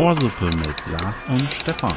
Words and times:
Ohrsuppe 0.00 0.46
mit 0.46 1.00
Lars 1.00 1.24
und 1.28 1.52
Stefan. 1.52 1.92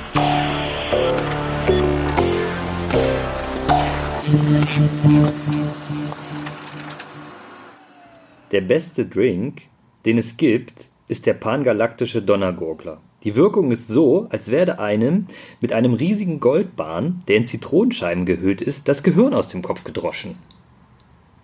Der 8.52 8.62
beste 8.62 9.06
Drink, 9.06 9.64
den 10.06 10.18
es 10.18 10.38
gibt, 10.38 10.90
ist 11.08 11.26
der 11.26 11.34
pangalaktische 11.34 12.22
Donnergurgler. 12.22 13.00
Die 13.24 13.36
Wirkung 13.36 13.72
ist 13.72 13.88
so, 13.88 14.28
als 14.30 14.52
werde 14.52 14.80
einem 14.80 15.28
mit 15.62 15.72
einem 15.72 15.94
riesigen 15.94 16.40
Goldbahn, 16.40 17.22
der 17.28 17.38
in 17.38 17.46
Zitronenscheiben 17.46 18.26
gehüllt 18.26 18.62
ist, 18.62 18.88
das 18.90 19.02
Gehirn 19.02 19.34
aus 19.34 19.48
dem 19.48 19.62
Kopf 19.62 19.86
gedroschen. 19.86 20.38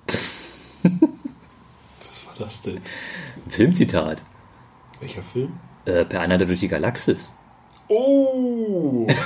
Was 2.39 2.61
denn? 2.61 2.77
Ein 2.77 3.51
Filmzitat. 3.51 4.23
Welcher 4.99 5.21
Film? 5.21 5.53
Äh, 5.85 6.05
per 6.05 6.21
Einheit 6.21 6.41
durch 6.47 6.61
die 6.61 6.67
Galaxis. 6.67 7.33
Oh! 7.89 9.07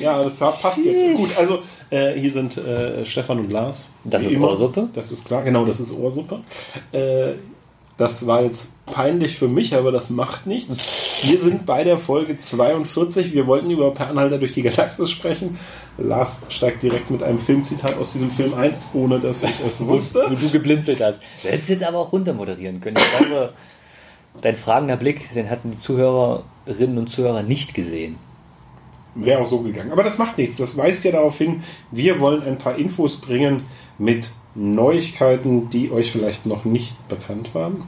ja, 0.00 0.22
das 0.22 0.34
passt 0.36 0.78
jetzt. 0.78 1.16
Gut, 1.16 1.36
also 1.38 1.60
äh, 1.90 2.18
hier 2.18 2.32
sind 2.32 2.56
äh, 2.56 3.04
Stefan 3.06 3.38
und 3.38 3.50
Lars. 3.50 3.88
Das 4.04 4.24
ist 4.24 4.38
Ohrsuppe? 4.38 4.88
Das 4.92 5.12
ist 5.12 5.24
klar, 5.24 5.42
genau, 5.42 5.64
das 5.64 5.80
ist 5.80 5.92
Ohrsuppe. 5.92 6.40
Äh, 6.92 7.34
das 8.00 8.26
war 8.26 8.42
jetzt 8.42 8.68
peinlich 8.86 9.36
für 9.36 9.46
mich, 9.46 9.74
aber 9.74 9.92
das 9.92 10.08
macht 10.08 10.46
nichts. 10.46 11.22
Wir 11.22 11.38
sind 11.38 11.66
bei 11.66 11.84
der 11.84 11.98
Folge 11.98 12.38
42. 12.38 13.34
Wir 13.34 13.46
wollten 13.46 13.70
über 13.70 13.92
Per 13.92 14.08
Anhalter 14.08 14.38
durch 14.38 14.52
die 14.52 14.62
Galaxis 14.62 15.10
sprechen. 15.10 15.58
Lars 15.98 16.40
steigt 16.48 16.82
direkt 16.82 17.10
mit 17.10 17.22
einem 17.22 17.38
Filmzitat 17.38 17.98
aus 17.98 18.14
diesem 18.14 18.30
Film 18.30 18.54
ein, 18.54 18.74
ohne 18.94 19.20
dass 19.20 19.42
ich 19.42 19.60
es 19.64 19.84
wusste. 19.84 20.24
Wo 20.30 20.34
du 20.34 20.48
geblinzelt 20.48 21.02
hast. 21.02 21.20
Du 21.42 21.50
hättest 21.50 21.68
jetzt 21.68 21.82
aber 21.82 21.98
auch 21.98 22.10
runter 22.10 22.32
moderieren 22.32 22.80
können. 22.80 22.96
Ich 22.96 23.18
glaube, 23.18 23.52
dein 24.40 24.56
fragender 24.56 24.96
Blick, 24.96 25.34
den 25.34 25.50
hatten 25.50 25.72
die 25.72 25.78
Zuhörerinnen 25.78 26.96
und 26.96 27.08
Zuhörer 27.08 27.42
nicht 27.42 27.74
gesehen. 27.74 28.16
Wäre 29.14 29.42
auch 29.42 29.46
so 29.46 29.58
gegangen. 29.58 29.92
Aber 29.92 30.04
das 30.04 30.16
macht 30.16 30.38
nichts. 30.38 30.56
Das 30.56 30.74
weist 30.74 31.04
ja 31.04 31.12
darauf 31.12 31.36
hin, 31.36 31.64
wir 31.90 32.18
wollen 32.18 32.42
ein 32.44 32.56
paar 32.56 32.78
Infos 32.78 33.20
bringen 33.20 33.64
mit 33.98 34.30
Neuigkeiten, 34.54 35.70
die 35.70 35.90
euch 35.90 36.10
vielleicht 36.10 36.46
noch 36.46 36.64
nicht 36.64 36.96
bekannt 37.08 37.54
waren. 37.54 37.84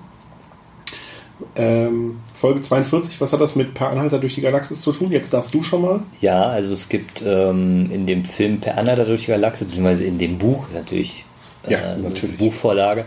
Ähm, 1.56 2.20
Folge 2.34 2.62
42, 2.62 3.20
was 3.20 3.32
hat 3.32 3.40
das 3.40 3.56
mit 3.56 3.74
Per 3.74 3.90
Anhalter 3.90 4.18
durch 4.18 4.34
die 4.34 4.40
Galaxis 4.40 4.80
zu 4.80 4.92
tun? 4.92 5.10
Jetzt 5.10 5.32
darfst 5.32 5.52
du 5.52 5.62
schon 5.62 5.82
mal. 5.82 6.02
Ja, 6.20 6.44
also 6.44 6.72
es 6.72 6.88
gibt 6.88 7.22
ähm, 7.26 7.90
in 7.92 8.06
dem 8.06 8.24
Film 8.24 8.60
Per 8.60 8.78
Anhalter 8.78 9.04
durch 9.04 9.22
die 9.22 9.32
Galaxis, 9.32 9.66
beziehungsweise 9.66 10.04
in 10.04 10.18
dem 10.18 10.38
Buch 10.38 10.66
natürlich, 10.72 11.24
Ja, 11.68 11.78
äh, 11.78 11.98
natürlich. 11.98 12.36
Die 12.36 12.44
Buchvorlage, 12.44 13.06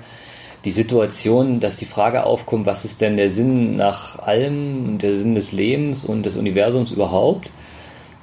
die 0.65 0.71
Situation, 0.71 1.59
dass 1.59 1.77
die 1.77 1.85
Frage 1.85 2.25
aufkommt, 2.25 2.65
was 2.65 2.85
ist 2.85 2.99
denn 2.99 3.17
der 3.17 3.29
Sinn 3.29 3.75
nach 3.75 4.19
allem 4.19 4.89
und 4.89 5.01
der 5.01 5.17
Sinn 5.17 5.35
des 5.35 5.51
Lebens 5.51 6.03
und 6.03 6.25
des 6.25 6.35
Universums 6.35 6.91
überhaupt? 6.91 7.49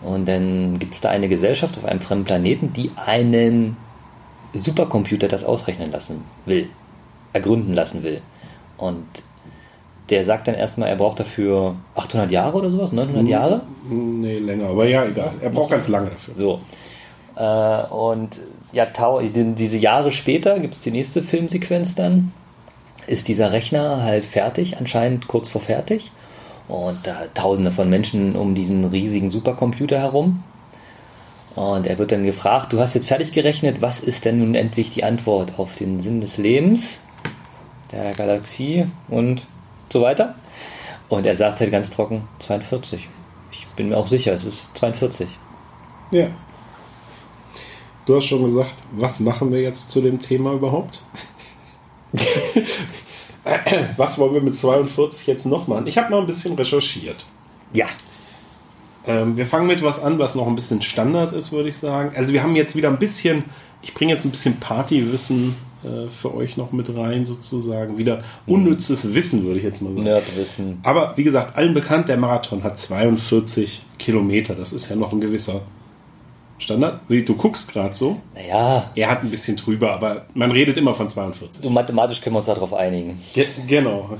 Und 0.02 0.28
dann 0.28 0.78
gibt 0.78 0.94
es 0.94 1.00
da 1.00 1.10
eine 1.10 1.28
Gesellschaft 1.28 1.78
auf 1.78 1.84
einem 1.84 2.00
fremden 2.00 2.24
Planeten, 2.24 2.72
die 2.72 2.90
einen 2.96 3.76
Supercomputer 4.54 5.28
das 5.28 5.44
ausrechnen 5.44 5.90
lassen 5.90 6.22
will, 6.46 6.68
ergründen 7.32 7.74
lassen 7.74 8.02
will. 8.02 8.20
Und 8.76 9.06
der 10.10 10.24
sagt 10.24 10.48
dann 10.48 10.54
erstmal, 10.54 10.88
er 10.88 10.96
braucht 10.96 11.20
dafür 11.20 11.76
800 11.94 12.30
Jahre 12.30 12.58
oder 12.58 12.70
sowas, 12.70 12.92
900 12.92 13.26
Jahre. 13.28 13.62
Nee, 13.88 14.36
länger, 14.36 14.68
aber 14.68 14.86
ja, 14.86 15.06
egal. 15.06 15.32
Er 15.40 15.50
braucht 15.50 15.70
ganz 15.70 15.88
lange 15.88 16.10
dafür. 16.10 16.34
So. 16.34 16.60
Äh, 17.36 17.86
und 17.92 18.40
ja, 18.72 18.86
diese 19.32 19.78
Jahre 19.78 20.12
später 20.12 20.58
gibt 20.58 20.74
es 20.74 20.82
die 20.82 20.90
nächste 20.90 21.22
Filmsequenz 21.22 21.94
dann. 21.94 22.32
Ist 23.06 23.28
dieser 23.28 23.52
Rechner 23.52 24.02
halt 24.02 24.24
fertig, 24.24 24.76
anscheinend 24.78 25.28
kurz 25.28 25.48
vor 25.48 25.60
fertig. 25.60 26.12
Und 26.68 26.98
da 27.06 27.22
tausende 27.34 27.72
von 27.72 27.90
Menschen 27.90 28.36
um 28.36 28.54
diesen 28.54 28.84
riesigen 28.84 29.30
Supercomputer 29.30 29.98
herum. 29.98 30.42
Und 31.54 31.86
er 31.86 31.98
wird 31.98 32.12
dann 32.12 32.24
gefragt, 32.24 32.72
du 32.72 32.80
hast 32.80 32.94
jetzt 32.94 33.08
fertig 33.08 33.32
gerechnet, 33.32 33.82
was 33.82 34.00
ist 34.00 34.24
denn 34.24 34.38
nun 34.38 34.54
endlich 34.54 34.90
die 34.90 35.04
Antwort 35.04 35.58
auf 35.58 35.74
den 35.76 36.00
Sinn 36.00 36.20
des 36.20 36.38
Lebens, 36.38 37.00
der 37.90 38.14
Galaxie 38.14 38.86
und 39.08 39.46
so 39.92 40.00
weiter? 40.00 40.34
Und 41.08 41.26
er 41.26 41.36
sagt 41.36 41.60
halt 41.60 41.70
ganz 41.70 41.90
trocken 41.90 42.26
42. 42.38 43.08
Ich 43.50 43.66
bin 43.76 43.90
mir 43.90 43.98
auch 43.98 44.06
sicher, 44.06 44.32
es 44.32 44.44
ist 44.44 44.66
42. 44.74 45.28
Ja. 46.10 46.28
Du 48.06 48.16
hast 48.16 48.24
schon 48.24 48.44
gesagt, 48.44 48.74
was 48.92 49.20
machen 49.20 49.52
wir 49.52 49.60
jetzt 49.60 49.90
zu 49.90 50.00
dem 50.00 50.20
Thema 50.20 50.54
überhaupt? 50.54 51.02
was 53.96 54.18
wollen 54.18 54.34
wir 54.34 54.40
mit 54.40 54.56
42 54.56 55.26
jetzt 55.26 55.46
noch 55.46 55.66
machen? 55.66 55.86
Ich 55.86 55.98
habe 55.98 56.10
mal 56.10 56.20
ein 56.20 56.26
bisschen 56.26 56.54
recherchiert. 56.54 57.24
Ja, 57.72 57.86
Ähm, 59.06 59.36
wir 59.36 59.46
fangen 59.46 59.66
mit 59.66 59.82
was 59.82 60.00
an, 60.02 60.18
was 60.18 60.34
noch 60.34 60.46
ein 60.46 60.54
bisschen 60.54 60.82
Standard 60.82 61.32
ist, 61.32 61.52
würde 61.52 61.68
ich 61.68 61.76
sagen. 61.76 62.12
Also 62.16 62.32
wir 62.32 62.42
haben 62.42 62.54
jetzt 62.56 62.76
wieder 62.76 62.88
ein 62.88 62.98
bisschen, 62.98 63.44
ich 63.82 63.94
bringe 63.94 64.12
jetzt 64.12 64.24
ein 64.24 64.30
bisschen 64.30 64.58
Partywissen 64.60 65.56
äh, 65.84 66.08
für 66.08 66.34
euch 66.34 66.56
noch 66.56 66.72
mit 66.72 66.94
rein, 66.94 67.24
sozusagen. 67.24 67.98
Wieder 67.98 68.22
unnützes 68.46 69.14
Wissen, 69.14 69.44
würde 69.44 69.58
ich 69.58 69.64
jetzt 69.64 69.82
mal 69.82 69.90
sagen. 69.90 70.04
Nerdwissen. 70.04 70.78
Aber 70.84 71.14
wie 71.16 71.24
gesagt, 71.24 71.56
allen 71.56 71.74
bekannt, 71.74 72.08
der 72.08 72.16
Marathon 72.16 72.62
hat 72.62 72.78
42 72.78 73.84
Kilometer. 73.98 74.54
Das 74.54 74.72
ist 74.72 74.88
ja 74.88 74.96
noch 74.96 75.12
ein 75.12 75.20
gewisser 75.20 75.62
Standard. 76.58 77.00
Du 77.08 77.34
guckst 77.34 77.72
gerade 77.72 77.94
so. 77.94 78.20
Naja, 78.34 78.90
Er 78.94 79.10
hat 79.10 79.24
ein 79.24 79.30
bisschen 79.30 79.56
drüber, 79.56 79.92
aber 79.92 80.26
man 80.34 80.52
redet 80.52 80.76
immer 80.76 80.94
von 80.94 81.08
42. 81.08 81.64
so 81.64 81.70
mathematisch 81.70 82.20
können 82.20 82.34
wir 82.34 82.38
uns 82.38 82.46
darauf 82.46 82.72
einigen. 82.72 83.20
Ge 83.34 83.46
genau. 83.66 84.18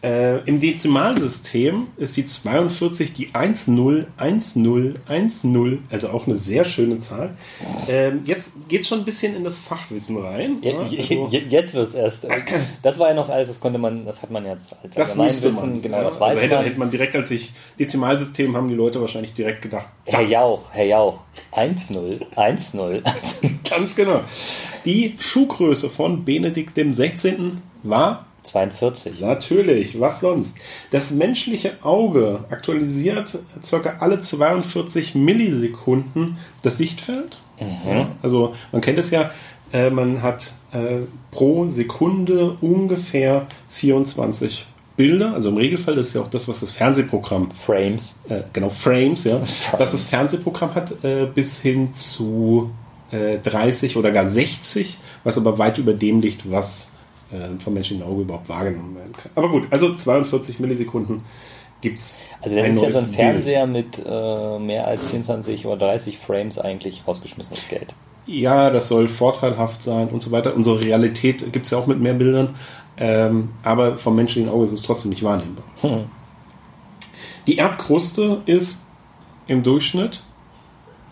Äh, 0.00 0.38
Im 0.44 0.60
Dezimalsystem 0.60 1.88
ist 1.96 2.16
die 2.16 2.24
42 2.24 3.14
die 3.14 3.30
101010, 3.34 5.82
also 5.90 6.10
auch 6.10 6.28
eine 6.28 6.38
sehr 6.38 6.64
schöne 6.64 7.00
Zahl. 7.00 7.30
Ähm, 7.88 8.20
jetzt 8.24 8.52
geht 8.68 8.86
schon 8.86 9.00
ein 9.00 9.04
bisschen 9.04 9.34
in 9.34 9.42
das 9.42 9.58
Fachwissen 9.58 10.16
rein. 10.18 10.58
Je, 10.62 10.70
je, 10.88 10.98
Also, 11.00 11.26
je, 11.30 11.42
jetzt 11.50 11.74
wird 11.74 11.88
es 11.88 11.94
erst. 11.94 12.26
äh, 12.26 12.30
Das 12.82 13.00
war 13.00 13.08
ja 13.08 13.14
noch 13.14 13.28
alles, 13.28 13.48
das 13.48 13.58
konnte 13.58 13.80
man, 13.80 14.06
das 14.06 14.22
hat 14.22 14.30
man 14.30 14.46
jetzt 14.46 14.76
als 14.84 14.94
das 14.94 15.10
Allgemeinwissen, 15.10 15.70
man. 15.72 15.82
genau, 15.82 15.96
ja. 15.96 16.04
das 16.04 16.20
weiß 16.20 16.30
also 16.30 16.42
hätte, 16.42 16.54
man. 16.54 16.64
hätte 16.64 16.78
man 16.78 16.90
direkt, 16.92 17.16
als 17.16 17.32
ich 17.32 17.52
Dezimalsystem, 17.80 18.56
haben 18.56 18.68
die 18.68 18.76
Leute 18.76 19.00
wahrscheinlich 19.00 19.34
direkt 19.34 19.62
gedacht, 19.62 19.88
Herr 20.04 20.22
Jauch, 20.22 20.70
Herr 20.70 20.86
Jauch, 20.86 21.24
1-0, 21.56 22.20
1-0. 22.36 23.02
ganz 23.68 23.96
genau. 23.96 24.20
Die 24.84 25.16
Schuhgröße 25.18 25.90
von 25.90 26.24
Benedikt 26.24 26.76
dem 26.76 26.94
16. 26.94 27.62
war 27.82 28.26
42. 28.48 29.20
Natürlich, 29.20 30.00
was 30.00 30.20
sonst? 30.20 30.56
Das 30.90 31.10
menschliche 31.10 31.74
Auge 31.82 32.44
aktualisiert 32.50 33.38
circa 33.64 33.96
alle 34.00 34.20
42 34.20 35.14
Millisekunden 35.14 36.38
das 36.62 36.78
Sichtfeld. 36.78 37.38
Ja, 37.60 38.12
also 38.22 38.54
man 38.70 38.80
kennt 38.80 38.98
es 38.98 39.10
ja, 39.10 39.32
äh, 39.72 39.90
man 39.90 40.22
hat 40.22 40.52
äh, 40.72 41.00
pro 41.30 41.66
Sekunde 41.66 42.56
ungefähr 42.60 43.46
24 43.68 44.66
Bilder. 44.96 45.32
Also 45.34 45.48
im 45.48 45.56
Regelfall 45.56 45.96
ist 45.98 46.14
ja 46.14 46.20
auch 46.20 46.28
das, 46.28 46.48
was 46.48 46.60
das 46.60 46.72
Fernsehprogramm 46.72 47.50
Frames. 47.50 48.16
äh, 48.28 48.42
genau, 48.52 48.68
Frames, 48.68 49.24
ja, 49.24 49.40
was 49.78 49.92
das 49.92 50.04
Fernsehprogramm 50.04 50.74
hat, 50.74 51.04
äh, 51.04 51.26
bis 51.26 51.58
hin 51.58 51.92
zu 51.92 52.70
äh, 53.10 53.38
30 53.38 53.96
oder 53.96 54.10
gar 54.10 54.28
60, 54.28 54.98
was 55.24 55.38
aber 55.38 55.58
weit 55.58 55.78
über 55.78 55.94
dem 55.94 56.20
liegt, 56.20 56.50
was 56.50 56.88
äh, 57.30 57.58
vom 57.58 57.74
menschlichen 57.74 58.04
Auge 58.04 58.22
überhaupt 58.22 58.48
wahrgenommen 58.48 58.96
werden 58.96 59.12
kann. 59.12 59.30
Aber 59.34 59.48
gut, 59.48 59.66
also 59.70 59.94
42 59.94 60.60
Millisekunden 60.60 61.22
gibt 61.80 61.98
es. 61.98 62.16
Also 62.40 62.56
dann 62.56 62.66
ist 62.66 62.82
ja 62.82 62.90
so 62.90 62.98
ein 62.98 63.08
Fernseher 63.08 63.66
mit 63.66 64.02
äh, 64.04 64.58
mehr 64.58 64.86
als 64.86 65.04
24 65.06 65.66
oder 65.66 65.76
30 65.76 66.18
Frames 66.18 66.58
eigentlich 66.58 67.02
rausgeschmissenes 67.06 67.68
Geld. 67.68 67.94
Ja, 68.26 68.70
das 68.70 68.88
soll 68.88 69.08
vorteilhaft 69.08 69.80
sein 69.80 70.08
und 70.08 70.20
so 70.20 70.32
weiter. 70.32 70.54
Unsere 70.54 70.82
Realität 70.82 71.52
gibt 71.52 71.64
es 71.64 71.70
ja 71.70 71.78
auch 71.78 71.86
mit 71.86 71.98
mehr 71.98 72.14
Bildern, 72.14 72.56
ähm, 72.98 73.50
aber 73.62 73.96
vom 73.96 74.16
menschlichen 74.16 74.50
Auge 74.50 74.66
ist 74.66 74.72
es 74.72 74.82
trotzdem 74.82 75.10
nicht 75.10 75.22
wahrnehmbar. 75.22 75.64
Die 77.46 77.56
Erdkruste 77.56 78.42
ist 78.44 78.76
im 79.46 79.62
Durchschnitt 79.62 80.22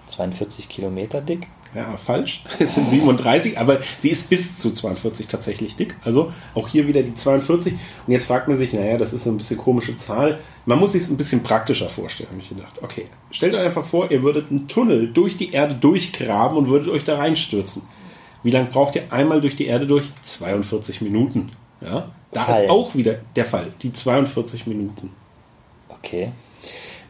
42 0.07 0.69
Kilometer 0.69 1.21
dick. 1.21 1.49
Ja, 1.77 1.95
falsch. 1.99 2.43
Es 2.59 2.75
sind 2.75 2.89
37, 2.89 3.59
aber 3.59 3.81
sie 4.01 4.09
ist 4.09 4.31
bis 4.31 4.59
zu 4.59 4.71
42 4.71 5.29
tatsächlich 5.29 5.77
dick. 5.77 5.95
Also 6.03 6.33
auch 6.55 6.69
hier 6.69 6.89
wieder 6.89 7.03
die 7.03 7.15
42. 7.15 7.75
Und 7.75 8.13
jetzt 8.13 8.25
fragt 8.25 8.49
man 8.49 8.57
sich, 8.57 8.73
naja, 8.73 8.97
das 8.97 9.13
ist 9.13 9.27
ein 9.27 9.37
bisschen 9.37 9.59
komische 9.59 9.95
Zahl. 9.99 10.39
Man 10.65 10.79
muss 10.79 10.93
sich 10.93 11.03
es 11.03 11.11
ein 11.11 11.19
bisschen 11.19 11.43
praktischer 11.43 11.91
vorstellen, 11.91 12.31
habe 12.31 12.41
ich 12.41 12.49
gedacht. 12.49 12.83
Okay, 12.83 13.09
stellt 13.31 13.55
euch 13.55 13.61
einfach 13.61 13.85
vor, 13.85 14.11
ihr 14.11 14.23
würdet 14.23 14.51
einen 14.51 14.69
Tunnel 14.69 15.13
durch 15.13 15.37
die 15.37 15.53
Erde 15.53 15.75
durchgraben 15.75 16.57
und 16.57 16.69
würdet 16.69 16.89
euch 16.89 17.05
da 17.05 17.19
reinstürzen. 17.19 17.83
Wie 18.43 18.51
lange 18.51 18.71
braucht 18.71 18.97
ihr 18.97 19.13
einmal 19.13 19.43
durch 19.43 19.57
die 19.57 19.67
Erde 19.67 19.87
durch? 19.87 20.07
42 20.23 21.03
Minuten. 21.03 21.53
Ja, 21.83 22.11
da 22.33 22.45
Fall. 22.45 22.65
ist 22.65 22.71
auch 22.71 22.95
wieder 22.95 23.17
der 23.37 23.45
Fall, 23.45 23.75
die 23.83 23.93
42 23.93 24.67
Minuten. 24.67 25.11
Okay. 25.91 26.33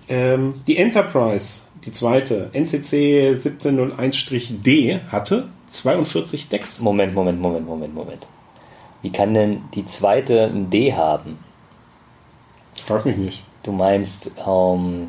Ähm, 0.09 0.63
die 0.67 0.77
Enterprise, 0.77 1.59
die 1.87 1.93
zweite, 1.93 2.51
NCC 2.53 3.31
1701-D, 3.35 5.01
hatte 5.09 5.49
42 5.69 6.49
Decks. 6.49 6.81
Moment, 6.81 7.15
Moment, 7.15 7.41
Moment, 7.41 7.67
Moment, 7.67 7.95
Moment. 7.95 8.27
Wie 9.03 9.11
kann 9.11 9.35
denn 9.35 9.63
die 9.75 9.85
zweite 9.87 10.45
ein 10.45 10.69
D 10.69 10.93
haben? 10.93 11.39
Frag 12.75 13.07
mich 13.07 13.17
nicht. 13.17 13.45
Du 13.63 13.73
meinst 13.73 14.31
ähm, 14.47 15.09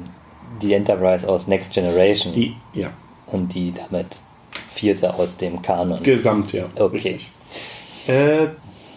die 0.61 0.73
Enterprise 0.73 1.27
aus 1.27 1.47
Next 1.47 1.73
Generation 1.73 2.31
Die, 2.33 2.55
ja, 2.73 2.91
und 3.27 3.53
die 3.53 3.73
damit 3.73 4.07
vierte 4.73 5.13
aus 5.15 5.37
dem 5.37 5.61
Kanon. 5.61 6.01
gesamt, 6.03 6.53
ja. 6.53 6.65
Okay. 6.75 7.19
Äh, 8.07 8.47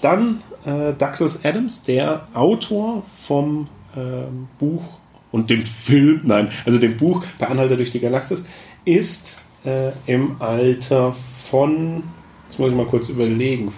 dann 0.02 0.42
äh, 0.64 0.92
Douglas 0.92 1.44
Adams, 1.44 1.82
der 1.82 2.28
Autor 2.34 3.02
vom 3.02 3.68
ähm, 3.96 4.48
Buch 4.58 4.99
und 5.32 5.50
dem 5.50 5.62
Film, 5.62 6.20
nein, 6.24 6.50
also 6.64 6.78
dem 6.78 6.96
Buch 6.96 7.24
bei 7.38 7.46
Anhalter 7.46 7.76
durch 7.76 7.90
die 7.90 8.00
Galaxis, 8.00 8.42
ist 8.84 9.38
äh, 9.64 9.90
im 10.06 10.36
Alter 10.40 11.12
von, 11.12 12.04
jetzt 12.48 12.58
muss 12.58 12.70
ich 12.70 12.76
mal 12.76 12.86
kurz 12.86 13.08
überlegen, 13.08 13.72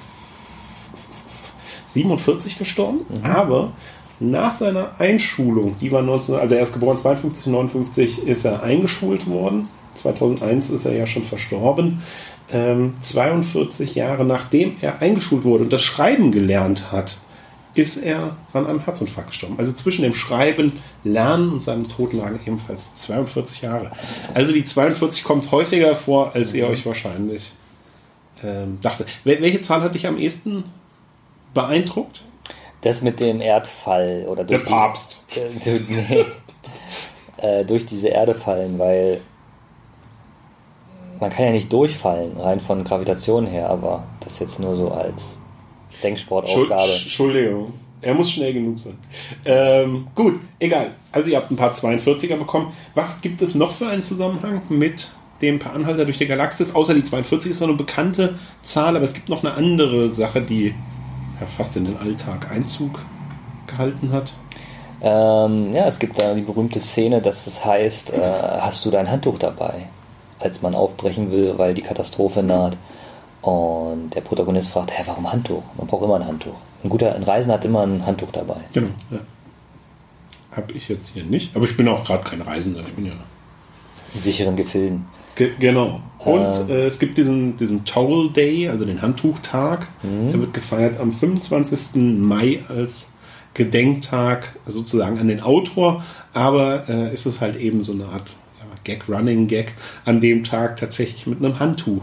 47 1.87 2.59
gestorben, 2.59 3.01
aber 3.23 3.73
nach 4.19 4.53
seiner 4.53 4.93
Einschulung, 4.99 5.77
die 5.81 5.93
war 5.93 6.03
19, 6.03 6.37
also 6.37 6.55
er 6.55 6.63
ist 6.63 6.73
geboren 6.73 6.97
52, 6.97 7.47
59 7.47 8.27
ist 8.27 8.45
er 8.45 8.63
eingeschult 8.63 9.27
worden, 9.27 9.69
2001 9.95 10.71
ist 10.71 10.87
er 10.87 10.95
ja 10.95 11.07
schon 11.07 11.25
verstorben, 11.25 12.03
ähm, 12.51 12.95
42 13.01 13.95
Jahre 13.95 14.25
nachdem 14.25 14.77
er 14.81 15.03
eingeschult 15.03 15.45
wurde 15.45 15.65
und 15.65 15.73
das 15.73 15.83
Schreiben 15.83 16.33
gelernt 16.33 16.93
hat, 16.93 17.19
ist 17.75 17.97
er 17.97 18.37
an 18.53 18.67
einem 18.67 18.85
Herzinfarkt 18.85 19.31
gestorben. 19.31 19.57
Also 19.59 19.73
zwischen 19.73 20.03
dem 20.03 20.15
Schreiben, 20.15 20.81
Lernen 21.05 21.53
und 21.53 21.63
seinem 21.63 21.89
Tod 21.89 22.13
lagen 22.13 22.39
ebenfalls 22.45 22.95
42 22.95 23.63
Jahre. 23.63 23.93
Also 24.35 24.53
die 24.53 24.65
42 24.65 25.25
kommt 25.25 25.51
häufiger 25.51 25.95
vor, 25.95 26.35
als 26.35 26.53
ihr 26.53 26.67
euch 26.67 26.85
wahrscheinlich 26.85 27.53
ähm, 28.43 28.79
dachte. 28.83 29.07
Wel 29.25 29.41
welche 29.41 29.61
Zahl 29.61 29.81
hat 29.83 29.95
dich 29.95 30.07
am 30.07 30.19
ehesten 30.19 30.65
beeindruckt? 31.55 32.23
Das 32.83 33.01
mit 33.01 33.21
dem 33.21 33.41
Erdfall 33.41 34.27
oder 34.29 34.45
durch 34.45 34.63
Der 34.63 34.69
Papst. 34.69 35.21
Die, 35.35 35.71
äh, 35.71 35.81
nee, 35.89 36.25
äh, 37.37 37.65
durch 37.65 37.87
diese 37.87 38.09
Erde 38.09 38.35
fallen, 38.35 38.79
weil 38.79 39.21
man 41.21 41.31
kann 41.31 41.45
ja 41.47 41.51
nicht 41.53 41.73
durchfallen, 41.73 42.37
rein 42.37 42.59
von 42.59 42.83
Gravitation 42.83 43.47
her, 43.47 43.71
aber 43.71 44.03
das 44.21 44.41
jetzt 44.41 44.59
nur 44.59 44.75
so 44.75 44.91
als 44.91 45.37
Denksportaufgabe. 46.03 46.83
Schuld- 46.89 47.03
Entschuldigung. 47.03 47.73
Er 48.05 48.15
muss 48.15 48.33
schnell 48.33 48.53
genug 48.53 48.81
sein. 48.81 48.99
Ähm, 49.45 50.09
gut, 50.17 50.41
egal. 50.59 50.91
Also 51.13 51.31
ihr 51.31 51.37
habt 51.37 51.51
ein 51.53 51.57
paar 51.57 51.73
42er 51.73 52.37
bekommen. 52.37 52.73
Was 52.97 53.21
gibt 53.21 53.41
es 53.43 53.55
noch 53.55 53.71
für 53.71 53.87
einen 53.87 54.03
Zusammenhang 54.03 54.61
mit 54.69 55.11
dem 55.41 55.59
Per 55.61 55.73
Anhalter 55.73 56.05
durch 56.05 56.19
die 56.19 56.27
Galaxis? 56.27 56.75
Außer 56.75 56.95
die 56.95 57.05
42 57.05 57.53
ist 57.53 57.61
noch 57.61 57.69
eine 57.69 57.77
bekannte 57.77 58.39
Zahl, 58.63 58.97
aber 58.97 59.05
es 59.05 59.15
gibt 59.15 59.29
noch 59.29 59.45
eine 59.45 59.55
andere 59.55 60.11
Sache, 60.11 60.43
die 60.43 60.75
ja, 61.41 61.47
fast 61.47 61.77
in 61.77 61.85
den 61.85 61.97
Alltag 61.97 62.51
Einzug 62.51 62.99
gehalten 63.69 64.11
hat. 64.11 64.33
Ähm, 65.01 65.73
ja, 65.75 65.87
es 65.87 65.99
gibt 65.99 66.19
da 66.21 66.35
die 66.35 66.43
berühmte 66.43 66.81
Szene, 66.81 67.21
dass 67.23 67.47
es 67.47 67.65
heißt, 67.65 68.13
äh, 68.13 68.17
hast 68.61 68.85
du 68.85 68.91
dein 68.91 69.11
Handtuch 69.11 69.39
dabei, 69.39 69.87
als 70.41 70.63
man 70.63 70.75
aufbrechen 70.75 71.31
will, 71.31 71.55
weil 71.57 71.75
die 71.75 71.83
Katastrophe 71.83 72.43
naht. 72.43 72.77
Und 73.43 74.11
der 74.15 74.21
Protagonist 74.21 74.71
fragt, 74.71 74.93
hä, 74.97 75.03
warum 75.07 75.31
Handtuch? 75.31 75.63
Man 75.77 75.87
braucht 75.87 76.05
immer 76.05 76.17
ein 76.17 76.27
Handtuch. 76.27 76.55
Ein 76.85 76.89
guter 76.89 77.15
ein 77.15 77.23
Reisender 77.25 77.55
hat 77.55 77.65
immer 77.65 77.83
ein 77.83 78.05
Handtuch 78.07 78.31
dabei. 78.33 78.57
Genau. 78.73 78.91
Ja. 79.11 79.19
Habe 80.53 80.73
ich 80.75 80.89
jetzt 80.89 81.09
hier 81.09 81.25
nicht. 81.25 81.55
Aber 81.57 81.65
ich 81.65 81.77
bin 81.77 81.89
auch 81.89 82.05
gerade 82.05 82.23
kein 82.25 82.41
Reisender. 82.41 82.81
Ich 82.87 82.93
bin 82.95 83.07
ja 83.07 83.13
In 84.15 84.21
sicheren 84.21 84.55
Gefilden. 84.57 85.07
Ge 85.35 85.51
genau. 85.59 86.01
Und 86.19 86.45
Ähm. 86.45 86.71
äh, 86.71 86.87
es 86.87 86.99
gibt 86.99 87.19
diesen, 87.19 87.57
diesen 87.57 87.85
Towel 87.85 88.31
Day, 88.31 88.69
also 88.69 88.85
den 88.85 89.03
Handtuchtag. 89.03 89.89
Der 90.03 90.39
wird 90.41 90.53
gefeiert 90.55 91.01
am 91.01 91.11
25. 91.11 91.97
Mai 92.21 92.61
als 92.69 93.09
Gedenktag 93.55 94.59
sozusagen 94.67 95.19
an 95.19 95.29
den 95.29 95.41
Autor. 95.41 96.05
Aber 96.33 96.89
äh, 96.89 97.13
ist 97.13 97.27
es 97.27 97.41
halt 97.41 97.57
eben 97.57 97.83
so 97.83 97.93
eine 97.93 98.05
Art 98.07 98.29
ja, 98.61 98.67
Gag, 98.85 99.09
Running 99.09 99.47
Gag, 99.47 99.75
an 100.05 100.21
dem 100.21 100.45
Tag 100.45 100.77
tatsächlich 100.77 101.27
mit 101.27 101.39
einem 101.45 101.59
Handtuch 101.59 102.03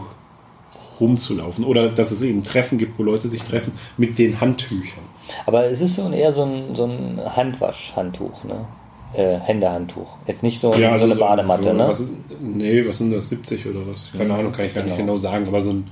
rumzulaufen. 1.00 1.64
Oder 1.64 1.88
dass 1.90 2.10
es 2.10 2.22
eben 2.22 2.42
Treffen 2.42 2.78
gibt, 2.78 2.98
wo 2.98 3.02
Leute 3.02 3.28
sich 3.28 3.42
treffen 3.42 3.72
mit 3.96 4.18
den 4.18 4.40
Handtüchern. 4.40 5.04
Aber 5.46 5.66
es 5.66 5.80
ist 5.80 5.96
so 5.96 6.04
ein, 6.04 6.12
eher 6.12 6.32
so 6.32 6.42
ein, 6.44 6.74
so 6.74 6.84
ein 6.84 7.20
Handwaschhandtuch, 7.36 8.44
ne? 8.44 8.66
Äh, 9.12 9.38
Händehandtuch. 9.40 10.18
Jetzt 10.26 10.42
nicht 10.42 10.60
so, 10.60 10.70
also 10.72 10.98
so 10.98 11.04
eine 11.04 11.16
Badematte, 11.16 11.64
so, 11.64 11.72
ne? 11.72 11.88
Was, 11.88 12.04
nee, 12.40 12.84
was 12.86 12.98
sind 12.98 13.12
das? 13.12 13.28
70 13.28 13.66
oder 13.66 13.80
was? 13.86 14.10
Keine 14.16 14.34
Ahnung, 14.34 14.52
kann 14.52 14.66
ich 14.66 14.74
gar 14.74 14.82
nicht 14.82 14.96
Genau. 14.96 15.14
genau 15.14 15.16
sagen. 15.16 15.48
Aber 15.48 15.62
so 15.62 15.70
ein, 15.70 15.88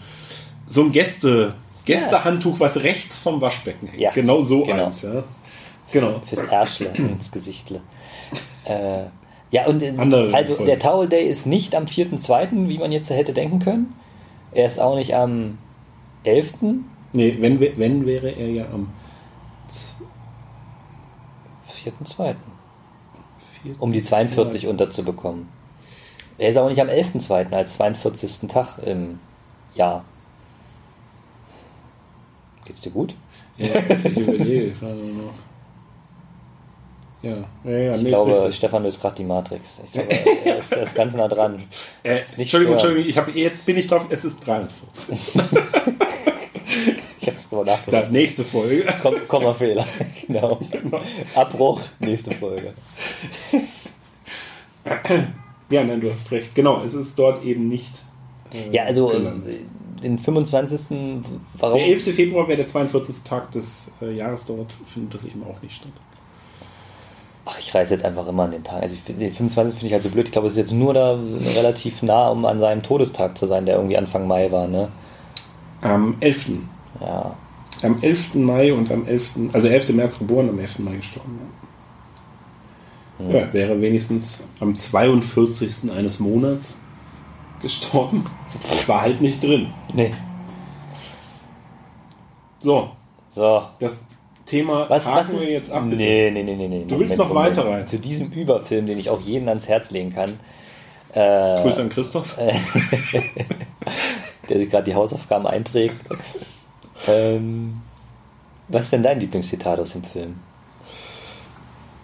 so 0.67 0.83
ein 0.83 0.93
Gäste, 0.93 1.55
Gästehandtuch, 1.85 2.61
was 2.61 2.83
rechts 2.83 3.19
vom 3.19 3.41
Waschbecken 3.41 3.89
hängt. 3.89 4.01
Ja, 4.01 4.11
genau 4.13 4.41
so 4.43 4.63
genau. 4.63 4.87
eins, 4.87 5.03
ja. 5.03 5.25
Genau. 5.93 6.21
Fürs 6.27 6.43
Ärschle 6.43 6.89
ins 6.95 7.33
Gesichtle. 7.33 7.81
Äh, 8.65 9.05
ja, 9.51 9.67
und 9.67 9.83
äh, 9.83 9.95
Andere 9.97 10.33
also 10.35 10.53
Folgen. 10.55 10.67
der 10.67 10.79
Towel 10.79 11.09
Day 11.09 11.27
ist 11.27 11.47
nicht 11.47 11.75
am 11.75 11.85
4.2., 11.87 12.69
wie 12.69 12.79
man 12.79 12.93
jetzt 12.93 13.09
hätte 13.11 13.33
denken 13.33 13.59
können. 13.61 13.95
Er 14.53 14.67
ist 14.67 14.81
auch 14.81 14.97
nicht 14.97 15.15
am 15.15 15.59
11. 16.25 16.55
Nee, 17.13 17.37
wenn, 17.41 17.61
wenn 17.61 18.07
wäre 18.07 18.31
er 18.31 18.49
ja 18.51 18.65
am 18.73 18.89
4.2. 21.85 22.35
4. 23.63 23.81
um 23.81 23.93
die 23.93 24.03
42 24.03 24.67
unterzubekommen. 24.67 25.49
Er 26.39 26.51
ist 26.51 26.57
auch 26.57 26.69
nicht 26.69 26.81
am 26.81 26.89
11.2. 26.89 27.53
als 27.53 27.75
42. 27.75 28.49
Tag 28.49 28.79
im 28.79 29.19
Jahr. 29.75 30.05
Geht's 32.65 32.81
dir 32.81 32.91
gut? 32.91 33.15
Ja, 33.57 33.81
ich 34.05 34.17
überlege 34.17 34.71
gerade 34.73 34.95
noch. 34.95 35.48
Ja, 37.23 37.37
ja, 37.65 37.71
ja, 37.79 37.95
Ich 37.97 38.03
nee, 38.03 38.09
glaube. 38.11 38.53
Stefan 38.53 38.83
löst 38.85 39.01
gerade 39.01 39.17
die 39.17 39.25
Matrix. 39.25 39.81
Ich 39.87 39.93
glaube, 39.93 40.09
er 40.45 40.59
ist, 40.59 40.73
er 40.73 40.83
ist 40.85 40.95
ganz 40.95 41.15
nah 41.15 41.27
dran. 41.29 41.65
Äh, 42.05 42.21
Entschuldigung, 42.37 42.79
stören. 42.79 42.97
Entschuldigung, 42.97 43.09
ich 43.11 43.19
hab, 43.19 43.35
jetzt 43.35 43.67
bin 43.67 43.77
ich 43.77 43.87
drauf, 43.87 44.07
es 44.11 44.25
ist 44.25 44.39
43. 44.47 45.19
Ich 47.21 47.27
habe 47.27 47.37
es 47.37 47.49
drüber 47.51 47.65
Da, 47.67 47.73
nachgedacht. 47.77 48.11
nächste 48.13 48.43
Folge. 48.45 48.87
Komm, 49.03 49.15
Kommafehler. 49.29 49.85
genau. 50.27 50.59
Abbruch, 51.35 51.81
nächste 51.99 52.31
Folge. 52.31 52.73
Ja, 55.71 55.85
nein, 55.85 56.01
du 56.01 56.11
hast 56.11 56.31
recht. 56.31 56.55
Genau, 56.55 56.83
es 56.83 56.95
ist 56.95 57.19
dort 57.19 57.45
eben 57.45 57.69
nicht. 57.69 58.03
äh, 58.55 58.75
Ja, 58.75 58.85
also 58.85 59.13
äh, 59.13 59.21
den 60.03 60.19
25. 60.19 60.97
Warum? 61.59 61.77
Der 61.79 61.87
11. 61.89 62.15
Februar 62.15 62.49
wäre 62.49 62.57
der 62.57 62.67
42. 62.67 63.17
Tag 63.23 63.51
des 63.51 63.91
äh, 64.01 64.13
Jahres, 64.13 64.47
dort 64.47 64.73
findet 64.87 65.13
das 65.13 65.27
eben 65.27 65.43
auch 65.45 65.61
nicht 65.61 65.77
statt. 65.77 65.93
Ach, 67.51 67.59
ich 67.59 67.75
reise 67.75 67.95
jetzt 67.95 68.05
einfach 68.05 68.27
immer 68.27 68.43
an 68.43 68.51
den 68.51 68.63
Tag. 68.63 68.83
Also 68.83 68.97
ich, 68.97 69.05
den 69.05 69.33
25. 69.33 69.79
finde 69.79 69.87
ich 69.87 69.93
halt 69.95 70.03
so 70.03 70.11
blöd. 70.11 70.27
Ich 70.27 70.33
glaube, 70.33 70.49
es 70.49 70.53
ist 70.53 70.59
jetzt 70.59 70.73
nur 70.73 70.93
da 70.93 71.19
relativ 71.57 72.03
nah, 72.03 72.29
um 72.29 72.45
an 72.45 72.61
seinem 72.61 72.83
Todestag 72.83 73.39
zu 73.39 73.47
sein, 73.47 73.65
der 73.65 73.77
irgendwie 73.77 73.97
Anfang 73.97 74.27
Mai 74.27 74.53
war, 74.53 74.67
ne? 74.67 74.89
Am 75.81 76.17
11. 76.21 76.51
Ja. 77.01 77.35
Am 77.83 78.03
11. 78.03 78.35
Mai 78.35 78.73
und 78.75 78.93
am 78.93 79.07
11. 79.07 79.31
Also 79.55 79.69
11. 79.69 79.91
März 79.91 80.19
geboren, 80.19 80.51
am 80.51 80.59
11. 80.59 80.81
Mai 80.81 80.97
gestorben. 80.97 81.39
Ja. 83.19 83.39
ja, 83.39 83.53
wäre 83.53 83.81
wenigstens 83.81 84.45
am 84.61 84.75
42. 84.75 85.91
eines 85.91 86.21
Monats 86.21 86.75
gestorben. 87.63 88.25
War 88.87 89.01
halt 89.03 89.21
nicht 89.23 89.43
drin. 89.43 89.69
Nee. 89.95 90.15
So, 92.61 92.91
So. 93.35 93.63
das 93.79 94.05
Thema 94.49 94.89
Was, 94.89 95.07
was 95.07 95.31
ist. 95.31 95.43
wir 95.43 95.53
jetzt 95.53 95.71
ab. 95.71 95.85
bitte. 95.85 95.97
nee, 95.97 96.31
nee, 96.31 96.43
nee, 96.43 96.57
nee, 96.57 96.69
nee. 96.69 96.85
Du 96.87 96.99
willst 96.99 97.17
noch 97.17 97.35
weiter 97.35 97.67
rein? 97.67 97.87
Zu 97.87 97.99
diesem 97.99 98.33
Überfilm, 98.33 98.87
den 98.87 98.99
ich 98.99 99.11
auch 99.11 99.21
jedem 99.21 99.49
ans 99.49 99.69
Herz 99.69 99.91
legen 99.91 100.13
kann. 100.13 100.39
Äh, 101.13 101.63
Grüße 101.63 101.83
an 101.83 101.89
Christoph. 101.89 102.37
der 104.49 104.59
sich 104.59 104.71
gerade 104.71 104.85
die 104.85 104.95
Hausaufgaben 104.95 105.47
einträgt. 105.47 105.97
ähm, 107.07 107.73
was 108.69 108.85
ist 108.85 108.93
denn 108.93 109.03
dein 109.03 109.21
Lieblingszitat 109.21 109.79
aus 109.79 109.93
dem 109.93 110.05
Film? 110.05 110.37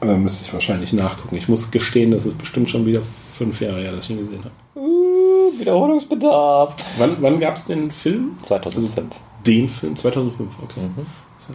Da 0.00 0.16
müsste 0.16 0.44
ich 0.44 0.52
wahrscheinlich 0.52 0.92
nachgucken. 0.92 1.36
Ich 1.36 1.48
muss 1.48 1.70
gestehen, 1.70 2.10
das 2.10 2.26
ist 2.26 2.36
bestimmt 2.36 2.68
schon 2.68 2.84
wieder 2.84 3.02
fünf 3.02 3.60
Jahre 3.60 3.80
her, 3.80 3.92
dass 3.92 4.04
ich 4.04 4.10
ihn 4.10 4.18
gesehen 4.18 4.44
habe. 4.44 4.52
Uh, 4.78 5.58
Wiederholungsbedarf. 5.58 6.76
Wann, 6.98 7.16
wann 7.20 7.40
gab 7.40 7.56
es 7.56 7.64
den 7.64 7.90
Film? 7.90 8.36
2005. 8.42 9.14
Den 9.46 9.68
Film? 9.68 9.96
2005, 9.96 10.52
okay. 10.62 10.80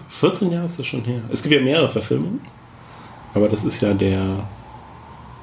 14 0.09 0.51
Jahre 0.51 0.65
ist 0.65 0.79
das 0.79 0.87
schon 0.87 1.03
her. 1.03 1.21
Es 1.31 1.41
gibt 1.41 1.53
ja 1.55 1.61
mehrere 1.61 1.89
Verfilmungen, 1.89 2.41
aber 3.33 3.49
das 3.49 3.63
ist 3.63 3.81
ja 3.81 3.93
der, 3.93 4.47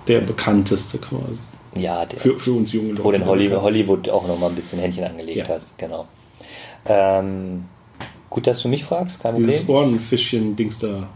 der 0.08 0.20
bekannteste 0.20 0.98
quasi. 0.98 1.38
Ja, 1.74 2.04
der, 2.06 2.18
Für, 2.18 2.38
für 2.38 2.52
uns 2.52 2.72
junge 2.72 2.90
Leute. 2.90 3.04
wo 3.04 3.12
den 3.12 3.26
Holly, 3.26 3.48
der 3.48 3.60
Hollywood 3.62 4.08
auch 4.08 4.26
noch 4.26 4.38
mal 4.38 4.48
ein 4.48 4.54
bisschen 4.54 4.78
Händchen 4.78 5.04
angelegt 5.04 5.36
Ja. 5.48 5.48
hat. 5.56 5.62
Genau. 5.76 6.06
Ähm, 6.86 7.64
gut, 8.30 8.46
dass 8.46 8.62
du 8.62 8.68
mich 8.68 8.84
fragst, 8.84 9.20
kein 9.20 9.34
Dieses 9.36 9.66
Problem. 9.66 9.76
Ohrenfischchen-Dings 9.92 10.78
da. 10.78 11.08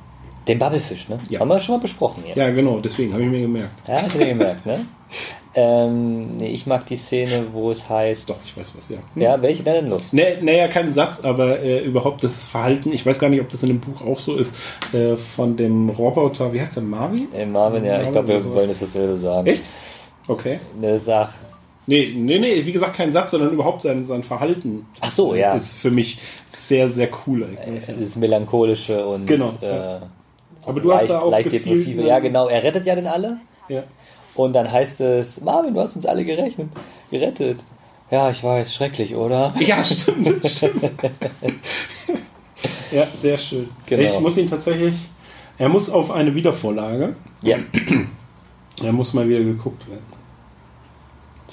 Den 0.51 0.59
Bubblefish, 0.59 1.09
ne? 1.09 1.21
Ja. 1.29 1.39
Haben 1.39 1.49
wir 1.49 1.61
schon 1.61 1.77
mal 1.77 1.81
besprochen 1.81 2.25
hier. 2.27 2.37
Ja, 2.37 2.51
genau, 2.51 2.81
deswegen 2.81 3.13
habe 3.13 3.23
ich 3.23 3.29
mir 3.31 3.43
gemerkt. 3.43 3.87
Ja, 3.87 4.03
hast 4.03 4.15
du 4.17 4.19
dir 4.19 4.27
gemerkt, 4.31 4.67
ne? 4.67 4.85
ähm, 5.55 6.39
nee, 6.39 6.49
ich 6.49 6.67
mag 6.67 6.87
die 6.87 6.97
Szene, 6.97 7.45
wo 7.53 7.71
es 7.71 7.89
heißt. 7.89 8.29
Doch, 8.29 8.39
ich 8.45 8.57
weiß 8.57 8.73
was, 8.77 8.89
ja. 8.89 8.99
Ja, 9.15 9.41
welche 9.41 9.63
denn 9.63 9.89
los? 9.89 10.03
Nee, 10.11 10.39
naja, 10.41 10.67
kein 10.67 10.93
Satz, 10.93 11.21
aber 11.23 11.61
äh, 11.61 11.85
überhaupt 11.85 12.25
das 12.25 12.43
Verhalten, 12.43 12.93
ich 12.93 13.07
weiß 13.07 13.21
gar 13.21 13.31
nicht, 13.31 13.41
ob 13.41 13.49
das 13.49 13.63
in 13.63 13.69
dem 13.69 13.79
Buch 13.79 14.05
auch 14.05 14.19
so 14.19 14.35
ist, 14.35 14.53
äh, 14.93 15.15
von 15.15 15.57
dem 15.57 15.89
Roboter, 15.89 16.53
wie 16.53 16.61
heißt 16.61 16.75
der, 16.75 16.83
Marvin? 16.83 17.33
Äh, 17.33 17.47
Marvin, 17.47 17.85
ja, 17.85 17.93
ich 17.93 17.99
Marvin 17.99 18.13
glaube, 18.13 18.29
wir 18.29 18.41
sowas. 18.41 18.59
wollen 18.59 18.69
das 18.71 18.81
dasselbe 18.81 19.15
sagen. 19.15 19.47
Echt? 19.47 19.63
Okay. 20.27 20.59
Ne, 20.81 20.99
sag. 20.99 21.33
Nee, 21.87 22.13
nee, 22.15 22.39
nee, 22.41 22.67
wie 22.67 22.73
gesagt, 22.73 22.97
kein 22.97 23.13
Satz, 23.13 23.31
sondern 23.31 23.53
überhaupt 23.53 23.83
sein, 23.83 24.05
sein 24.05 24.25
Verhalten 24.25 24.87
Ach 25.01 25.11
so, 25.11 25.35
ja. 25.35 25.55
ist 25.55 25.75
für 25.77 25.91
mich 25.91 26.19
sehr, 26.49 26.89
sehr 26.89 27.09
cool 27.27 27.45
eigentlich. 27.45 27.85
Das 27.99 28.17
melancholische 28.17 29.07
und 29.07 29.27
Genau, 29.27 29.53
äh, 29.63 29.67
ja. 29.67 30.03
Aber 30.67 30.81
du 30.81 30.93
hast 30.93 31.01
leicht, 31.03 31.11
da 31.13 31.21
auch 31.21 31.31
leicht 31.31 31.51
gezielt 31.51 31.67
depressive. 31.77 31.99
einen- 32.01 32.09
Ja, 32.09 32.19
genau. 32.19 32.49
Er 32.49 32.63
rettet 32.63 32.87
ja 32.87 32.95
den 32.95 33.07
alle. 33.07 33.39
Ja. 33.69 33.83
Und 34.35 34.53
dann 34.53 34.71
heißt 34.71 35.01
es, 35.01 35.41
Marvin, 35.41 35.75
du 35.75 35.81
hast 35.81 35.97
uns 35.97 36.07
alle 36.07 36.25
gerechnet, 36.25 36.69
gerettet. 37.11 37.61
Ja, 38.11 38.31
ich 38.31 38.43
weiß, 38.43 38.75
schrecklich, 38.75 39.15
oder? 39.15 39.53
Ja, 39.61 39.85
stimmt, 39.85 40.29
stimmt. 40.47 40.83
ja, 42.93 43.07
sehr 43.15 43.39
schön. 43.39 43.69
Genau. 43.87 44.03
Ich 44.03 44.21
muss 44.21 44.37
ihn 44.37 44.49
tatsächlich, 44.51 44.95
er 45.59 45.69
muss 45.69 45.91
auf 45.91 46.11
eine 46.11 46.35
Wiedervorlage, 46.35 47.15
Ja. 47.43 47.57
er 48.85 48.93
muss 48.93 49.15
mal 49.15 49.29
wieder 49.29 49.41
geguckt 49.41 49.89
werden. 49.89 50.03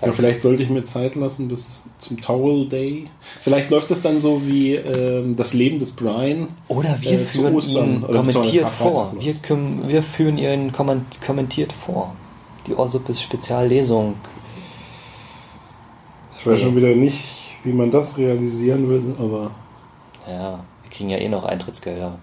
Ja, 0.01 0.11
vielleicht 0.11 0.41
sollte 0.43 0.61
ich 0.61 0.69
mir 0.69 0.83
Zeit 0.83 1.15
lassen 1.15 1.47
bis 1.47 1.81
zum 1.97 2.21
Towel 2.21 2.69
Day. 2.69 3.09
Vielleicht 3.41 3.71
läuft 3.71 3.89
es 3.89 4.01
dann 4.01 4.19
so 4.19 4.45
wie 4.45 4.75
ähm, 4.75 5.35
das 5.35 5.53
Leben 5.53 5.79
des 5.79 5.91
Brian. 5.91 6.49
Oder 6.67 6.97
wir 7.01 7.13
Äh, 7.13 7.17
zu 7.17 7.25
führen 7.25 7.55
Ostern 7.55 7.95
ihn 7.95 8.03
oder 8.03 8.19
kommentiert 8.19 8.69
vor. 8.69 9.13
Wir, 9.19 9.35
wir 9.87 10.03
führen 10.03 10.37
ihn 10.37 10.71
komment 10.71 11.19
kommentiert 11.25 11.73
vor. 11.73 12.15
Die 12.67 12.75
Orsuppes 12.75 13.21
Speziallesung. 13.21 14.15
Ich 16.37 16.45
weiß 16.45 16.59
schon 16.59 16.75
wieder 16.75 16.93
nicht, 16.93 17.57
wie 17.63 17.73
man 17.73 17.89
das 17.89 18.17
realisieren 18.17 18.89
will, 18.89 19.15
aber 19.17 19.51
Ja, 20.27 20.63
wir 20.83 20.91
kriegen 20.91 21.09
ja 21.09 21.17
eh 21.17 21.29
noch 21.29 21.43
Eintrittsgelder. 21.43 22.19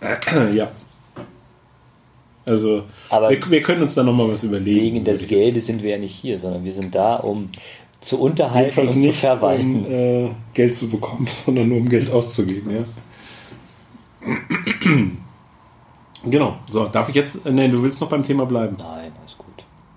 ja. 0.52 0.70
Also, 2.46 2.84
Aber 3.10 3.28
wir, 3.28 3.50
wir 3.50 3.60
können 3.60 3.82
uns 3.82 3.94
da 3.94 4.04
nochmal 4.04 4.30
was 4.30 4.44
überlegen. 4.44 4.80
Wegen 4.80 5.04
des 5.04 5.26
Geldes 5.26 5.66
sind 5.66 5.82
wir 5.82 5.90
ja 5.90 5.98
nicht 5.98 6.14
hier, 6.14 6.38
sondern 6.38 6.64
wir 6.64 6.72
sind 6.72 6.94
da, 6.94 7.16
um 7.16 7.50
zu 8.00 8.20
unterhalten 8.20 8.70
Jedenfalls 8.70 8.94
und 8.94 9.00
zu 9.00 9.06
nicht, 9.08 9.18
verwalten. 9.18 9.84
um 9.84 9.90
äh, 9.92 10.28
Geld 10.54 10.76
zu 10.76 10.88
bekommen, 10.88 11.26
sondern 11.44 11.68
nur 11.68 11.78
um 11.78 11.88
Geld 11.88 12.08
auszugeben, 12.10 12.86
ja. 14.24 14.26
genau. 16.24 16.56
So, 16.70 16.86
darf 16.86 17.08
ich 17.08 17.14
jetzt. 17.16 17.44
äh, 17.46 17.50
Nee, 17.52 17.68
du 17.68 17.82
willst 17.82 18.00
noch 18.00 18.08
beim 18.08 18.22
Thema 18.22 18.46
bleiben. 18.46 18.76
Nein. 18.78 19.12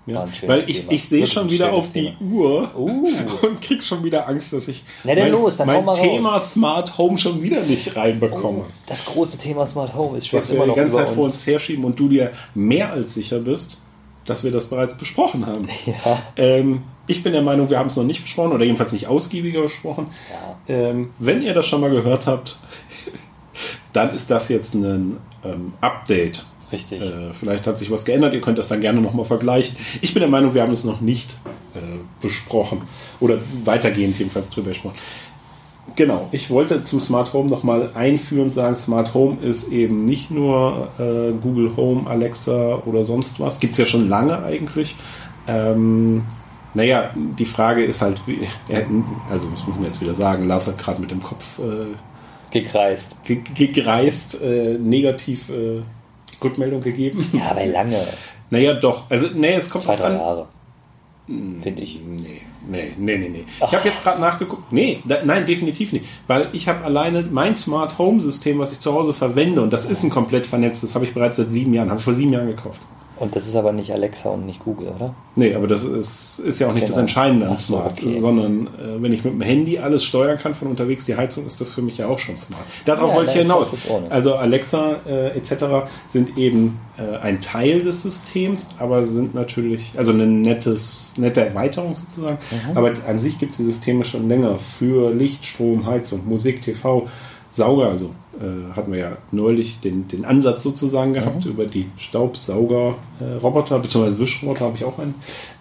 Ja? 0.06 0.26
Weil 0.46 0.64
ich, 0.66 0.80
Thema. 0.80 0.92
ich 0.92 1.08
sehe 1.08 1.26
schon 1.26 1.50
wieder 1.50 1.72
auf 1.72 1.92
die 1.92 2.14
Thema. 2.16 2.32
Uhr 2.32 2.70
Uh. 2.76 3.08
und 3.42 3.60
krieg 3.60 3.82
schon 3.82 4.02
wieder 4.02 4.28
Angst, 4.28 4.52
dass 4.52 4.68
ich 4.68 4.84
Na 5.04 5.14
mein, 5.14 5.30
los, 5.30 5.58
mein 5.58 5.84
mal 5.84 5.92
raus. 5.92 6.00
Thema 6.00 6.40
Smart 6.40 6.98
Home 6.98 7.18
schon 7.18 7.42
wieder 7.42 7.62
nicht 7.62 7.96
reinbekomme. 7.96 8.64
Das 8.86 9.04
große 9.04 9.38
Thema 9.38 9.66
Smart 9.66 9.94
Home 9.94 10.18
ist 10.18 10.32
was 10.32 10.46
schwebt 10.46 10.60
wir 10.60 10.66
die 10.66 10.74
ganze 10.74 10.96
Zeit 10.96 11.10
vor 11.10 11.24
uns. 11.24 11.36
uns 11.36 11.46
herschieben 11.46 11.84
und 11.84 11.98
du 11.98 12.08
dir 12.08 12.32
mehr 12.54 12.92
als 12.92 13.14
sicher 13.14 13.38
bist, 13.38 13.78
dass 14.24 14.44
wir 14.44 14.50
das 14.50 14.66
bereits 14.66 14.96
besprochen 14.96 15.46
haben. 15.46 15.68
Ja. 15.86 16.22
Ähm, 16.36 16.82
ich 17.06 17.22
bin 17.22 17.32
der 17.32 17.42
Meinung, 17.42 17.68
wir 17.68 17.78
haben 17.78 17.88
es 17.88 17.96
noch 17.96 18.04
nicht 18.04 18.22
besprochen 18.22 18.52
oder 18.52 18.64
jedenfalls 18.64 18.92
nicht 18.92 19.08
ausgiebiger 19.08 19.62
besprochen. 19.62 20.08
Ja. 20.30 20.74
Ähm, 20.74 21.10
wenn 21.18 21.42
ihr 21.42 21.54
das 21.54 21.66
schon 21.66 21.80
mal 21.80 21.90
gehört 21.90 22.26
habt, 22.26 22.58
dann 23.92 24.14
ist 24.14 24.30
das 24.30 24.48
jetzt 24.48 24.74
ein 24.74 25.16
ähm, 25.44 25.72
Update. 25.80 26.44
Richtig. 26.72 27.02
Äh, 27.02 27.32
vielleicht 27.32 27.66
hat 27.66 27.78
sich 27.78 27.90
was 27.90 28.04
geändert, 28.04 28.34
ihr 28.34 28.40
könnt 28.40 28.58
das 28.58 28.68
dann 28.68 28.80
gerne 28.80 29.00
nochmal 29.00 29.24
vergleichen. 29.24 29.76
Ich 30.00 30.14
bin 30.14 30.20
der 30.20 30.30
Meinung, 30.30 30.54
wir 30.54 30.62
haben 30.62 30.72
es 30.72 30.84
noch 30.84 31.00
nicht 31.00 31.36
äh, 31.74 31.78
besprochen 32.20 32.82
oder 33.18 33.38
weitergehend 33.64 34.18
jedenfalls 34.18 34.50
drüber 34.50 34.68
gesprochen. 34.68 34.96
Genau, 35.96 36.28
ich 36.30 36.50
wollte 36.50 36.82
zu 36.82 37.00
Smart 37.00 37.32
Home 37.32 37.50
nochmal 37.50 37.90
einführend 37.94 38.54
sagen, 38.54 38.76
Smart 38.76 39.12
Home 39.14 39.38
ist 39.42 39.68
eben 39.68 40.04
nicht 40.04 40.30
nur 40.30 40.88
äh, 40.98 41.32
Google 41.32 41.76
Home, 41.76 42.08
Alexa 42.08 42.82
oder 42.86 43.02
sonst 43.04 43.40
was. 43.40 43.58
Gibt 43.58 43.72
es 43.72 43.78
ja 43.78 43.86
schon 43.86 44.08
lange 44.08 44.42
eigentlich. 44.42 44.94
Ähm, 45.48 46.22
naja, 46.74 47.10
die 47.16 47.44
Frage 47.44 47.84
ist 47.84 48.00
halt, 48.00 48.22
wie, 48.26 48.46
also 49.28 49.48
das 49.48 49.66
muss 49.66 49.74
man 49.74 49.84
jetzt 49.84 50.00
wieder 50.00 50.14
sagen, 50.14 50.46
Lars 50.46 50.68
hat 50.68 50.78
gerade 50.78 51.00
mit 51.00 51.10
dem 51.10 51.22
Kopf 51.22 51.58
äh, 51.58 51.96
Gekreist. 52.52 53.24
ge 53.24 53.42
ge 53.54 53.68
gereist, 53.68 54.40
äh, 54.40 54.78
negativ 54.78 55.48
äh, 55.50 55.82
Rückmeldung 56.42 56.80
gegeben. 56.82 57.28
Ja, 57.32 57.50
aber 57.50 57.66
lange. 57.66 57.98
Naja, 58.52 58.74
doch. 58.74 59.08
Also, 59.08 59.28
nee, 59.32 59.54
es 59.54 59.70
kommt 59.70 59.84
Zwei, 59.84 59.94
drei 59.94 60.06
an. 60.06 60.16
Jahre. 60.16 60.48
Finde 61.28 61.82
ich. 61.82 62.00
Nee, 62.04 62.40
nee, 62.68 62.92
nee, 62.98 63.18
nee, 63.18 63.28
nee. 63.28 63.44
Ich 63.64 63.72
habe 63.72 63.88
jetzt 63.88 64.02
gerade 64.02 64.20
nachgeguckt. 64.20 64.72
Nee, 64.72 65.00
da, 65.04 65.18
nein, 65.24 65.46
definitiv 65.46 65.92
nicht. 65.92 66.04
Weil 66.26 66.48
ich 66.52 66.66
habe 66.66 66.84
alleine 66.84 67.24
mein 67.30 67.54
Smart 67.54 67.96
Home 67.98 68.20
System, 68.20 68.58
was 68.58 68.72
ich 68.72 68.80
zu 68.80 68.92
Hause 68.92 69.12
verwende, 69.12 69.62
und 69.62 69.72
das 69.72 69.84
ist 69.84 70.02
ein 70.02 70.10
komplett 70.10 70.48
vernetztes, 70.48 70.96
habe 70.96 71.04
ich 71.04 71.14
bereits 71.14 71.36
seit 71.36 71.52
sieben 71.52 71.72
Jahren, 71.72 71.90
habe 71.90 71.98
ich 72.00 72.04
vor 72.04 72.14
sieben 72.14 72.32
Jahren 72.32 72.48
gekauft. 72.48 72.80
Und 73.20 73.36
das 73.36 73.46
ist 73.46 73.54
aber 73.54 73.72
nicht 73.72 73.92
Alexa 73.92 74.30
und 74.30 74.46
nicht 74.46 74.64
Google, 74.64 74.88
oder? 74.88 75.14
Nee, 75.36 75.54
aber 75.54 75.66
das 75.68 75.84
ist, 75.84 76.38
ist 76.38 76.58
ja 76.58 76.68
auch 76.68 76.72
nicht 76.72 76.84
das 76.84 76.92
Genau. 76.92 77.00
Entscheidende 77.02 77.46
an 77.46 77.56
so, 77.58 77.74
Smart, 77.74 77.92
okay. 77.92 78.18
sondern 78.18 78.66
äh, 78.66 79.02
wenn 79.02 79.12
ich 79.12 79.22
mit 79.24 79.34
dem 79.34 79.42
Handy 79.42 79.78
alles 79.78 80.04
steuern 80.04 80.38
kann 80.38 80.54
von 80.54 80.68
unterwegs, 80.68 81.04
die 81.04 81.14
Heizung, 81.14 81.46
ist 81.46 81.60
das 81.60 81.70
für 81.70 81.82
mich 81.82 81.98
ja 81.98 82.08
auch 82.08 82.18
schon 82.18 82.38
smart. 82.38 82.62
Darauf 82.86 83.10
Ja, 83.10 83.16
wollte 83.16 83.32
ich 83.32 83.36
hinaus. 83.36 83.72
Also 84.08 84.36
Alexa 84.36 85.00
äh, 85.06 85.36
etc. 85.36 85.90
sind 86.08 86.38
eben 86.38 86.78
äh, 86.96 87.18
ein 87.18 87.38
Teil 87.38 87.82
des 87.82 88.02
Systems, 88.02 88.68
aber 88.78 89.04
sind 89.04 89.34
natürlich, 89.34 89.92
also 89.98 90.12
eine 90.12 90.26
nettes, 90.26 91.12
nette 91.18 91.44
Erweiterung 91.44 91.94
sozusagen. 91.94 92.38
Mhm. 92.50 92.76
Aber 92.76 92.92
an 93.06 93.18
sich 93.18 93.38
gibt 93.38 93.52
es 93.52 93.58
die 93.58 93.64
Systeme 93.64 94.06
schon 94.06 94.30
länger 94.30 94.56
für 94.56 95.12
Licht, 95.12 95.44
Strom, 95.44 95.84
Heizung, 95.84 96.26
Musik, 96.26 96.62
TV, 96.62 97.06
Sauger, 97.52 97.88
also 97.88 98.14
äh, 98.38 98.74
hatten 98.76 98.92
wir 98.92 98.98
ja 98.98 99.16
neulich 99.32 99.80
den, 99.80 100.06
den 100.08 100.24
Ansatz 100.24 100.62
sozusagen 100.62 101.12
gehabt 101.12 101.44
Mhm. 101.44 101.50
über 101.50 101.66
die 101.66 101.90
Staubsauger-Roboter, 101.96 103.78
beziehungsweise 103.80 104.18
Wischroboter 104.18 104.66
habe 104.66 104.76
ich 104.76 104.84
auch 104.84 104.98
einen. 104.98 105.14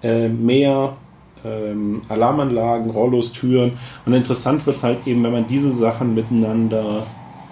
Äh, 0.03 0.29
mehr 0.29 0.95
ähm, 1.43 2.01
Alarmanlagen, 2.09 2.91
Rollos, 2.91 3.31
Türen. 3.31 3.73
Und 4.05 4.13
interessant 4.13 4.65
wird 4.65 4.77
es 4.77 4.83
halt 4.83 5.07
eben, 5.07 5.23
wenn 5.23 5.31
man 5.31 5.47
diese 5.47 5.73
Sachen 5.73 6.13
miteinander 6.13 7.05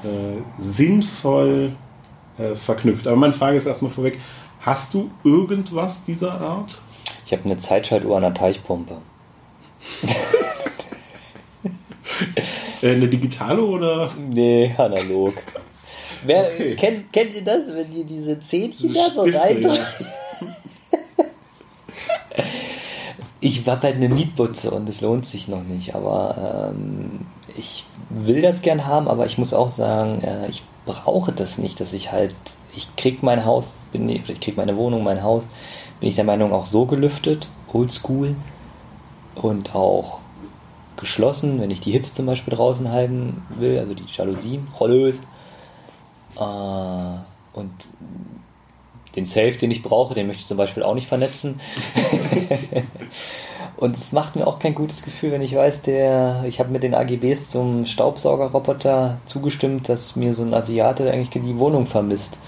äh, 0.03 0.62
sinnvoll 0.62 1.72
äh, 2.38 2.56
verknüpft. 2.56 3.08
Aber 3.08 3.15
meine 3.15 3.34
Frage 3.34 3.58
ist 3.58 3.65
erstmal 3.65 3.91
vorweg, 3.91 4.20
hast 4.62 4.94
du 4.94 5.10
irgendwas 5.24 6.03
dieser 6.03 6.39
Art? 6.39 6.79
Ich 7.25 7.32
habe 7.32 7.46
eine 7.46 7.58
Zeitschaltuhr 7.58 8.15
an 8.17 8.24
der 8.24 8.34
Teichpumpe. 8.34 8.98
Äh, 12.82 12.92
eine 12.92 13.08
digitale 13.08 13.62
oder? 13.64 14.12
Nee, 14.18 14.74
analog. 14.78 15.34
Wer, 16.26 16.48
Okay. 16.48 16.76
kennt, 16.76 17.14
kennt 17.14 17.34
ihr 17.36 17.44
das, 17.44 17.62
wenn 17.68 17.92
die 17.92 18.04
diese 18.04 18.40
Zähnchen 18.40 18.94
da 18.94 19.10
so 19.10 19.22
Stifte, 19.24 19.40
rein... 19.40 19.62
ja. 19.62 19.86
Ich 23.40 23.68
habe 23.68 23.82
halt 23.84 23.96
eine 23.96 24.10
Mietbutze 24.10 24.72
und 24.72 24.90
es 24.90 25.02
lohnt 25.02 25.26
sich 25.26 25.48
noch 25.48 25.64
nicht, 25.64 25.94
aber 25.94 26.72
ähm, 26.74 27.28
ich 27.56 27.86
will 28.10 28.42
das 28.42 28.64
gern 28.64 28.88
haben, 28.88 29.08
aber 29.08 29.28
ich 29.28 29.38
muss 29.38 29.54
auch 29.54 29.70
sagen, 29.70 30.24
äh, 30.24 30.48
ich 30.50 30.64
brauche 30.88 31.32
das 31.32 31.60
nicht, 31.60 31.80
dass 31.80 31.94
ich 31.94 32.12
halt, 32.12 32.36
ich 32.76 32.96
krieg 32.96 33.22
mein 33.22 33.46
Haus, 33.46 33.78
bin, 33.92 34.10
ich 34.10 34.40
krieg 34.40 34.58
meine 34.58 34.76
Wohnung, 34.76 35.04
mein 35.04 35.22
Haus, 35.22 35.44
bin 36.00 36.10
ich 36.10 36.16
der 36.16 36.24
Meinung 36.24 36.52
auch 36.52 36.66
so 36.66 36.86
gelüftet, 36.86 37.48
oldschool 37.72 38.36
und 39.36 39.76
auch 39.76 40.20
geschlossen, 40.98 41.62
wenn 41.62 41.72
ich 41.72 41.80
die 41.80 41.92
Hitze 41.92 42.13
zum 42.13 42.25
Beispiel 42.25 42.54
draußen 42.56 42.92
halten 42.92 43.44
will, 43.58 43.80
also 43.80 43.94
die 43.94 44.06
Jalousien, 44.12 44.68
Rollos 44.80 45.20
äh, 46.36 47.58
und 47.58 47.72
den 49.16 49.25
Safe, 49.25 49.54
den 49.54 49.72
ich 49.72 49.82
brauche, 49.82 50.13
den 50.13 50.27
möchte 50.27 50.42
ich 50.42 50.48
zum 50.48 50.58
Beispiel 50.58 50.84
auch 50.84 50.94
nicht 50.94 51.08
vernetzen. 51.08 51.60
Und 53.77 53.96
es 53.96 54.12
macht 54.12 54.36
mir 54.36 54.48
auch 54.48 54.58
kein 54.58 54.74
gutes 54.74 55.04
Gefühl, 55.04 55.32
wenn 55.32 55.44
ich 55.44 55.56
weiß, 55.56 55.84
der, 55.84 56.44
ich 56.48 56.60
habe 56.60 56.72
mit 56.72 56.82
den 56.82 56.96
AGBs 56.96 57.50
zum 57.50 57.86
Staubsaugerroboter 57.86 59.20
zugestimmt, 59.27 59.88
dass 59.88 60.16
mir 60.16 60.34
so 60.34 60.42
ein 60.42 60.54
Asiate 60.54 61.12
eigentlich 61.12 61.30
die 61.30 61.60
Wohnung 61.60 61.86
vermisst. 61.86 62.39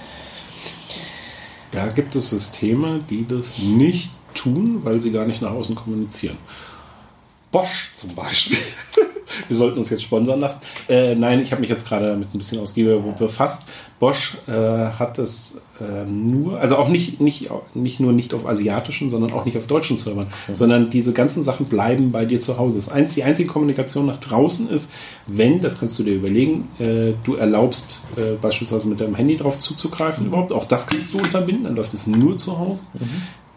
Da 1.70 1.88
gibt 1.90 2.16
es 2.16 2.32
Systeme, 2.32 3.02
die 3.08 3.28
das 3.28 3.60
nicht 3.60 4.12
tun, 4.34 4.82
weil 4.84 5.00
sie 5.02 5.12
gar 5.12 5.26
nicht 5.26 5.44
nach 5.44 5.52
außen 5.52 5.76
kommunizieren. 5.76 6.38
Bosch 7.52 7.92
zum 7.96 8.14
Beispiel. 8.16 8.58
wir 9.48 9.58
sollten 9.58 9.80
uns 9.80 9.90
jetzt 9.90 10.04
sponsern 10.04 10.40
lassen. 10.40 10.60
Äh, 10.88 11.16
nein, 11.16 11.42
ich 11.42 11.52
habe 11.52 11.62
mich 11.62 11.70
jetzt 11.70 11.88
gerade 11.88 12.10
damit 12.10 12.34
ein 12.34 12.38
bisschen 12.38 12.60
ausgiebiger 12.60 13.00
befasst. 13.00 13.64
Bosch 14.00 14.38
äh, 14.48 14.52
hat 14.52 15.18
es 15.18 15.58
äh, 15.82 16.06
nur, 16.06 16.60
also 16.60 16.78
auch 16.78 16.88
nicht, 16.88 17.20
nicht, 17.20 17.50
nicht 17.74 18.00
nur 18.00 18.14
nicht 18.14 18.34
auf 18.34 18.46
asiatischen, 18.46 19.10
sondern 19.10 19.32
auch 19.34 19.46
nicht 19.46 19.58
auf 19.58 19.68
deutschen 19.68 19.98
Servern, 19.98 20.28
mhm. 20.48 20.56
sondern 20.56 20.90
diese 20.90 21.14
ganzen 21.14 21.44
Sachen 21.44 21.66
bleiben 21.66 22.12
bei 22.12 22.26
dir 22.26 22.40
zu 22.40 22.58
Hause. 22.58 22.78
Das 22.78 22.90
einzige, 22.90 23.22
die 23.22 23.24
einzige 23.24 23.50
Kommunikation 23.50 24.06
nach 24.06 24.18
draußen 24.18 24.70
ist, 24.70 24.90
wenn, 25.28 25.62
das 25.62 25.80
kannst 25.80 26.00
du 26.00 26.04
dir 26.04 26.14
überlegen, 26.14 26.70
äh, 26.80 27.14
du 27.24 27.36
erlaubst 27.36 28.02
äh, 28.16 28.36
beispielsweise 28.42 28.88
mit 28.88 29.02
deinem 29.02 29.16
Handy 29.16 29.36
drauf 29.36 29.60
zuzugreifen 29.60 30.24
mhm. 30.24 30.30
überhaupt, 30.30 30.52
auch 30.54 30.66
das 30.66 30.88
kannst 30.88 31.14
du 31.14 31.20
unterbinden, 31.20 31.66
dann 31.66 31.76
läuft 31.76 31.94
es 31.94 32.08
nur 32.08 32.38
zu 32.38 32.58
Hause. 32.58 32.84
Mhm. 32.94 33.10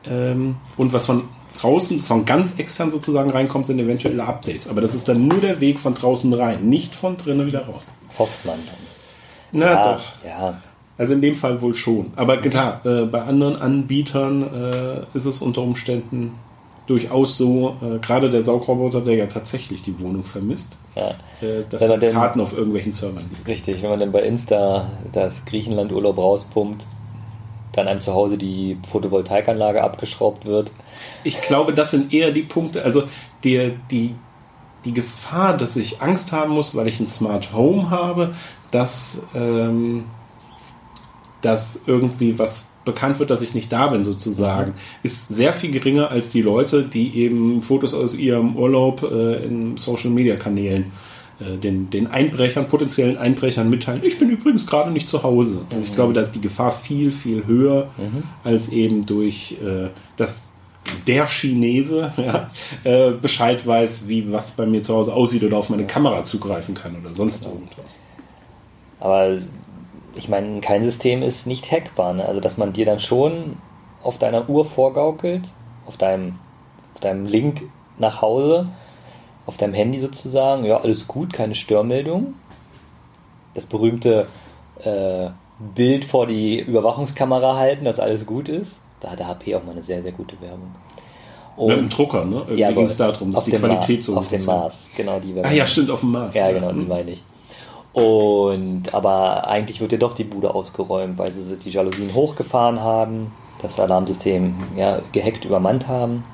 Ähm, 0.04 0.54
und 0.76 0.92
was 0.92 1.06
von 1.06 1.24
draußen, 1.60 2.02
von 2.02 2.24
ganz 2.24 2.54
extern 2.58 2.90
sozusagen 2.90 3.30
reinkommt, 3.30 3.66
sind 3.66 3.78
eventuelle 3.78 4.24
Updates. 4.24 4.68
Aber 4.68 4.80
das 4.80 4.94
ist 4.94 5.08
dann 5.08 5.26
nur 5.28 5.40
der 5.40 5.60
Weg 5.60 5.78
von 5.78 5.94
draußen 5.94 6.32
rein, 6.32 6.68
nicht 6.68 6.94
von 6.94 7.16
drinnen 7.16 7.46
wieder 7.46 7.66
raus. 7.66 7.90
Hofft 8.18 8.44
man 8.44 8.58
dann. 8.66 8.76
Na 9.52 9.66
ja, 9.66 9.92
doch. 9.92 10.02
Ja. 10.24 10.62
Also 10.98 11.14
in 11.14 11.20
dem 11.20 11.36
Fall 11.36 11.60
wohl 11.62 11.74
schon. 11.74 12.12
Aber 12.16 12.36
klar, 12.38 12.80
äh, 12.84 13.06
bei 13.06 13.22
anderen 13.22 13.56
Anbietern 13.56 14.42
äh, 14.42 15.16
ist 15.16 15.24
es 15.24 15.42
unter 15.42 15.62
Umständen 15.62 16.32
durchaus 16.86 17.36
so, 17.36 17.76
äh, 17.80 17.98
gerade 17.98 18.28
der 18.30 18.42
Saugroboter, 18.42 19.00
der 19.00 19.14
ja 19.14 19.26
tatsächlich 19.26 19.82
die 19.82 19.98
Wohnung 20.00 20.24
vermisst, 20.24 20.78
ja. 20.94 21.10
äh, 21.40 21.64
dass 21.70 21.80
die 21.80 21.98
denn- 21.98 22.12
Karten 22.12 22.40
auf 22.40 22.56
irgendwelchen 22.56 22.92
Servern 22.92 23.24
liegen. 23.30 23.42
Richtig, 23.46 23.82
wenn 23.82 23.90
man 23.90 23.98
dann 24.00 24.12
bei 24.12 24.22
Insta 24.22 24.90
das 25.12 25.44
Griechenland-Urlaub 25.44 26.18
rauspumpt, 26.18 26.84
dann 27.72 27.88
einem 27.88 28.00
zu 28.00 28.12
Hause 28.12 28.36
die 28.36 28.76
Photovoltaikanlage 28.88 29.82
abgeschraubt 29.82 30.44
wird. 30.44 30.70
Ich 31.24 31.40
glaube, 31.42 31.72
das 31.72 31.90
sind 31.90 32.12
eher 32.12 32.30
die 32.32 32.42
Punkte, 32.42 32.84
also 32.84 33.04
der, 33.44 33.70
die, 33.90 34.14
die 34.84 34.94
Gefahr, 34.94 35.56
dass 35.56 35.76
ich 35.76 36.02
Angst 36.02 36.32
haben 36.32 36.52
muss, 36.52 36.74
weil 36.74 36.88
ich 36.88 37.00
ein 37.00 37.06
Smart 37.06 37.52
Home 37.52 37.90
habe, 37.90 38.34
dass, 38.70 39.22
ähm, 39.34 40.04
dass 41.40 41.80
irgendwie 41.86 42.38
was 42.38 42.66
bekannt 42.84 43.18
wird, 43.20 43.30
dass 43.30 43.42
ich 43.42 43.54
nicht 43.54 43.72
da 43.72 43.86
bin, 43.88 44.04
sozusagen, 44.04 44.74
ist 45.02 45.28
sehr 45.28 45.52
viel 45.52 45.70
geringer 45.70 46.10
als 46.10 46.30
die 46.30 46.42
Leute, 46.42 46.84
die 46.84 47.16
eben 47.16 47.62
Fotos 47.62 47.94
aus 47.94 48.14
ihrem 48.14 48.56
Urlaub 48.56 49.02
äh, 49.02 49.44
in 49.44 49.76
Social 49.76 50.10
Media 50.10 50.36
Kanälen 50.36 50.90
äh, 51.38 51.58
den, 51.58 51.90
den 51.90 52.08
Einbrechern, 52.08 52.66
potenziellen 52.66 53.16
Einbrechern 53.16 53.70
mitteilen, 53.70 54.02
ich 54.04 54.18
bin 54.18 54.30
übrigens 54.30 54.66
gerade 54.66 54.90
nicht 54.90 55.08
zu 55.08 55.22
Hause. 55.22 55.60
Also 55.70 55.86
ich 55.86 55.92
glaube, 55.92 56.12
da 56.12 56.22
ist 56.22 56.32
die 56.32 56.40
Gefahr 56.40 56.72
viel, 56.72 57.12
viel 57.12 57.46
höher, 57.46 57.90
als 58.42 58.68
eben 58.68 59.06
durch 59.06 59.56
äh, 59.62 59.90
das 60.16 60.48
der 61.06 61.26
Chinese 61.26 62.12
ja, 62.16 62.50
äh, 62.84 63.12
Bescheid 63.12 63.66
weiß, 63.66 64.08
wie 64.08 64.32
was 64.32 64.52
bei 64.52 64.66
mir 64.66 64.82
zu 64.82 64.94
Hause 64.94 65.14
aussieht 65.14 65.44
oder 65.44 65.58
auf 65.58 65.70
meine 65.70 65.86
Kamera 65.86 66.24
zugreifen 66.24 66.74
kann 66.74 66.96
oder 67.00 67.14
sonst 67.14 67.44
irgendwas. 67.44 68.00
Aber 69.00 69.36
ich 70.14 70.28
meine, 70.28 70.60
kein 70.60 70.82
System 70.82 71.22
ist 71.22 71.46
nicht 71.46 71.70
hackbar. 71.70 72.14
Ne? 72.14 72.24
Also, 72.24 72.40
dass 72.40 72.56
man 72.56 72.72
dir 72.72 72.86
dann 72.86 73.00
schon 73.00 73.56
auf 74.02 74.18
deiner 74.18 74.48
Uhr 74.48 74.64
vorgaukelt, 74.64 75.44
auf 75.86 75.96
deinem, 75.96 76.38
auf 76.94 77.00
deinem 77.00 77.26
Link 77.26 77.62
nach 77.98 78.20
Hause, 78.22 78.68
auf 79.46 79.56
deinem 79.56 79.74
Handy 79.74 79.98
sozusagen, 79.98 80.64
ja, 80.64 80.78
alles 80.78 81.08
gut, 81.08 81.32
keine 81.32 81.54
Störmeldung. 81.54 82.34
Das 83.54 83.66
berühmte 83.66 84.26
äh, 84.82 85.30
Bild 85.74 86.04
vor 86.04 86.26
die 86.26 86.60
Überwachungskamera 86.60 87.56
halten, 87.56 87.84
dass 87.84 88.00
alles 88.00 88.26
gut 88.26 88.48
ist. 88.48 88.76
Da 89.02 89.10
hat 89.10 89.18
der 89.18 89.26
HP 89.28 89.54
auch 89.56 89.64
mal 89.64 89.72
eine 89.72 89.82
sehr, 89.82 90.00
sehr 90.02 90.12
gute 90.12 90.40
Werbung. 90.40 90.70
Mit 91.58 91.76
dem 91.76 91.88
Drucker, 91.88 92.24
ne? 92.24 92.36
Irgendwie 92.46 92.64
aber 92.64 92.74
ging 92.76 92.84
es 92.86 92.96
darum, 92.96 93.30
dass 93.32 93.40
auf 93.40 93.44
die 93.44 93.50
dem 93.50 93.60
Qualität 93.60 93.96
Mars, 93.98 94.06
so 94.06 94.16
Auf 94.16 94.28
dem 94.28 94.36
ist. 94.38 94.46
Mars, 94.46 94.86
genau 94.96 95.18
die 95.20 95.34
Werbung. 95.34 95.50
Ah 95.50 95.54
ja, 95.54 95.66
stimmt, 95.66 95.90
auf 95.90 96.00
dem 96.00 96.12
Mars. 96.12 96.34
Ja, 96.34 96.50
genau, 96.50 96.72
die 96.72 96.80
Hm. 96.80 96.88
meine 96.88 97.10
ich. 97.10 97.22
Und 97.92 98.94
aber 98.94 99.46
eigentlich 99.48 99.80
wird 99.80 99.92
ja 99.92 99.98
doch 99.98 100.14
die 100.14 100.24
Bude 100.24 100.54
ausgeräumt, 100.54 101.18
weil 101.18 101.30
sie 101.30 101.56
die 101.58 101.68
Jalousien 101.68 102.14
hochgefahren 102.14 102.80
haben, 102.80 103.32
das 103.60 103.78
Alarmsystem 103.78 104.54
ja, 104.76 105.00
gehackt 105.12 105.44
übermannt 105.44 105.88
haben. 105.88 106.24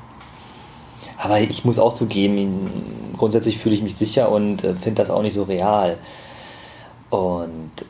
Aber 1.16 1.40
ich 1.40 1.64
muss 1.64 1.80
auch 1.80 1.94
zugeben, 1.94 3.12
grundsätzlich 3.16 3.58
fühle 3.58 3.74
ich 3.74 3.82
mich 3.82 3.96
sicher 3.96 4.30
und 4.30 4.62
äh, 4.62 4.74
finde 4.74 5.02
das 5.02 5.10
auch 5.10 5.22
nicht 5.22 5.34
so 5.34 5.42
real. 5.42 5.98
Und 7.10 7.72
ja, 7.78 7.86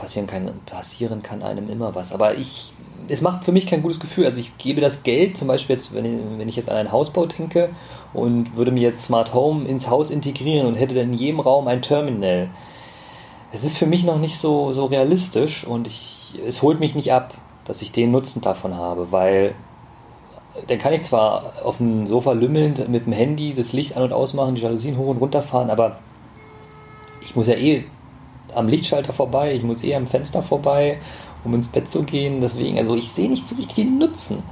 passieren 0.00 0.26
kann, 0.26 0.50
passieren 0.66 1.22
kann 1.22 1.42
einem 1.42 1.68
immer 1.68 1.94
was. 1.94 2.12
Aber 2.12 2.34
ich, 2.34 2.72
es 3.08 3.20
macht 3.20 3.44
für 3.44 3.52
mich 3.52 3.66
kein 3.66 3.82
gutes 3.82 4.00
Gefühl. 4.00 4.26
Also 4.26 4.40
ich 4.40 4.56
gebe 4.58 4.80
das 4.80 5.02
Geld, 5.02 5.36
zum 5.36 5.48
Beispiel 5.48 5.76
jetzt, 5.76 5.94
wenn 5.94 6.04
ich, 6.04 6.38
wenn 6.38 6.48
ich 6.48 6.56
jetzt 6.56 6.70
an 6.70 6.76
einen 6.76 6.92
Hausbau 6.92 7.26
denke 7.26 7.70
und 8.12 8.56
würde 8.56 8.72
mir 8.72 8.82
jetzt 8.82 9.04
Smart 9.04 9.34
Home 9.34 9.66
ins 9.66 9.88
Haus 9.88 10.10
integrieren 10.10 10.66
und 10.66 10.74
hätte 10.74 10.94
dann 10.94 11.12
in 11.12 11.18
jedem 11.18 11.40
Raum 11.40 11.68
ein 11.68 11.82
Terminal. 11.82 12.48
Es 13.52 13.64
ist 13.64 13.76
für 13.76 13.86
mich 13.86 14.04
noch 14.04 14.18
nicht 14.18 14.38
so, 14.38 14.72
so 14.72 14.86
realistisch 14.86 15.66
und 15.66 15.86
ich, 15.86 16.38
es 16.46 16.62
holt 16.62 16.80
mich 16.80 16.94
nicht 16.94 17.12
ab, 17.12 17.34
dass 17.64 17.82
ich 17.82 17.92
den 17.92 18.10
Nutzen 18.10 18.40
davon 18.40 18.76
habe, 18.76 19.12
weil 19.12 19.54
dann 20.66 20.78
kann 20.78 20.92
ich 20.92 21.02
zwar 21.02 21.52
auf 21.64 21.76
dem 21.76 22.06
Sofa 22.06 22.32
lümmelnd 22.32 22.88
mit 22.88 23.06
dem 23.06 23.12
Handy 23.12 23.54
das 23.54 23.72
Licht 23.72 23.96
an- 23.96 24.04
und 24.04 24.12
ausmachen, 24.12 24.54
die 24.54 24.62
Jalousien 24.62 24.96
hoch 24.96 25.08
und 25.08 25.18
runter 25.18 25.42
fahren, 25.42 25.70
aber 25.70 25.98
ich 27.22 27.36
muss 27.36 27.48
ja 27.48 27.54
eh 27.54 27.84
am 28.54 28.68
Lichtschalter 28.68 29.12
vorbei, 29.12 29.54
ich 29.54 29.62
muss 29.62 29.82
eh 29.82 29.94
am 29.94 30.06
Fenster 30.06 30.42
vorbei, 30.42 30.98
um 31.44 31.54
ins 31.54 31.68
Bett 31.68 31.90
zu 31.90 32.02
gehen. 32.02 32.40
Deswegen, 32.40 32.78
also 32.78 32.94
ich 32.96 33.10
sehe 33.10 33.28
nicht 33.30 33.48
so 33.48 33.54
richtig 33.56 33.76
den 33.76 33.98
Nutzen. 33.98 34.42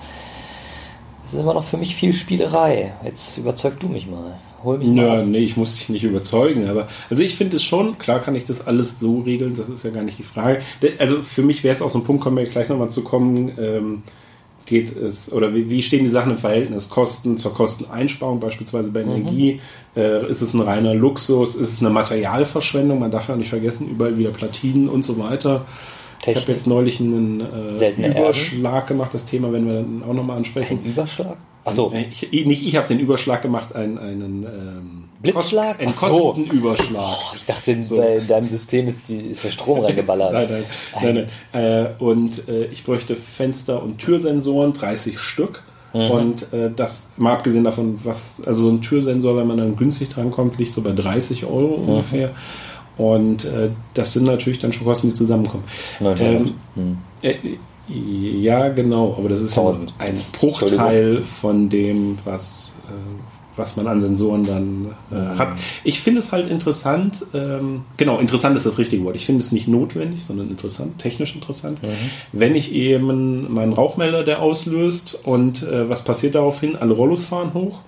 Das 1.25 1.35
ist 1.35 1.41
immer 1.41 1.55
noch 1.55 1.65
für 1.65 1.77
mich 1.77 1.95
viel 1.95 2.13
Spielerei. 2.15 2.93
Jetzt 3.05 3.37
überzeug 3.37 3.79
du 3.81 3.89
mich 3.89 4.07
mal. 4.07 4.39
Hol 4.65 4.79
mich 4.79 4.89
Ja, 4.89 5.07
mal. 5.07 5.27
nee, 5.27 5.39
ich 5.39 5.57
muss 5.57 5.75
dich 5.75 5.89
nicht 5.89 6.03
überzeugen, 6.05 6.69
aber 6.69 6.89
also 7.11 7.23
ich 7.23 7.37
finde 7.37 7.57
es 7.57 7.63
schon, 7.63 7.97
klar 7.99 8.19
kann 8.21 8.35
ich 8.35 8.45
das 8.45 8.67
alles 8.67 8.99
so 8.99 9.21
regeln, 9.21 9.55
das 9.57 9.69
ist 9.69 9.85
ja 9.85 9.91
gar 9.91 10.03
nicht 10.03 10.19
die 10.19 10.25
Frage. 10.25 10.63
Also 10.99 11.23
für 11.23 11.43
mich 11.43 11.63
wäre 11.63 11.75
es 11.77 11.83
auch 11.83 11.91
so 11.91 11.99
ein 11.99 12.05
Punkt, 12.05 12.23
kommen 12.25 12.37
wir 12.39 12.45
gleich 12.47 12.69
nochmal 12.69 12.91
zu 12.91 13.03
kommen, 13.05 13.53
ähm, 13.59 14.03
geht 14.68 14.94
es, 14.96 15.33
oder 15.33 15.54
wie, 15.54 15.68
wie 15.70 15.83
stehen 15.83 16.04
die 16.04 16.11
Sachen 16.11 16.33
im 16.33 16.38
Verhältnis? 16.38 16.88
Kosten 16.88 17.38
zur 17.38 17.54
Kosteneinsparung, 17.54 18.38
beispielsweise 18.40 18.90
bei 18.90 19.00
Energie, 19.00 19.61
äh, 19.96 20.31
ist 20.31 20.42
es 20.42 20.54
ein 20.54 20.61
reiner 20.61 20.94
Luxus, 20.94 21.54
ist 21.54 21.72
es 21.72 21.81
eine 21.81 21.90
Materialverschwendung, 21.90 22.98
man 22.98 23.11
darf 23.11 23.28
ja 23.28 23.37
nicht 23.37 23.48
vergessen, 23.50 23.88
überall 23.88 24.16
wieder 24.18 24.31
Platinen 24.31 24.88
und 24.88 25.04
so 25.04 25.18
weiter. 25.18 25.64
Ich 26.20 26.24
Technik. 26.24 26.42
habe 26.42 26.52
jetzt 26.52 26.66
neulich 26.66 27.00
einen 27.00 27.40
äh, 27.40 27.74
Seltene 27.74 28.09
Erden. 28.09 28.20
Überschlag 28.22 28.87
gemacht, 28.87 29.14
das 29.14 29.24
Thema 29.24 29.52
werden 29.52 29.66
wir 29.66 29.74
dann 29.74 30.02
auch 30.09 30.14
nochmal 30.14 30.37
ansprechen. 30.37 30.81
Ein 30.85 30.90
Überschlag? 30.90 31.37
Achso, 31.64 31.92
Äh, 31.94 32.07
Ich, 32.11 32.46
nicht 32.46 32.66
ich 32.66 32.76
habe 32.76 32.88
den 32.88 32.98
Überschlag 32.98 33.42
gemacht, 33.42 33.74
einen, 33.74 33.98
einen 33.98 34.42
ähm, 34.44 35.04
Blitzschlag? 35.22 35.76
So. 35.92 36.07
Kostenüberschlag. 36.35 37.16
ich 37.35 37.44
dachte, 37.46 37.72
in, 37.72 37.83
So. 37.83 38.02
deinem 38.28 38.48
System 38.48 38.88
ist, 38.88 38.98
die, 39.09 39.16
ist 39.18 39.42
der 39.44 39.50
Strom 39.50 39.81
reingeballert. 39.85 40.33
nein, 40.33 40.48
nein, 40.50 40.64
nein, 41.02 41.28
nein. 41.52 41.62
Äh, 41.98 42.02
und 42.02 42.48
äh, 42.48 42.66
ich 42.66 42.85
bräuchte 42.85 43.16
Fenster- 43.16 43.83
und 43.83 43.98
Türsensoren, 43.98 44.72
30 44.72 45.18
Stück. 45.18 45.62
Mhm. 45.94 46.11
Und 46.11 46.52
äh, 46.52 46.70
das, 46.74 47.04
mal 47.16 47.33
abgesehen 47.33 47.64
davon, 47.64 47.98
was, 48.04 48.42
also 48.46 48.62
so 48.64 48.68
ein 48.70 48.81
Türsensor, 48.83 49.37
wenn 49.37 49.46
man 49.46 49.57
dann 49.59 49.74
günstig 49.76 50.11
drankommt, 50.11 50.59
liegt 50.59 50.74
so 50.74 50.83
bei 50.83 50.92
30 50.92 51.44
Euro 51.46 51.78
Mhm. 51.78 51.88
ungefähr. 51.88 52.31
Und 52.96 53.44
äh, 53.44 53.70
das 53.94 54.12
sind 54.12 54.24
natürlich 54.24 54.59
dann 54.59 54.72
schon 54.72 54.85
Kosten, 54.87 55.09
die 55.09 55.14
zusammenkommen. 55.14 55.64
Ähm, 56.00 56.54
äh, 57.22 57.35
ja, 57.88 58.68
genau, 58.68 59.14
aber 59.16 59.28
das 59.31 59.40
ist 59.40 59.57
ja 59.57 59.62
Tausend. 59.62 59.94
ein 59.98 60.20
Bruchteil 60.33 61.22
von 61.22 61.68
dem, 61.70 62.18
was, 62.24 62.72
äh, 62.88 62.92
was 63.59 63.77
man 63.77 63.87
an 63.87 64.01
Sensoren 64.01 64.44
dann 64.44 64.94
äh, 65.11 65.38
hat. 65.38 65.59
Ich 65.85 66.01
finde 66.01 66.21
es 66.21 66.33
halt 66.33 66.49
interessant, 66.51 67.27
ähm, 67.35 67.83
genau, 67.97 68.18
interessant 68.18 68.57
ist 68.57 68.66
das 68.66 68.79
richtige 68.79 69.05
Wort. 69.05 69.16
Ich 69.16 69.27
finde 69.27 69.42
es 69.42 69.53
nicht 69.53 69.68
notwendig, 69.68 70.25
sondern 70.25 70.49
interessant, 70.49 70.99
technisch 70.99 71.35
interessant. 71.35 71.83
Mhm. 71.83 71.88
Wenn 72.33 72.55
ich 72.55 72.73
eben 72.73 73.53
meinen 73.53 73.73
Rauchmelder, 73.73 74.25
der 74.25 74.40
auslöst 74.40 75.18
und 75.25 75.62
äh, 75.62 75.88
was 75.88 76.05
passiert 76.05 76.35
daraufhin? 76.35 76.77
Alle 76.77 76.94
Rollos 76.94 77.25
fahren 77.25 77.55
hoch. 77.55 77.81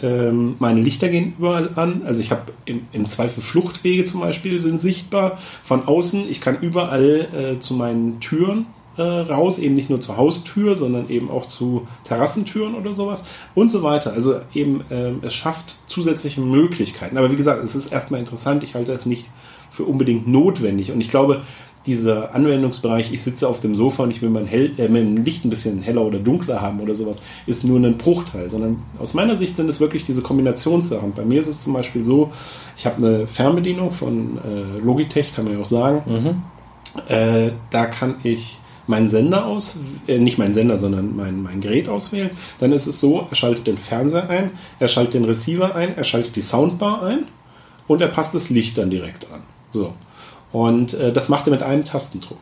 Ähm, 0.00 0.54
meine 0.58 0.80
Lichter 0.80 1.08
gehen 1.08 1.34
überall 1.38 1.70
an. 1.76 2.02
Also 2.04 2.20
ich 2.20 2.30
habe 2.30 2.52
im, 2.64 2.86
im 2.92 3.06
Zweifel 3.06 3.42
Fluchtwege 3.42 4.04
zum 4.04 4.20
Beispiel 4.20 4.60
sind 4.60 4.80
sichtbar 4.80 5.38
von 5.62 5.86
außen. 5.86 6.28
Ich 6.30 6.40
kann 6.40 6.58
überall 6.60 7.28
äh, 7.34 7.58
zu 7.58 7.74
meinen 7.74 8.20
Türen 8.20 8.66
äh, 8.98 9.02
raus, 9.02 9.58
eben 9.58 9.74
nicht 9.74 9.90
nur 9.90 10.00
zur 10.00 10.16
Haustür, 10.16 10.76
sondern 10.76 11.08
eben 11.08 11.30
auch 11.30 11.46
zu 11.46 11.86
Terrassentüren 12.04 12.74
oder 12.74 12.92
sowas 12.94 13.24
und 13.54 13.70
so 13.70 13.82
weiter. 13.82 14.12
Also 14.12 14.40
eben 14.54 14.84
ähm, 14.90 15.20
es 15.22 15.34
schafft 15.34 15.76
zusätzliche 15.86 16.40
Möglichkeiten. 16.40 17.16
Aber 17.16 17.30
wie 17.30 17.36
gesagt, 17.36 17.62
es 17.62 17.74
ist 17.74 17.92
erstmal 17.92 18.20
interessant. 18.20 18.64
Ich 18.64 18.74
halte 18.74 18.92
es 18.92 19.06
nicht 19.06 19.30
für 19.70 19.84
unbedingt 19.84 20.26
notwendig. 20.26 20.92
Und 20.92 21.00
ich 21.00 21.10
glaube, 21.10 21.42
dieser 21.86 22.34
Anwendungsbereich, 22.34 23.12
ich 23.12 23.22
sitze 23.22 23.48
auf 23.48 23.60
dem 23.60 23.74
Sofa 23.74 24.02
und 24.02 24.10
ich 24.10 24.20
will 24.20 24.30
mein, 24.30 24.46
Hell, 24.46 24.72
äh, 24.78 24.88
mein 24.88 25.24
Licht 25.24 25.44
ein 25.44 25.50
bisschen 25.50 25.80
heller 25.80 26.02
oder 26.02 26.18
dunkler 26.18 26.60
haben 26.60 26.80
oder 26.80 26.94
sowas, 26.94 27.20
ist 27.46 27.64
nur 27.64 27.78
ein 27.78 27.96
Bruchteil, 27.96 28.50
sondern 28.50 28.82
aus 28.98 29.14
meiner 29.14 29.36
Sicht 29.36 29.56
sind 29.56 29.68
es 29.68 29.80
wirklich 29.80 30.04
diese 30.04 30.20
Kombinationssachen. 30.20 31.12
Bei 31.14 31.24
mir 31.24 31.40
ist 31.40 31.48
es 31.48 31.62
zum 31.62 31.72
Beispiel 31.72 32.04
so, 32.04 32.30
ich 32.76 32.84
habe 32.84 32.96
eine 32.96 33.26
Fernbedienung 33.26 33.92
von 33.92 34.38
äh, 34.38 34.80
Logitech, 34.80 35.34
kann 35.34 35.44
man 35.44 35.54
ja 35.54 35.60
auch 35.60 35.66
sagen. 35.66 36.02
Äh, 37.08 37.52
da 37.70 37.86
kann 37.86 38.16
ich 38.22 38.58
meinen 38.88 39.08
Sender 39.08 39.46
aus, 39.46 39.76
äh, 40.06 40.18
nicht 40.18 40.38
meinen 40.38 40.54
Sender, 40.54 40.78
sondern 40.78 41.14
mein, 41.14 41.42
mein 41.42 41.60
Gerät 41.60 41.88
auswählen. 41.88 42.30
Dann 42.58 42.72
ist 42.72 42.86
es 42.86 43.00
so, 43.00 43.26
er 43.28 43.34
schaltet 43.34 43.66
den 43.66 43.78
Fernseher 43.78 44.28
ein, 44.28 44.52
er 44.78 44.88
schaltet 44.88 45.14
den 45.14 45.24
Receiver 45.24 45.74
ein, 45.74 45.96
er 45.96 46.04
schaltet 46.04 46.36
die 46.36 46.42
Soundbar 46.42 47.02
ein 47.02 47.26
und 47.86 48.00
er 48.00 48.08
passt 48.08 48.34
das 48.34 48.50
Licht 48.50 48.78
dann 48.78 48.90
direkt 48.90 49.30
an. 49.30 49.42
So. 49.70 49.94
Und 50.52 50.94
äh, 50.94 51.12
das 51.12 51.28
macht 51.28 51.46
er 51.46 51.50
mit 51.50 51.62
einem 51.62 51.84
Tastendruck. 51.84 52.38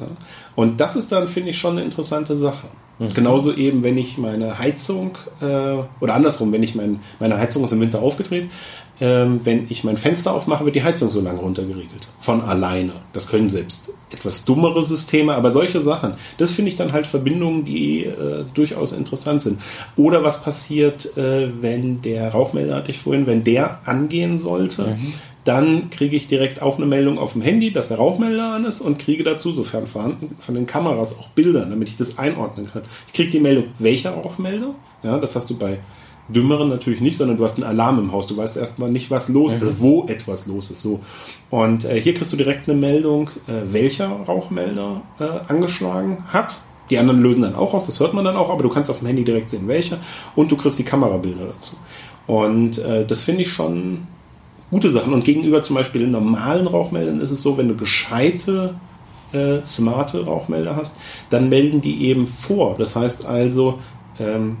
Ja? 0.00 0.08
Und 0.56 0.80
das 0.80 0.96
ist 0.96 1.12
dann, 1.12 1.26
finde 1.26 1.50
ich, 1.50 1.58
schon 1.58 1.72
eine 1.72 1.82
interessante 1.82 2.36
Sache. 2.36 2.66
Mhm. 2.98 3.08
Genauso 3.14 3.52
eben, 3.52 3.84
wenn 3.84 3.96
ich 3.96 4.18
meine 4.18 4.58
Heizung, 4.58 5.16
äh, 5.40 5.44
oder 6.00 6.14
andersrum, 6.14 6.52
wenn 6.52 6.62
ich 6.62 6.74
mein, 6.74 7.00
meine 7.20 7.38
Heizung 7.38 7.64
ist 7.64 7.72
im 7.72 7.80
Winter 7.80 8.02
aufgedreht, 8.02 8.50
ähm, 9.00 9.40
wenn 9.44 9.66
ich 9.68 9.84
mein 9.84 9.96
Fenster 9.96 10.34
aufmache, 10.34 10.64
wird 10.64 10.74
die 10.74 10.82
Heizung 10.82 11.10
so 11.10 11.20
lange 11.20 11.40
runtergeregelt. 11.40 12.08
Von 12.18 12.40
alleine. 12.40 12.92
Das 13.12 13.28
können 13.28 13.48
selbst 13.48 13.92
etwas 14.10 14.44
dummere 14.44 14.82
Systeme, 14.82 15.34
aber 15.34 15.50
solche 15.50 15.80
Sachen. 15.80 16.14
Das 16.38 16.52
finde 16.52 16.70
ich 16.70 16.76
dann 16.76 16.92
halt 16.92 17.06
Verbindungen, 17.06 17.64
die 17.64 18.04
äh, 18.04 18.44
durchaus 18.54 18.92
interessant 18.92 19.42
sind. 19.42 19.60
Oder 19.96 20.24
was 20.24 20.42
passiert, 20.42 21.16
äh, 21.16 21.48
wenn 21.60 22.02
der 22.02 22.30
Rauchmelder, 22.30 22.76
hatte 22.76 22.90
ich 22.90 22.98
vorhin, 22.98 23.26
wenn 23.26 23.44
der 23.44 23.80
angehen 23.84 24.38
sollte, 24.38 24.96
mhm. 24.98 25.14
dann 25.44 25.90
kriege 25.90 26.16
ich 26.16 26.26
direkt 26.26 26.62
auch 26.62 26.78
eine 26.78 26.86
Meldung 26.86 27.18
auf 27.18 27.34
dem 27.34 27.42
Handy, 27.42 27.72
dass 27.72 27.88
der 27.88 27.98
Rauchmelder 27.98 28.54
an 28.54 28.64
ist 28.64 28.80
und 28.80 28.98
kriege 28.98 29.22
dazu, 29.22 29.52
sofern 29.52 29.86
vorhanden, 29.86 30.36
von 30.40 30.54
den 30.54 30.66
Kameras 30.66 31.16
auch 31.18 31.28
Bilder, 31.28 31.66
damit 31.66 31.88
ich 31.88 31.96
das 31.96 32.18
einordnen 32.18 32.70
kann. 32.72 32.82
Ich 33.06 33.12
kriege 33.12 33.30
die 33.30 33.40
Meldung, 33.40 33.64
welcher 33.78 34.10
Rauchmelder? 34.10 34.74
Ja, 35.02 35.18
das 35.18 35.36
hast 35.36 35.50
du 35.50 35.56
bei 35.56 35.78
dümmeren 36.28 36.68
natürlich 36.68 37.00
nicht, 37.00 37.16
sondern 37.16 37.36
du 37.36 37.44
hast 37.44 37.56
einen 37.56 37.64
Alarm 37.64 37.98
im 37.98 38.12
Haus. 38.12 38.26
Du 38.26 38.36
weißt 38.36 38.56
erstmal 38.56 38.90
nicht, 38.90 39.10
was 39.10 39.28
los 39.28 39.52
ist, 39.52 39.62
also 39.62 39.80
wo 39.80 40.06
etwas 40.06 40.46
los 40.46 40.70
ist. 40.70 40.82
So. 40.82 41.00
Und 41.50 41.84
äh, 41.84 42.00
hier 42.00 42.14
kriegst 42.14 42.32
du 42.32 42.36
direkt 42.36 42.68
eine 42.68 42.78
Meldung, 42.78 43.30
äh, 43.46 43.72
welcher 43.72 44.08
Rauchmelder 44.08 45.02
äh, 45.18 45.24
angeschlagen 45.50 46.24
hat. 46.32 46.60
Die 46.90 46.98
anderen 46.98 47.20
lösen 47.20 47.42
dann 47.42 47.54
auch 47.54 47.74
aus, 47.74 47.86
das 47.86 48.00
hört 48.00 48.14
man 48.14 48.24
dann 48.24 48.36
auch, 48.36 48.50
aber 48.50 48.62
du 48.62 48.68
kannst 48.70 48.88
auf 48.88 48.98
dem 48.98 49.08
Handy 49.08 49.24
direkt 49.24 49.50
sehen, 49.50 49.68
welcher. 49.68 49.98
Und 50.34 50.50
du 50.50 50.56
kriegst 50.56 50.78
die 50.78 50.84
Kamerabilder 50.84 51.46
dazu. 51.46 51.76
Und 52.26 52.78
äh, 52.78 53.06
das 53.06 53.22
finde 53.22 53.42
ich 53.42 53.52
schon 53.52 54.06
gute 54.70 54.90
Sachen. 54.90 55.12
Und 55.12 55.24
gegenüber 55.24 55.62
zum 55.62 55.76
Beispiel 55.76 56.02
den 56.02 56.10
normalen 56.10 56.66
Rauchmeldern 56.66 57.20
ist 57.20 57.30
es 57.30 57.42
so, 57.42 57.56
wenn 57.58 57.68
du 57.68 57.76
gescheite 57.76 58.74
äh, 59.32 59.64
smarte 59.64 60.24
Rauchmelder 60.24 60.76
hast, 60.76 60.96
dann 61.30 61.48
melden 61.48 61.80
die 61.80 62.06
eben 62.06 62.26
vor. 62.26 62.76
Das 62.78 62.96
heißt 62.96 63.26
also, 63.26 63.78
ähm, 64.18 64.58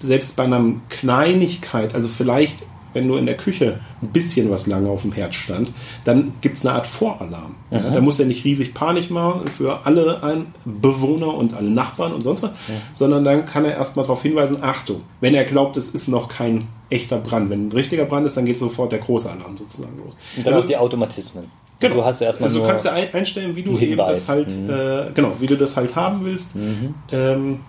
selbst 0.00 0.36
bei 0.36 0.44
einer 0.44 0.74
Kleinigkeit, 0.88 1.94
also 1.94 2.08
vielleicht, 2.08 2.64
wenn 2.92 3.06
nur 3.06 3.18
in 3.18 3.26
der 3.26 3.36
Küche 3.36 3.80
ein 4.02 4.08
bisschen 4.08 4.50
was 4.50 4.66
lange 4.66 4.88
auf 4.88 5.02
dem 5.02 5.12
Herd 5.12 5.34
stand, 5.34 5.72
dann 6.04 6.32
gibt 6.40 6.58
es 6.58 6.66
eine 6.66 6.74
Art 6.74 6.86
Voralarm. 6.86 7.54
Ja, 7.70 7.78
da 7.90 8.00
muss 8.00 8.18
er 8.18 8.26
nicht 8.26 8.44
riesig 8.44 8.74
Panik 8.74 9.10
machen 9.10 9.46
für 9.46 9.86
alle 9.86 10.46
Bewohner 10.64 11.34
und 11.34 11.54
alle 11.54 11.70
Nachbarn 11.70 12.12
und 12.12 12.22
sonst 12.22 12.42
was, 12.42 12.50
ja. 12.50 12.74
sondern 12.92 13.24
dann 13.24 13.44
kann 13.44 13.64
er 13.64 13.74
erstmal 13.74 14.04
darauf 14.04 14.22
hinweisen, 14.22 14.58
Achtung, 14.60 15.02
wenn 15.20 15.34
er 15.34 15.44
glaubt, 15.44 15.76
es 15.76 15.90
ist 15.90 16.08
noch 16.08 16.28
kein 16.28 16.66
echter 16.90 17.18
Brand. 17.18 17.48
Wenn 17.50 17.68
ein 17.68 17.72
richtiger 17.72 18.04
Brand 18.04 18.26
ist, 18.26 18.36
dann 18.36 18.44
geht 18.44 18.58
sofort 18.58 18.90
der 18.90 18.98
große 18.98 19.30
Alarm 19.30 19.56
sozusagen 19.56 19.96
los. 19.98 20.16
Und 20.36 20.46
das 20.46 20.52
ja. 20.52 20.58
sind 20.58 20.68
die 20.68 20.76
Automatismen. 20.76 21.44
Genau. 21.80 21.94
Du 21.96 22.04
hast 22.04 22.20
ja 22.20 22.26
erstmal 22.26 22.48
also 22.48 22.60
du 22.60 22.66
kannst 22.66 22.84
ja 22.84 22.92
einstellen, 22.92 23.56
wie 23.56 23.62
du 23.62 23.78
eben 23.78 23.96
das 23.96 24.28
halt, 24.28 24.54
mhm. 24.54 24.68
äh, 24.68 25.10
genau, 25.14 25.32
wie 25.40 25.46
du 25.46 25.56
das 25.56 25.76
halt 25.76 25.96
haben 25.96 26.24
willst. 26.24 26.54
Mhm. 26.54 26.94
Ähm, 27.10 27.60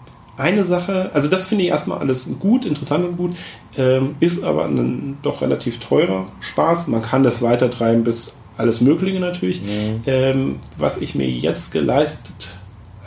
eine 0.41 0.65
Sache, 0.65 1.11
also 1.13 1.29
das 1.29 1.45
finde 1.45 1.63
ich 1.63 1.69
erstmal 1.69 1.99
alles 1.99 2.29
gut, 2.39 2.65
interessant 2.65 3.05
und 3.05 3.17
gut, 3.17 3.35
ähm, 3.77 4.15
ist 4.19 4.43
aber 4.43 4.65
ein 4.65 5.17
doch 5.21 5.41
relativ 5.41 5.79
teurer 5.79 6.27
Spaß. 6.39 6.87
Man 6.87 7.01
kann 7.01 7.23
das 7.23 7.41
weitertreiben 7.41 8.03
bis 8.03 8.35
alles 8.57 8.81
Mögliche 8.81 9.19
natürlich. 9.19 9.61
Mhm. 9.61 10.01
Ähm, 10.05 10.59
was 10.77 10.97
ich 10.97 11.15
mir 11.15 11.29
jetzt 11.29 11.71
geleistet 11.71 12.55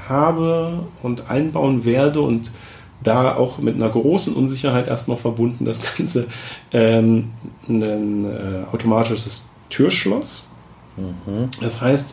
habe 0.09 0.87
und 1.03 1.31
einbauen 1.31 1.85
werde 1.85 2.21
und 2.21 2.51
da 3.03 3.35
auch 3.35 3.59
mit 3.59 3.75
einer 3.75 3.89
großen 3.91 4.35
Unsicherheit 4.35 4.89
erstmal 4.89 5.17
verbunden, 5.17 5.65
das 5.65 5.81
Ganze 5.97 6.27
ähm, 6.73 7.33
ein 7.69 8.25
äh, 8.25 8.65
automatisches 8.73 9.47
Türschloss. 9.71 10.45
Mhm. 10.97 11.51
Das 11.61 11.81
heißt, 11.81 12.07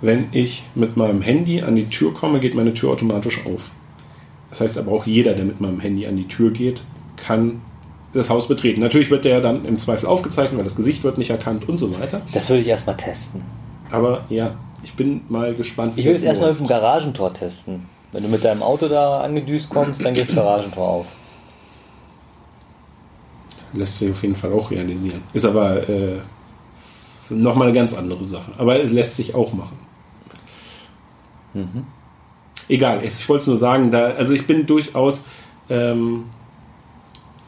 wenn 0.00 0.26
ich 0.32 0.64
mit 0.74 0.96
meinem 0.96 1.22
Handy 1.22 1.62
an 1.62 1.76
die 1.76 1.86
Tür 1.86 2.12
komme, 2.12 2.40
geht 2.40 2.54
meine 2.54 2.74
Tür 2.74 2.90
automatisch 2.90 3.40
auf. 3.46 3.70
Das 4.50 4.60
heißt 4.60 4.78
aber 4.78 4.92
auch 4.92 5.06
jeder, 5.06 5.34
der 5.34 5.44
mit 5.44 5.60
meinem 5.60 5.80
Handy 5.80 6.06
an 6.06 6.16
die 6.16 6.26
Tür 6.26 6.50
geht, 6.50 6.82
kann 7.16 7.60
das 8.12 8.30
Haus 8.30 8.48
betreten. 8.48 8.80
Natürlich 8.80 9.10
wird 9.10 9.24
der 9.24 9.40
dann 9.40 9.64
im 9.64 9.78
Zweifel 9.78 10.06
aufgezeichnet, 10.06 10.56
weil 10.56 10.64
das 10.64 10.76
Gesicht 10.76 11.04
wird 11.04 11.18
nicht 11.18 11.30
erkannt 11.30 11.68
und 11.68 11.76
so 11.76 11.98
weiter. 11.98 12.22
Das 12.32 12.48
würde 12.48 12.62
ich 12.62 12.68
erstmal 12.68 12.96
testen. 12.96 13.42
Aber 13.90 14.24
ja, 14.30 14.56
ich 14.82 14.94
bin 14.94 15.22
mal 15.28 15.54
gespannt. 15.54 15.96
Wie 15.96 16.00
ich 16.00 16.06
würde 16.06 16.18
es 16.18 16.22
erstmal 16.22 16.50
mit 16.50 16.60
dem 16.60 16.66
Garagentor 16.66 17.34
testen. 17.34 17.86
Wenn 18.12 18.22
du 18.22 18.28
mit 18.30 18.42
deinem 18.42 18.62
Auto 18.62 18.88
da 18.88 19.20
angedüst 19.20 19.68
kommst, 19.68 20.02
dann 20.02 20.14
geht 20.14 20.28
das 20.28 20.34
Garagentor 20.34 20.88
auf. 20.88 21.06
Lässt 23.74 23.98
sich 23.98 24.10
auf 24.10 24.22
jeden 24.22 24.34
Fall 24.36 24.52
auch 24.52 24.70
realisieren. 24.70 25.22
Ist 25.34 25.44
aber 25.44 25.86
äh, 25.86 26.20
nochmal 27.28 27.68
eine 27.68 27.76
ganz 27.76 27.92
andere 27.92 28.24
Sache. 28.24 28.52
Aber 28.56 28.82
es 28.82 28.90
lässt 28.90 29.16
sich 29.16 29.34
auch 29.34 29.52
machen. 29.52 29.76
Mhm 31.52 31.97
egal, 32.68 33.04
ich 33.04 33.28
wollte 33.28 33.42
es 33.42 33.46
nur 33.46 33.56
sagen, 33.56 33.90
da, 33.90 34.06
also 34.06 34.32
ich 34.32 34.46
bin 34.46 34.66
durchaus 34.66 35.22
ähm, 35.70 36.24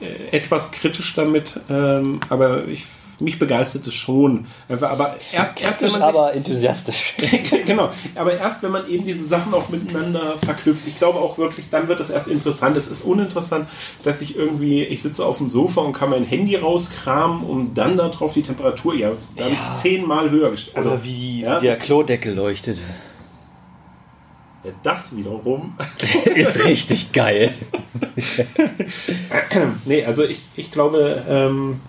äh, 0.00 0.36
etwas 0.36 0.70
kritisch 0.70 1.14
damit, 1.14 1.60
ähm, 1.68 2.20
aber 2.28 2.66
ich 2.68 2.86
mich 3.20 3.38
begeistert 3.38 3.86
es 3.86 3.94
schon. 3.94 4.46
Aber 4.68 5.16
erst, 5.32 5.60
erst 5.60 5.82
wenn 5.82 5.90
man 5.90 6.00
sich, 6.00 6.02
aber 6.02 6.34
enthusiastisch. 6.34 7.14
genau. 7.66 7.90
Aber 8.14 8.36
erst 8.36 8.62
wenn 8.62 8.72
man 8.72 8.88
eben 8.88 9.04
diese 9.04 9.26
Sachen 9.26 9.52
auch 9.54 9.68
miteinander 9.68 10.36
verknüpft. 10.44 10.86
Ich 10.86 10.96
glaube 10.96 11.18
auch 11.18 11.38
wirklich, 11.38 11.66
dann 11.70 11.88
wird 11.88 12.00
es 12.00 12.10
erst 12.10 12.28
interessant. 12.28 12.76
Es 12.76 12.88
ist 12.88 13.02
uninteressant, 13.02 13.68
dass 14.04 14.20
ich 14.20 14.36
irgendwie, 14.36 14.82
ich 14.84 15.02
sitze 15.02 15.24
auf 15.24 15.38
dem 15.38 15.50
Sofa 15.50 15.82
und 15.82 15.92
kann 15.92 16.10
mein 16.10 16.24
Handy 16.24 16.56
rauskramen, 16.56 17.44
um 17.44 17.74
dann 17.74 17.96
darauf 17.96 18.32
die 18.32 18.42
Temperatur, 18.42 18.94
ja, 18.94 19.10
da 19.36 19.42
ja. 19.42 19.44
habe 19.44 19.54
ich 19.54 19.82
zehnmal 19.82 20.30
höher 20.30 20.50
gestellt. 20.50 20.76
Also 20.76 20.90
Oder 20.90 21.04
wie 21.04 21.42
ja, 21.42 21.60
der 21.60 21.76
Klodeckel 21.76 22.34
leuchtet. 22.34 22.78
Das 24.82 25.16
wiederum 25.16 25.74
ist 26.34 26.64
richtig 26.64 27.12
geil. 27.12 27.54
nee, 29.86 30.04
also 30.04 30.22
ich, 30.24 30.40
ich 30.54 30.70
glaube, 30.70 31.24
ähm, 31.28 31.80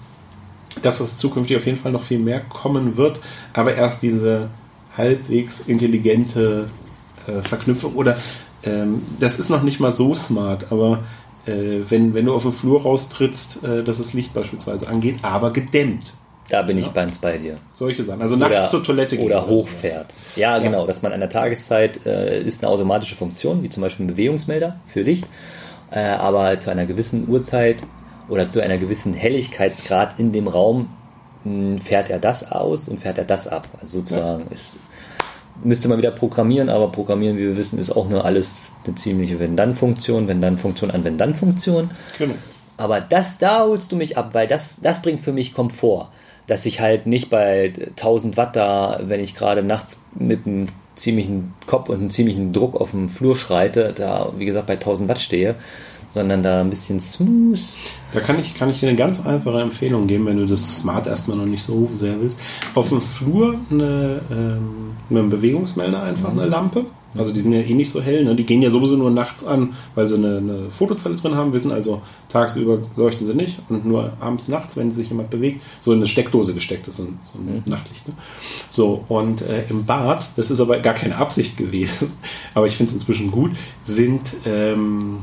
dass 0.81 1.01
es 1.01 1.17
zukünftig 1.17 1.57
auf 1.57 1.65
jeden 1.65 1.77
Fall 1.77 1.91
noch 1.91 2.03
viel 2.03 2.19
mehr 2.19 2.39
kommen 2.39 2.95
wird, 2.95 3.19
aber 3.53 3.75
erst 3.75 4.03
diese 4.03 4.49
halbwegs 4.95 5.59
intelligente 5.61 6.69
äh, 7.27 7.41
Verknüpfung 7.41 7.95
oder 7.95 8.17
ähm, 8.63 9.01
das 9.19 9.39
ist 9.39 9.49
noch 9.49 9.63
nicht 9.63 9.79
mal 9.79 9.91
so 9.91 10.15
smart, 10.15 10.71
aber 10.71 11.03
äh, 11.45 11.79
wenn, 11.89 12.13
wenn 12.13 12.25
du 12.25 12.33
auf 12.33 12.43
den 12.43 12.51
Flur 12.51 12.83
raustrittst, 12.83 13.63
äh, 13.63 13.83
dass 13.83 13.97
das 13.97 14.13
Licht 14.13 14.33
beispielsweise 14.33 14.87
angeht, 14.87 15.19
aber 15.23 15.51
gedämmt. 15.51 16.13
Da 16.51 16.63
bin 16.63 16.77
ja. 16.77 16.85
ich 16.85 16.93
ganz 16.93 17.17
bei 17.17 17.37
dir. 17.37 17.59
Solche 17.71 18.03
Sachen. 18.03 18.21
Also 18.21 18.35
nachts 18.35 18.55
oder, 18.57 18.67
zur 18.67 18.83
Toilette 18.83 19.15
gehen. 19.15 19.25
Oder 19.25 19.47
hochfährt. 19.47 20.07
Ja, 20.35 20.57
ja, 20.57 20.59
genau. 20.59 20.85
Dass 20.85 21.01
man 21.01 21.13
an 21.13 21.21
der 21.21 21.29
Tageszeit 21.29 22.05
äh, 22.05 22.43
ist 22.43 22.61
eine 22.61 22.69
automatische 22.69 23.15
Funktion, 23.15 23.63
wie 23.63 23.69
zum 23.69 23.81
Beispiel 23.81 24.05
ein 24.05 24.09
Bewegungsmelder 24.09 24.75
für 24.85 25.01
Licht. 25.01 25.25
Äh, 25.91 26.01
aber 26.01 26.59
zu 26.59 26.69
einer 26.69 26.85
gewissen 26.85 27.29
Uhrzeit 27.29 27.77
oder 28.27 28.49
zu 28.49 28.61
einer 28.61 28.77
gewissen 28.77 29.13
Helligkeitsgrad 29.13 30.19
in 30.19 30.33
dem 30.33 30.49
Raum 30.49 30.89
mh, 31.45 31.53
hm, 31.53 31.81
fährt 31.81 32.09
er 32.09 32.19
das 32.19 32.51
aus 32.51 32.89
und 32.89 32.99
fährt 32.99 33.17
er 33.17 33.25
das 33.25 33.47
ab. 33.47 33.69
Also 33.79 33.99
sozusagen 33.99 34.47
ja. 34.47 34.51
ist, 34.51 34.77
müsste 35.63 35.87
man 35.87 35.99
wieder 35.99 36.11
programmieren, 36.11 36.67
aber 36.67 36.91
programmieren, 36.91 37.37
wie 37.37 37.43
wir 37.43 37.55
wissen, 37.55 37.79
ist 37.79 37.91
auch 37.91 38.09
nur 38.09 38.25
alles 38.25 38.71
eine 38.85 38.95
ziemliche 38.95 39.39
Wenn-Dann-Funktion, 39.39 40.27
Wenn-Dann-Funktion 40.27 40.91
an 40.91 41.05
Wenn-Dann-Funktion. 41.05 41.91
Genau. 42.17 42.35
Aber 42.75 42.99
das, 42.99 43.37
da 43.37 43.61
holst 43.61 43.89
du 43.93 43.95
mich 43.95 44.17
ab, 44.17 44.31
weil 44.33 44.47
das, 44.47 44.79
das 44.81 45.01
bringt 45.01 45.21
für 45.21 45.31
mich 45.31 45.53
Komfort 45.53 46.09
dass 46.47 46.65
ich 46.65 46.79
halt 46.79 47.07
nicht 47.07 47.29
bei 47.29 47.73
1000 47.91 48.37
Watt 48.37 48.55
da, 48.55 48.99
wenn 49.03 49.19
ich 49.19 49.35
gerade 49.35 49.63
nachts 49.63 50.01
mit 50.15 50.45
einem 50.45 50.67
ziemlichen 50.95 51.53
Kopf 51.65 51.89
und 51.89 51.95
einem 51.95 52.09
ziemlichen 52.11 52.53
Druck 52.53 52.79
auf 52.79 52.91
dem 52.91 53.09
Flur 53.09 53.35
schreite, 53.35 53.93
da 53.95 54.33
wie 54.37 54.45
gesagt 54.45 54.67
bei 54.67 54.73
1000 54.73 55.09
Watt 55.09 55.21
stehe, 55.21 55.55
sondern 56.09 56.43
da 56.43 56.61
ein 56.61 56.69
bisschen 56.69 56.99
smooth. 56.99 57.59
Da 58.11 58.19
kann 58.19 58.39
ich, 58.39 58.53
kann 58.53 58.69
ich 58.69 58.79
dir 58.79 58.89
eine 58.89 58.97
ganz 58.97 59.25
einfache 59.25 59.61
Empfehlung 59.61 60.07
geben, 60.07 60.25
wenn 60.25 60.37
du 60.37 60.45
das 60.45 60.77
Smart 60.77 61.07
erstmal 61.07 61.37
noch 61.37 61.45
nicht 61.45 61.63
so 61.63 61.89
sehr 61.91 62.19
willst. 62.19 62.39
Auf 62.75 62.89
dem 62.89 63.01
Flur 63.01 63.55
eine, 63.71 64.21
ähm, 64.29 64.91
mit 65.09 65.19
einem 65.19 65.29
Bewegungsmelder 65.29 66.03
einfach 66.03 66.33
mhm. 66.33 66.39
eine 66.39 66.49
Lampe 66.49 66.85
also 67.17 67.33
die 67.33 67.41
sind 67.41 67.53
ja 67.53 67.59
eh 67.59 67.73
nicht 67.73 67.91
so 67.91 68.01
hell, 68.01 68.23
ne? 68.23 68.35
die 68.35 68.45
gehen 68.45 68.61
ja 68.61 68.69
sowieso 68.69 68.95
nur 68.95 69.11
nachts 69.11 69.45
an, 69.45 69.73
weil 69.95 70.07
sie 70.07 70.15
eine, 70.15 70.37
eine 70.37 70.69
Fotozelle 70.69 71.15
drin 71.15 71.35
haben, 71.35 71.53
wissen 71.53 71.71
also, 71.71 72.01
tagsüber 72.29 72.79
leuchten 72.95 73.27
sie 73.27 73.33
nicht 73.33 73.59
und 73.69 73.85
nur 73.85 74.13
abends, 74.19 74.47
nachts, 74.47 74.77
wenn 74.77 74.91
sich 74.91 75.09
jemand 75.09 75.29
bewegt, 75.29 75.61
so 75.81 75.91
in 75.91 75.99
eine 75.99 76.07
Steckdose 76.07 76.53
gesteckt 76.53 76.87
ist, 76.87 76.97
so 76.97 77.03
ein, 77.03 77.19
so 77.23 77.37
ein 77.39 77.45
mhm. 77.45 77.63
Nachtlicht. 77.65 78.07
Ne? 78.07 78.13
So, 78.69 79.03
und 79.09 79.41
äh, 79.41 79.63
im 79.69 79.85
Bad, 79.85 80.31
das 80.35 80.51
ist 80.51 80.59
aber 80.59 80.79
gar 80.79 80.93
keine 80.93 81.17
Absicht 81.17 81.57
gewesen, 81.57 82.13
aber 82.53 82.67
ich 82.67 82.77
finde 82.77 82.91
es 82.91 82.95
inzwischen 82.95 83.31
gut, 83.31 83.51
sind 83.81 84.33
ähm, 84.45 85.19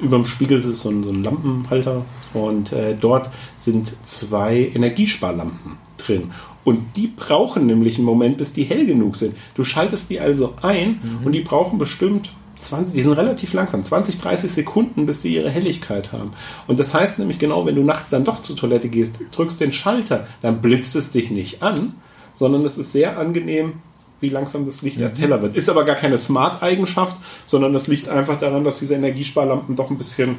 über 0.00 0.16
dem 0.16 0.24
Spiegel 0.24 0.58
ist 0.58 0.82
so 0.82 0.90
ein, 0.90 1.02
so 1.02 1.10
ein 1.10 1.22
Lampenhalter 1.22 2.04
und 2.34 2.72
äh, 2.72 2.96
dort 2.98 3.30
sind 3.56 3.94
zwei 4.04 4.70
Energiesparlampen 4.74 5.78
drin. 5.96 6.30
Und 6.68 6.96
die 6.96 7.06
brauchen 7.06 7.64
nämlich 7.64 7.96
einen 7.96 8.04
Moment, 8.04 8.36
bis 8.36 8.52
die 8.52 8.64
hell 8.64 8.84
genug 8.84 9.16
sind. 9.16 9.34
Du 9.54 9.64
schaltest 9.64 10.10
die 10.10 10.20
also 10.20 10.52
ein 10.60 11.00
mhm. 11.02 11.24
und 11.24 11.32
die 11.32 11.40
brauchen 11.40 11.78
bestimmt 11.78 12.34
20, 12.58 12.94
die 12.94 13.00
sind 13.00 13.14
relativ 13.14 13.54
langsam, 13.54 13.82
20, 13.82 14.18
30 14.18 14.52
Sekunden, 14.52 15.06
bis 15.06 15.22
die 15.22 15.34
ihre 15.34 15.48
Helligkeit 15.48 16.12
haben. 16.12 16.32
Und 16.66 16.78
das 16.78 16.92
heißt 16.92 17.20
nämlich 17.20 17.38
genau, 17.38 17.64
wenn 17.64 17.74
du 17.74 17.82
nachts 17.82 18.10
dann 18.10 18.24
doch 18.24 18.42
zur 18.42 18.54
Toilette 18.54 18.90
gehst, 18.90 19.12
drückst 19.32 19.62
den 19.62 19.72
Schalter, 19.72 20.26
dann 20.42 20.60
blitzt 20.60 20.94
es 20.94 21.10
dich 21.10 21.30
nicht 21.30 21.62
an, 21.62 21.94
sondern 22.34 22.66
es 22.66 22.76
ist 22.76 22.92
sehr 22.92 23.18
angenehm, 23.18 23.80
wie 24.20 24.28
langsam 24.28 24.66
das 24.66 24.82
Licht 24.82 25.00
erst 25.00 25.18
heller 25.18 25.40
wird. 25.40 25.56
Ist 25.56 25.70
aber 25.70 25.86
gar 25.86 25.96
keine 25.96 26.18
Smart-Eigenschaft, 26.18 27.16
sondern 27.46 27.72
das 27.72 27.86
liegt 27.86 28.10
einfach 28.10 28.38
daran, 28.38 28.62
dass 28.62 28.78
diese 28.78 28.94
Energiesparlampen 28.94 29.74
doch 29.74 29.88
ein 29.88 29.96
bisschen, 29.96 30.36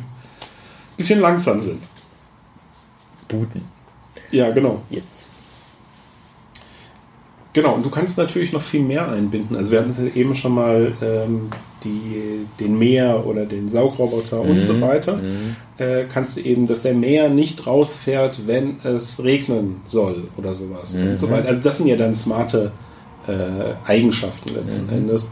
bisschen 0.96 1.22
langsam 1.22 1.64
sind. 1.64 1.82
Booten. 3.28 3.64
Ja, 4.30 4.52
genau. 4.52 4.84
Yes. 4.92 5.19
Genau, 7.60 7.76
und 7.76 7.86
du 7.86 7.90
kannst 7.90 8.18
natürlich 8.18 8.54
noch 8.54 8.62
viel 8.62 8.82
mehr 8.82 9.12
einbinden. 9.12 9.58
Also 9.58 9.70
wir 9.70 9.80
hatten 9.80 9.90
es 9.90 9.98
ja 9.98 10.06
eben 10.16 10.34
schon 10.34 10.54
mal 10.54 10.94
ähm, 11.02 11.50
die, 11.84 12.46
den 12.58 12.80
Mäher 12.80 13.26
oder 13.28 13.46
den 13.46 13.68
Saugroboter 13.68 14.40
und 14.40 14.62
so 14.62 14.80
weiter. 14.80 15.20
Äh, 15.78 16.06
kannst 16.06 16.38
du 16.38 16.42
eben, 16.42 16.68
dass 16.68 16.84
der 16.84 16.94
Mäher 16.94 17.28
nicht 17.28 17.68
rausfährt, 17.68 18.48
wenn 18.48 18.78
es 18.86 19.22
regnen 19.22 19.82
soll 19.84 20.30
oder 20.38 20.56
sowas 20.56 20.96
und 20.96 21.20
so 21.20 21.30
weiter. 21.30 21.50
Also 21.50 21.62
das 21.62 21.80
sind 21.80 21.88
ja 21.88 21.98
dann 21.98 22.16
smarte 22.16 22.72
äh, 23.28 23.74
Eigenschaften 23.86 24.56
letzten 24.56 24.88
Endes, 24.88 25.30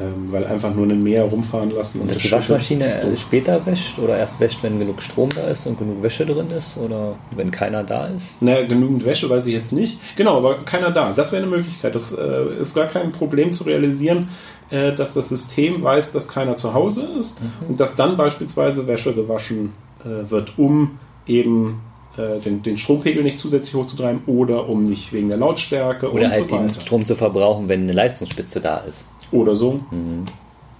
ähm, 0.00 0.32
weil 0.32 0.44
einfach 0.46 0.74
nur 0.74 0.84
einen 0.84 1.02
Mäher 1.02 1.24
rumfahren 1.24 1.70
lassen. 1.70 2.00
Und 2.00 2.10
dass 2.10 2.18
die 2.18 2.32
Waschmaschine 2.32 2.84
später 3.16 3.64
wäscht 3.64 3.98
oder 3.98 4.16
erst 4.16 4.40
wäscht, 4.40 4.62
wenn 4.62 4.78
genug 4.78 5.02
Strom 5.02 5.30
da 5.30 5.42
ist 5.42 5.66
und 5.66 5.78
genug 5.78 6.02
Wäsche 6.02 6.26
drin 6.26 6.48
ist 6.48 6.76
oder 6.78 7.16
wenn 7.36 7.50
keiner 7.50 7.84
da 7.84 8.06
ist? 8.06 8.26
Naja, 8.40 8.66
genügend 8.66 9.04
Wäsche 9.04 9.28
weiß 9.28 9.46
ich 9.46 9.52
jetzt 9.52 9.72
nicht. 9.72 9.98
Genau, 10.16 10.38
aber 10.38 10.64
keiner 10.64 10.90
da. 10.90 11.12
Das 11.14 11.32
wäre 11.32 11.42
eine 11.42 11.50
Möglichkeit. 11.50 11.94
Das 11.94 12.12
äh, 12.12 12.60
ist 12.60 12.74
gar 12.74 12.86
kein 12.86 13.12
Problem 13.12 13.52
zu 13.52 13.64
realisieren, 13.64 14.30
äh, 14.70 14.94
dass 14.94 15.14
das 15.14 15.28
System 15.28 15.82
weiß, 15.82 16.12
dass 16.12 16.28
keiner 16.28 16.56
zu 16.56 16.74
Hause 16.74 17.08
ist 17.18 17.38
und 17.68 17.78
dass 17.78 17.94
dann 17.94 18.16
beispielsweise 18.16 18.86
Wäsche 18.86 19.14
gewaschen 19.14 19.74
äh, 20.02 20.30
wird, 20.30 20.58
um 20.58 20.98
eben 21.26 21.82
äh, 22.16 22.38
den, 22.40 22.62
den 22.62 22.78
Strompegel 22.78 23.22
nicht 23.22 23.38
zusätzlich 23.38 23.74
hochzutreiben 23.74 24.22
oder 24.26 24.68
um 24.68 24.84
nicht 24.84 25.12
wegen 25.12 25.28
der 25.28 25.38
Lautstärke 25.38 26.10
Oder 26.10 26.26
und 26.26 26.30
halt 26.30 26.50
so 26.50 26.56
den. 26.56 26.80
Strom 26.80 27.04
zu 27.04 27.16
verbrauchen, 27.16 27.68
wenn 27.68 27.82
eine 27.82 27.92
Leistungsspitze 27.92 28.60
da 28.60 28.78
ist. 28.78 29.04
Oder 29.32 29.54
so. 29.54 29.80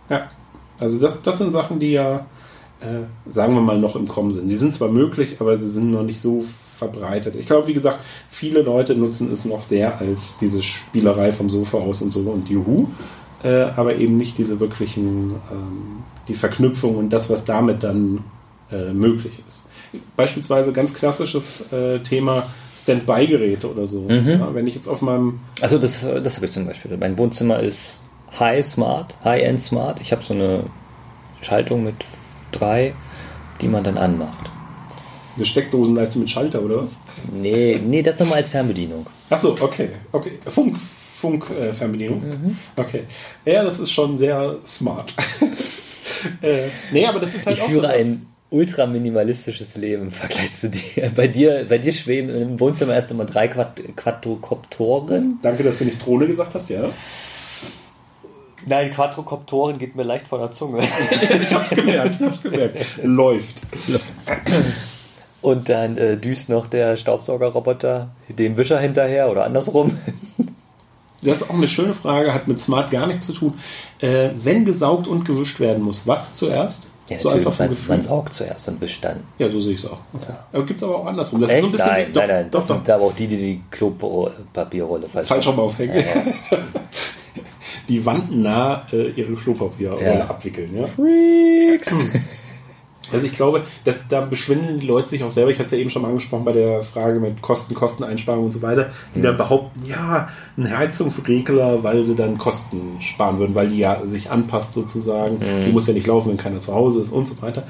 Ja, 0.09 0.29
also 0.79 0.99
das, 0.99 1.21
das 1.23 1.39
sind 1.39 1.53
Sachen, 1.53 1.79
die 1.79 1.93
ja, 1.93 2.27
äh, 2.81 3.31
sagen 3.31 3.55
wir 3.55 3.61
mal, 3.61 3.79
noch 3.79 3.97
im 3.97 4.09
Kommen 4.09 4.33
sind. 4.33 4.49
Die 4.49 4.57
sind 4.57 4.75
zwar 4.75 4.89
möglich, 4.89 5.37
aber 5.41 5.57
sie 5.57 5.71
sind 5.71 5.91
noch 5.91 6.03
nicht 6.03 6.21
so 6.21 6.45
verbreitet. 6.77 7.37
Ich 7.37 7.47
glaube, 7.47 7.69
wie 7.69 7.75
gesagt, 7.75 8.01
viele 8.31 8.63
Leute 8.63 8.95
nutzen 8.95 9.33
es 9.33 9.45
noch 9.45 9.63
sehr 9.63 9.99
als 10.01 10.39
diese 10.39 10.63
Spielerei 10.63 11.33
vom 11.33 11.49
Sofa 11.49 11.79
aus 11.79 12.03
und 12.03 12.13
so 12.13 12.21
und 12.21 12.49
Juhu, 12.49 12.89
äh, 13.43 13.63
aber 13.77 13.97
eben 13.97 14.17
nicht 14.17 14.39
diese 14.39 14.59
wirklichen, 14.61 15.37
ähm, 15.51 16.03
die 16.29 16.35
Verknüpfung 16.35 16.97
und 16.97 17.11
das, 17.11 17.31
was 17.31 17.45
damit 17.45 17.83
dann 17.83 18.25
äh, 18.73 18.93
möglich 18.93 19.41
ist. 19.49 19.65
Beispielsweise 20.17 20.73
ganz 20.73 20.93
klassisches 20.93 21.65
äh, 21.73 22.01
Thema 22.01 22.45
Standby-Geräte 22.77 23.71
oder 23.71 23.87
so. 23.87 24.07
Ja, 24.09 24.53
wenn 24.55 24.67
ich 24.67 24.75
jetzt 24.75 24.89
auf 24.89 25.01
meinem 25.01 25.39
Also 25.61 25.79
das, 25.79 26.03
das 26.03 26.37
habe 26.37 26.47
ich 26.47 26.53
zum 26.53 26.67
Beispiel. 26.67 26.97
Mein 26.99 27.17
Wohnzimmer 27.17 27.61
ist 27.61 27.99
High 28.39 28.65
Smart, 28.65 29.17
High-End 29.25 29.61
Smart. 29.61 30.01
Ich 30.01 30.13
habe 30.13 30.23
so 30.23 30.35
eine 30.35 30.65
Schaltung 31.41 31.85
mit 31.85 31.95
drei, 32.51 32.95
die 33.61 33.69
man 33.69 33.85
dann 33.85 33.99
anmacht. 33.99 34.51
eine 35.37 35.45
Steckdosenleiste 35.45 36.19
mit 36.19 36.31
Schalter 36.31 36.63
oder 36.63 36.85
was? 36.85 36.97
Nee, 37.33 37.81
nee, 37.85 38.03
das 38.03 38.19
nochmal 38.19 38.39
als 38.39 38.49
Fernbedienung. 38.49 39.07
Achso, 39.31 39.57
okay. 39.61 39.91
okay. 40.13 40.39
Funk, 40.47 40.81
Funk 40.81 41.51
äh, 41.51 41.73
Fernbedienung. 41.73 42.21
Mhm. 42.21 42.59
Okay. 42.77 43.05
Ja, 43.45 43.63
das 43.63 43.79
ist 43.79 43.91
schon 43.91 44.19
sehr 44.19 44.57
smart. 44.67 45.15
äh, 46.43 46.69
nee, 46.93 47.07
aber 47.07 47.21
das 47.21 47.35
ist 47.35 47.47
halt 47.47 47.57
Ich 47.57 47.63
auch 47.63 47.71
führe 47.71 47.87
so 47.87 48.05
ein 48.05 48.27
ultra 48.51 48.87
minimalistisches 48.87 49.77
Leben 49.77 50.05
im 50.05 50.11
Vergleich 50.13 50.53
zu 50.53 50.71
dir. 50.71 51.11
Bei 51.15 51.27
dir, 51.29 51.67
bei 51.69 51.79
dir 51.79 51.93
schweben 51.93 52.31
im 52.31 52.61
Wohnzimmer 52.61 52.95
erst 52.95 53.11
immer 53.11 53.25
drei 53.25 53.49
Quad 53.49 53.81
Quadrocoptoren. 53.97 55.39
Danke, 55.43 55.63
dass 55.63 55.79
du 55.79 55.85
nicht 55.85 56.05
Drohne 56.05 56.27
gesagt 56.27 56.55
hast, 56.55 56.71
ja. 56.71 56.91
Nein, 58.67 58.91
Quadrocoptoren 58.91 59.79
geht 59.79 59.95
mir 59.97 60.03
leicht 60.05 60.27
von 60.29 60.41
der 60.41 60.51
Zunge. 60.51 60.81
Ich 61.43 61.55
hab's 61.55 61.71
gemerkt, 61.71 62.17
ich 62.21 62.27
hab's 62.27 62.43
gemerkt. 62.43 62.87
Läuft. 63.03 63.57
Und 65.43 65.69
dann 65.69 65.99
äh, 65.99 66.17
düst 66.17 66.49
noch 66.49 66.67
der 66.67 66.97
Staubsaugerroboter 66.97 68.09
dem 68.29 68.57
Wischer 68.57 68.79
hinterher 68.79 69.31
oder 69.31 69.45
andersrum. 69.45 69.97
Das 71.23 71.41
ist 71.43 71.51
auch 71.51 71.55
eine 71.55 71.69
schöne 71.69 71.95
Frage, 71.95 72.33
hat 72.35 72.49
mit 72.49 72.61
Smart 72.61 72.91
gar 72.91 73.07
nichts 73.07 73.27
zu 73.27 73.33
tun. 73.33 73.55
Äh, 74.01 74.31
wenn 74.37 74.65
gesaugt 74.65 75.07
und 75.07 75.25
gewischt 75.25 75.59
werden 75.61 75.83
muss, 75.83 76.07
was 76.07 76.35
zuerst? 76.35 76.89
Ja, 77.09 77.19
so 77.19 77.29
natürlich, 77.29 77.47
einfach 77.47 77.57
vom 77.57 77.65
man, 77.67 77.71
Gefühl. 77.75 77.95
man 77.97 78.03
saugt 78.03 78.33
zuerst 78.35 78.69
und 78.69 78.81
wischt 78.81 79.05
dann. 79.05 79.21
Ja, 79.39 79.51
so 79.51 79.61
sehe 79.61 79.75
ich 79.75 79.81
es 79.85 79.91
auch. 79.91 79.99
Okay. 80.15 80.33
Aber 80.53 80.65
gibt's 80.65 80.83
aber 80.83 80.97
auch 80.99 81.07
andersrum. 81.07 81.41
Das 81.43 81.51
ist 81.51 81.57
Echt? 81.57 81.65
so 81.65 81.69
ein 81.69 81.73
bisschen 81.73 81.93
nein, 81.93 82.13
doch, 82.15 82.21
nein, 82.23 82.29
nein. 82.31 82.51
Doch, 82.51 82.61
Das 82.61 82.69
doch, 82.69 82.77
sind 82.77 82.91
aber 82.91 83.05
auch 83.05 83.13
die, 83.13 83.27
die 83.27 83.37
die 83.37 83.63
Klopapierrolle 83.71 85.09
falsch 85.09 85.29
falsch 85.29 85.47
machen. 85.47 85.59
rum 85.61 85.67
aufhängen. 85.67 85.95
Die 87.89 88.05
wandnah 88.07 88.87
äh, 88.93 89.11
ihre 89.11 89.35
Klopapierrolle 89.35 90.19
Ja. 90.19 90.27
abwickeln. 90.27 90.71
Ja? 90.77 90.87
Freaks. 90.87 91.95
Also 93.13 93.27
ich 93.27 93.35
glaube, 93.35 93.61
dass 93.85 93.99
da 94.09 94.23
beschwindeln 94.23 94.81
die 94.81 94.87
Leute 94.87 95.11
sich 95.11 95.23
auch 95.23 95.29
selber. 95.31 95.51
Ich 95.51 95.59
hatte 95.59 95.67
es 95.67 95.73
ja 95.73 95.79
eben 95.79 95.91
schon 95.91 96.01
mal 96.01 96.09
angesprochen 96.09 96.47
bei 96.47 96.53
der 96.53 96.83
Frage 96.83 97.21
mit 97.21 97.43
Kosten, 97.43 97.75
Kosteneinsparung 97.75 98.47
und 98.47 98.51
so 98.51 98.63
weiter, 98.63 98.91
die 99.15 99.21
dann 99.21 99.37
behaupten, 99.37 99.85
ja, 99.87 100.31
ein 100.57 100.77
Heizungsregler, 100.77 101.85
weil 101.85 102.03
sie 102.03 102.15
dann 102.17 102.39
Kosten 102.39 102.97
sparen 103.01 103.39
würden, 103.39 103.55
weil 103.55 103.69
die 103.69 103.77
ja 103.77 104.05
sich 104.07 104.31
anpasst 104.31 104.73
sozusagen. 104.73 105.39
Die 105.67 105.71
muss 105.71 105.87
ja 105.87 105.93
nicht 105.93 106.07
laufen, 106.07 106.31
wenn 106.31 106.39
keiner 106.39 106.59
zu 106.59 106.75
Hause 106.75 107.01
ist 107.03 107.13
und 107.13 107.29
so 107.29 107.41
weiter. 107.43 107.65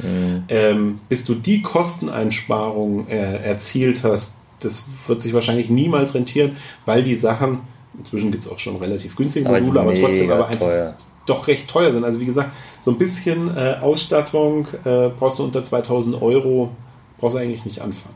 Ähm, 0.49 1.01
bis 1.09 1.25
du 1.25 1.35
die 1.35 1.63
Kosteneinsparung 1.63 3.09
äh, 3.09 3.37
erzielt 3.45 4.05
hast, 4.05 4.35
das 4.61 4.85
wird 5.09 5.21
sich 5.21 5.35
wahrscheinlich 5.35 5.69
niemals 5.69 6.15
rentieren, 6.15 6.57
weil 6.87 7.03
die 7.03 7.17
Sachen, 7.17 7.59
inzwischen 7.99 8.31
gibt 8.33 8.45
es 8.45 8.51
auch 8.51 8.59
schon 8.59 8.77
relativ 8.77 9.17
günstige 9.17 9.49
Aber 9.49 9.59
Module, 9.61 9.81
aber 9.81 9.95
trotzdem 9.95 10.21
mega 10.23 10.35
aber 10.35 10.49
einfach 10.49 10.67
teuer. 10.69 10.95
doch 11.27 11.47
recht 11.47 11.69
teuer 11.69 11.93
sind. 11.93 12.05
Also 12.05 12.21
wie 12.21 12.25
gesagt, 12.27 12.51
so 12.81 12.91
ein 12.91 12.99
bisschen 12.99 13.57
äh, 13.57 13.77
Ausstattung 13.81 14.67
äh, 14.85 15.09
brauchst 15.09 15.39
du 15.39 15.45
unter 15.45 15.63
2000 15.65 16.21
Euro, 16.21 16.71
brauchst 17.19 17.37
du 17.37 17.41
eigentlich 17.41 17.65
nicht 17.65 17.81
anfangen. 17.81 18.15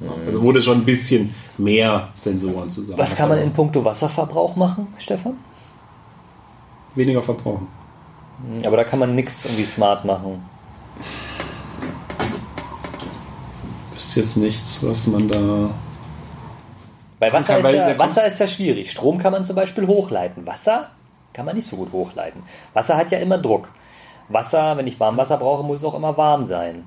Ja, 0.00 0.10
Also 0.26 0.42
wurde 0.42 0.62
schon 0.62 0.78
ein 0.78 0.84
bisschen 0.84 1.34
mehr 1.56 2.08
Sensoren 2.20 2.70
zusammen. 2.70 2.98
Was 2.98 3.16
kann 3.16 3.28
man 3.28 3.38
in 3.38 3.52
puncto 3.52 3.84
Wasserverbrauch 3.84 4.54
machen, 4.54 4.86
Stefan? 4.98 5.34
Weniger 6.94 7.20
verbrauchen. 7.22 7.66
Aber 8.64 8.76
da 8.76 8.84
kann 8.84 9.00
man 9.00 9.14
nichts 9.16 9.44
irgendwie 9.44 9.64
smart 9.64 10.04
machen. 10.04 10.40
Ist 13.96 14.14
jetzt 14.14 14.36
nichts, 14.36 14.82
was 14.86 15.08
man 15.08 15.28
da. 15.28 15.70
Weil 17.18 17.32
Wasser, 17.32 17.60
kann, 17.60 17.66
ist, 17.66 17.72
ja, 17.74 17.98
Wasser 17.98 18.26
ist 18.26 18.38
ja 18.38 18.46
schwierig. 18.46 18.90
Strom 18.90 19.18
kann 19.18 19.32
man 19.32 19.44
zum 19.44 19.56
Beispiel 19.56 19.86
hochleiten. 19.86 20.46
Wasser 20.46 20.90
kann 21.32 21.46
man 21.46 21.56
nicht 21.56 21.68
so 21.68 21.76
gut 21.76 21.92
hochleiten. 21.92 22.42
Wasser 22.74 22.96
hat 22.96 23.10
ja 23.10 23.18
immer 23.18 23.38
Druck. 23.38 23.70
Wasser, 24.28 24.76
wenn 24.76 24.86
ich 24.86 25.00
Warmwasser 25.00 25.38
brauche, 25.38 25.64
muss 25.64 25.80
es 25.80 25.84
auch 25.84 25.94
immer 25.94 26.16
warm 26.16 26.46
sein. 26.46 26.84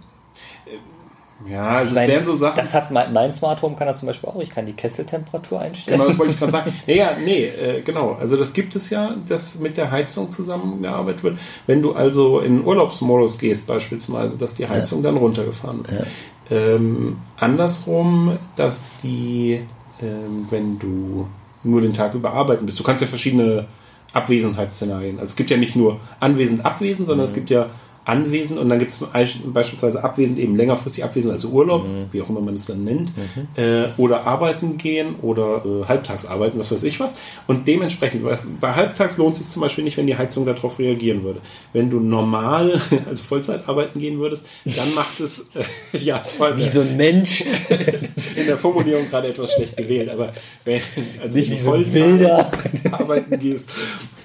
Ja, 1.47 1.77
also 1.77 1.95
es 1.95 2.07
wären 2.07 2.25
so 2.25 2.35
Sachen. 2.35 2.55
Das 2.55 2.73
hat 2.73 2.91
mein, 2.91 3.13
mein 3.13 3.33
Smart 3.33 3.61
Home 3.61 3.75
kann 3.75 3.87
das 3.87 3.99
zum 3.99 4.07
Beispiel 4.07 4.29
auch. 4.29 4.39
Ich 4.39 4.49
kann 4.51 4.65
die 4.65 4.73
Kesseltemperatur 4.73 5.59
einstellen. 5.59 5.97
Genau, 5.97 6.09
das 6.09 6.19
wollte 6.19 6.33
ich 6.33 6.39
gerade 6.39 6.51
sagen. 6.51 6.73
Ja, 6.85 6.95
ja, 6.95 7.11
nee, 7.23 7.45
äh, 7.45 7.81
genau. 7.81 8.17
Also 8.19 8.37
das 8.37 8.53
gibt 8.53 8.75
es 8.75 8.89
ja, 8.89 9.15
dass 9.27 9.55
mit 9.55 9.77
der 9.77 9.91
Heizung 9.91 10.29
zusammengearbeitet 10.29 11.23
wird. 11.23 11.37
Wenn 11.67 11.81
du 11.81 11.93
also 11.93 12.39
in 12.39 12.63
Urlaubsmodus 12.63 13.39
gehst 13.39 13.67
beispielsweise, 13.67 14.37
dass 14.37 14.53
die 14.53 14.67
Heizung 14.67 15.03
dann 15.03 15.17
runtergefahren 15.17 15.83
wird. 15.87 16.07
Ähm, 16.49 17.17
andersrum, 17.37 18.37
dass 18.55 18.83
die, 19.03 19.65
ähm, 20.01 20.47
wenn 20.49 20.79
du 20.79 21.27
nur 21.63 21.81
den 21.81 21.93
Tag 21.93 22.13
über 22.13 22.33
arbeiten 22.33 22.65
bist, 22.65 22.79
du 22.79 22.83
kannst 22.83 23.01
ja 23.01 23.07
verschiedene 23.07 23.67
Abwesenheitsszenarien. 24.13 25.19
Also 25.19 25.31
es 25.31 25.35
gibt 25.35 25.49
ja 25.49 25.57
nicht 25.57 25.75
nur 25.75 25.99
anwesend, 26.19 26.65
abwesend, 26.65 27.07
sondern 27.07 27.25
es 27.25 27.33
gibt 27.33 27.49
ja 27.49 27.69
anwesend 28.05 28.59
und 28.59 28.69
dann 28.69 28.79
gibt 28.79 28.91
es 28.91 28.99
beispielsweise 29.45 30.03
abwesend 30.03 30.39
eben 30.39 30.55
längerfristig 30.55 31.03
abwesend, 31.03 31.31
also 31.31 31.49
Urlaub, 31.49 31.85
wie 32.11 32.21
auch 32.21 32.29
immer 32.29 32.41
man 32.41 32.55
es 32.55 32.65
dann 32.65 32.83
nennt, 32.83 33.11
äh, 33.55 33.85
oder 33.97 34.25
arbeiten 34.25 34.77
gehen 34.77 35.15
oder 35.21 35.63
äh, 35.65 35.85
halbtags 35.87 36.25
arbeiten, 36.25 36.57
was 36.59 36.71
weiß 36.71 36.83
ich 36.83 36.99
was. 36.99 37.13
Und 37.47 37.67
dementsprechend, 37.67 38.23
was, 38.23 38.47
bei 38.59 38.73
halbtags 38.73 39.17
lohnt 39.17 39.33
es 39.33 39.39
sich 39.39 39.49
zum 39.49 39.61
Beispiel 39.61 39.83
nicht, 39.83 39.97
wenn 39.97 40.07
die 40.07 40.17
Heizung 40.17 40.45
darauf 40.45 40.79
reagieren 40.79 41.23
würde. 41.23 41.41
Wenn 41.73 41.89
du 41.89 41.99
normal 41.99 42.81
als 43.07 43.21
Vollzeit 43.21 43.67
arbeiten 43.67 43.99
gehen 43.99 44.19
würdest, 44.19 44.45
dann 44.65 44.93
macht 44.95 45.19
es, 45.19 45.47
äh, 45.93 45.97
ja, 45.97 46.21
es 46.23 46.39
war 46.39 46.57
Wie 46.57 46.67
so 46.67 46.81
ein 46.81 46.97
Mensch. 46.97 47.43
in 48.35 48.45
der 48.45 48.57
Formulierung 48.57 49.09
gerade 49.09 49.29
etwas 49.29 49.53
schlecht 49.53 49.77
gewählt, 49.77 50.09
aber 50.09 50.33
wenn, 50.65 50.81
also 51.21 51.37
Nicht 51.37 51.49
wenn 51.49 51.57
wie 51.57 51.59
du 51.59 51.65
Vollzeit 51.65 52.93
arbeiten 52.93 53.39
gehst, 53.39 53.69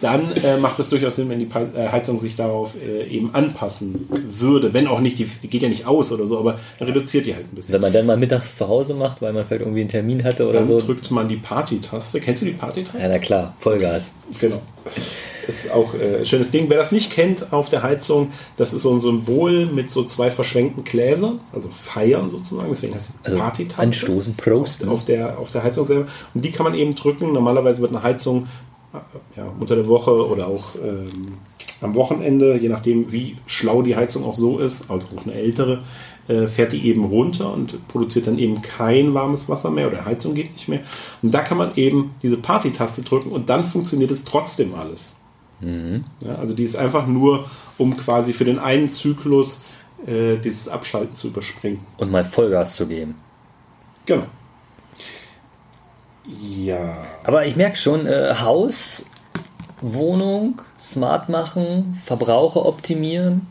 dann 0.01 0.33
äh, 0.37 0.57
macht 0.59 0.79
es 0.79 0.89
durchaus 0.89 1.17
Sinn, 1.17 1.29
wenn 1.29 1.39
die 1.39 1.47
äh, 1.47 1.89
Heizung 1.89 2.19
sich 2.21 2.37
darauf 2.37 2.75
äh, 2.77 3.07
eben 3.09 3.35
anpassen 3.77 4.09
würde. 4.39 4.73
Wenn 4.73 4.87
auch 4.87 5.01
nicht, 5.01 5.19
die, 5.19 5.25
die 5.25 5.49
geht 5.49 5.63
ja 5.63 5.69
nicht 5.69 5.87
aus 5.87 6.13
oder 6.13 6.27
so, 6.27 6.39
aber 6.39 6.59
reduziert 6.81 7.27
die 7.27 7.35
halt 7.35 7.47
ein 7.53 7.55
bisschen. 7.55 7.75
Wenn 7.75 7.81
man 7.81 7.93
dann 7.93 8.07
mal 8.07 8.17
mittags 8.17 8.57
zu 8.57 8.69
Hause 8.69 8.95
macht, 8.95 9.23
weil 9.23 9.33
man 9.33 9.45
vielleicht 9.47 9.63
irgendwie 9.63 9.81
einen 9.81 9.91
Termin 9.91 10.25
hatte 10.25 10.45
oder 10.49 10.61
Dann 10.61 10.69
so. 10.69 10.81
drückt 10.81 11.11
man 11.11 11.29
die 11.29 11.37
Party-Taste. 11.37 12.21
Kennst 12.21 12.43
du 12.43 12.47
die 12.47 12.53
Party-Taste? 12.53 12.99
Ja, 12.99 13.09
na 13.09 13.19
klar, 13.19 13.55
Vollgas. 13.59 14.13
Genau. 14.41 14.61
ist 15.49 15.71
auch 15.71 15.95
äh, 15.95 16.19
ein 16.19 16.27
schönes 16.27 16.51
Ding. 16.51 16.67
Wer 16.69 16.77
das 16.79 16.93
nicht 16.93 17.11
kennt 17.11 17.53
auf 17.53 17.69
der 17.69 17.83
Heizung, 17.83 18.33
das 18.57 18.73
ist 18.73 18.83
so 18.83 18.93
ein 18.93 19.01
Symbol 19.01 19.67
mit 19.67 19.91
so 19.91 20.05
zwei 20.05 20.31
verschwenkten 20.31 20.85
Gläsern, 20.85 21.41
also 21.53 21.69
feiern 21.69 22.31
sozusagen, 22.31 22.69
deswegen 22.71 22.95
heißt 22.95 23.11
es 23.11 23.27
Also 23.27 23.39
Party-Taste. 23.39 23.83
anstoßen, 23.83 24.37
Prost. 24.37 24.87
Auf 24.87 25.05
der, 25.05 25.39
auf 25.39 25.51
der 25.51 25.63
Heizung 25.63 25.85
selber. 25.85 26.07
Und 26.35 26.45
die 26.45 26.51
kann 26.51 26.65
man 26.65 26.75
eben 26.75 26.95
drücken. 26.95 27.33
Normalerweise 27.33 27.81
wird 27.81 27.93
eine 27.93 28.03
Heizung 28.03 28.47
äh, 28.93 29.39
ja, 29.39 29.47
unter 29.59 29.77
der 29.77 29.87
Woche 29.87 30.11
oder 30.27 30.49
auch 30.49 30.75
ähm, 30.83 31.39
am 31.83 31.95
Wochenende, 31.95 32.59
je 32.59 32.69
nachdem 32.69 33.13
wie 33.13 33.37
schlau 33.47 33.83
die 33.83 33.97
Heizung 33.97 34.25
auch 34.25 34.37
so 34.37 34.59
ist, 34.59 34.91
also 34.91 35.09
auch 35.17 35.25
eine 35.25 35.35
ältere, 35.35 35.83
äh, 36.29 36.47
fährt 36.47 36.73
die 36.73 36.87
eben 36.87 37.05
runter 37.05 37.53
und 37.53 37.87
produziert 37.89 38.27
dann 38.27 38.39
eben 38.39 38.63
kein 38.63 39.15
warmes 39.15 39.49
Wasser 39.49 39.71
mehr 39.71 39.89
oder 39.89 40.05
Heizung 40.05 40.35
geht 40.35 40.53
nicht 40.53 40.69
mehr. 40.69 40.81
Und 41.23 41.33
da 41.33 41.43
kann 41.43 41.59
man 41.59 41.75
eben 41.77 42.15
diese 42.23 42.37
Party-Taste 42.37 43.03
drücken 43.03 43.31
und 43.31 43.49
dann 43.49 43.65
funktioniert 43.65 44.11
es 44.11 44.25
trotzdem 44.25 44.75
alles. 44.75 45.13
Ja, 45.61 46.35
also 46.35 46.55
die 46.55 46.65
ist 46.65 46.77
einfach 46.77 47.07
nur, 47.07 47.49
um 47.79 47.97
quasi 47.97 48.35
für 48.35 48.45
den 48.45 48.59
einen 48.59 48.91
Zyklus 48.91 49.59
äh, 50.07 50.37
dieses 50.37 50.69
Abschalten 50.69 51.17
zu 51.17 51.29
überspringen. 51.29 51.81
Und 51.97 52.11
mal 52.11 52.25
Vollgas 52.25 52.77
zu 52.77 52.87
geben. 52.87 53.15
Genau. 54.05 54.27
Ja. 56.27 56.99
Aber 57.25 57.47
ich 57.47 57.57
merke 57.57 57.77
schon, 57.77 58.07
äh, 58.07 58.35
Haus, 58.41 59.03
Wohnung, 59.81 60.63
smart 60.81 61.29
machen, 61.29 62.01
Verbraucher 62.05 62.65
optimieren, 62.65 63.47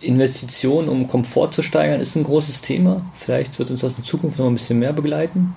Investitionen, 0.00 0.88
um 0.88 1.08
Komfort 1.08 1.52
zu 1.52 1.62
steigern, 1.62 2.00
ist 2.00 2.14
ein 2.16 2.24
großes 2.24 2.60
Thema. 2.60 3.02
Vielleicht 3.14 3.58
wird 3.58 3.70
uns 3.70 3.80
das 3.80 3.96
in 3.96 4.04
Zukunft 4.04 4.38
noch 4.38 4.46
ein 4.46 4.54
bisschen 4.54 4.78
mehr 4.78 4.92
begleiten. 4.92 5.54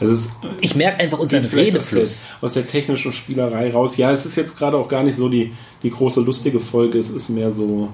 Ist 0.00 0.32
Ich 0.60 0.74
merke 0.74 1.00
einfach 1.00 1.20
unseren 1.20 1.44
Redefluss. 1.44 2.02
Aus 2.02 2.20
der, 2.20 2.46
aus 2.46 2.52
der 2.54 2.66
technischen 2.66 3.12
Spielerei 3.12 3.70
raus. 3.70 3.96
Ja, 3.96 4.10
es 4.10 4.26
ist 4.26 4.34
jetzt 4.34 4.56
gerade 4.56 4.76
auch 4.76 4.88
gar 4.88 5.04
nicht 5.04 5.16
so 5.16 5.28
die, 5.28 5.52
die 5.82 5.90
große 5.90 6.20
lustige 6.20 6.58
Folge. 6.58 6.98
Es 6.98 7.10
ist 7.10 7.28
mehr 7.28 7.52
so, 7.52 7.90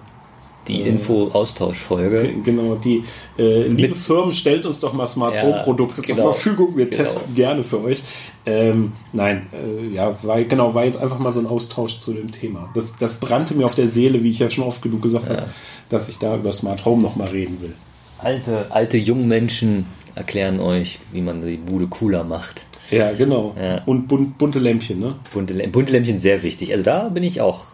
Die 0.69 0.83
Info-Austauschfolge. 0.83 2.23
g- 2.23 2.35
genau, 2.45 2.75
die 2.75 3.03
äh, 3.39 3.63
liebe 3.67 3.89
Mit- 3.89 3.97
Firmen, 3.99 4.33
stellt 4.33 4.67
uns 4.67 4.79
doch 4.81 4.93
mal 4.93 5.07
Smart 5.07 5.35
Ja, 5.35 5.43
Home 5.43 5.61
Produkte 5.65 6.03
genau. 6.03 6.23
zur 6.23 6.35
Verfügung. 6.35 6.77
Wir 6.77 6.87
Genau. 6.89 7.03
testen 7.03 7.35
gerne 7.35 7.65
für 7.65 7.83
euch. 7.83 8.01
Ähm, 8.47 8.93
nein, 9.13 9.47
äh, 9.53 9.95
ja, 9.95 10.17
war, 10.23 10.43
genau, 10.45 10.75
war 10.75 10.85
jetzt 10.85 10.99
einfach 10.99 11.19
mal 11.19 11.33
so 11.33 11.41
ein 11.41 11.47
Austausch 11.47 11.99
zu 11.99 12.13
dem 12.13 12.31
Thema. 12.31 12.69
Das, 12.75 12.95
das 12.99 13.17
brannte 13.17 13.55
mir 13.55 13.67
auf 13.67 13.75
der 13.75 13.89
Seele, 13.89 14.23
wie 14.23 14.31
ich 14.31 14.39
ja 14.39 14.51
schon 14.51 14.65
oft 14.65 14.83
genug 14.83 15.03
gesagt 15.03 15.29
habe, 15.29 15.47
dass 15.89 16.09
ich 16.09 16.19
da 16.19 16.37
über 16.37 16.53
Smart 16.53 16.85
Home 16.85 17.03
nochmal 17.03 17.29
reden 17.29 17.61
will. 17.61 17.75
Alte, 18.19 18.67
alte 18.71 18.97
Jungmenschen 18.97 19.87
erklären 20.15 20.61
euch, 20.61 20.99
wie 21.13 21.23
man 21.23 21.41
die 21.45 21.57
Bude 21.57 21.87
cooler 21.87 22.25
macht. 22.25 22.65
Ja, 22.91 23.13
genau. 23.13 23.55
Ja. 23.61 23.83
Und 23.87 24.09
bunt, 24.09 24.37
bunte 24.37 24.59
Lämpchen, 24.59 24.99
ne? 25.01 25.15
Bunte, 25.33 25.55
bunte 25.69 25.93
Lämpchen 25.93 26.19
sehr 26.21 26.43
wichtig. 26.43 26.73
Also 26.73 26.85
da 26.85 27.09
bin 27.09 27.23
ich 27.23 27.41
auch. 27.41 27.67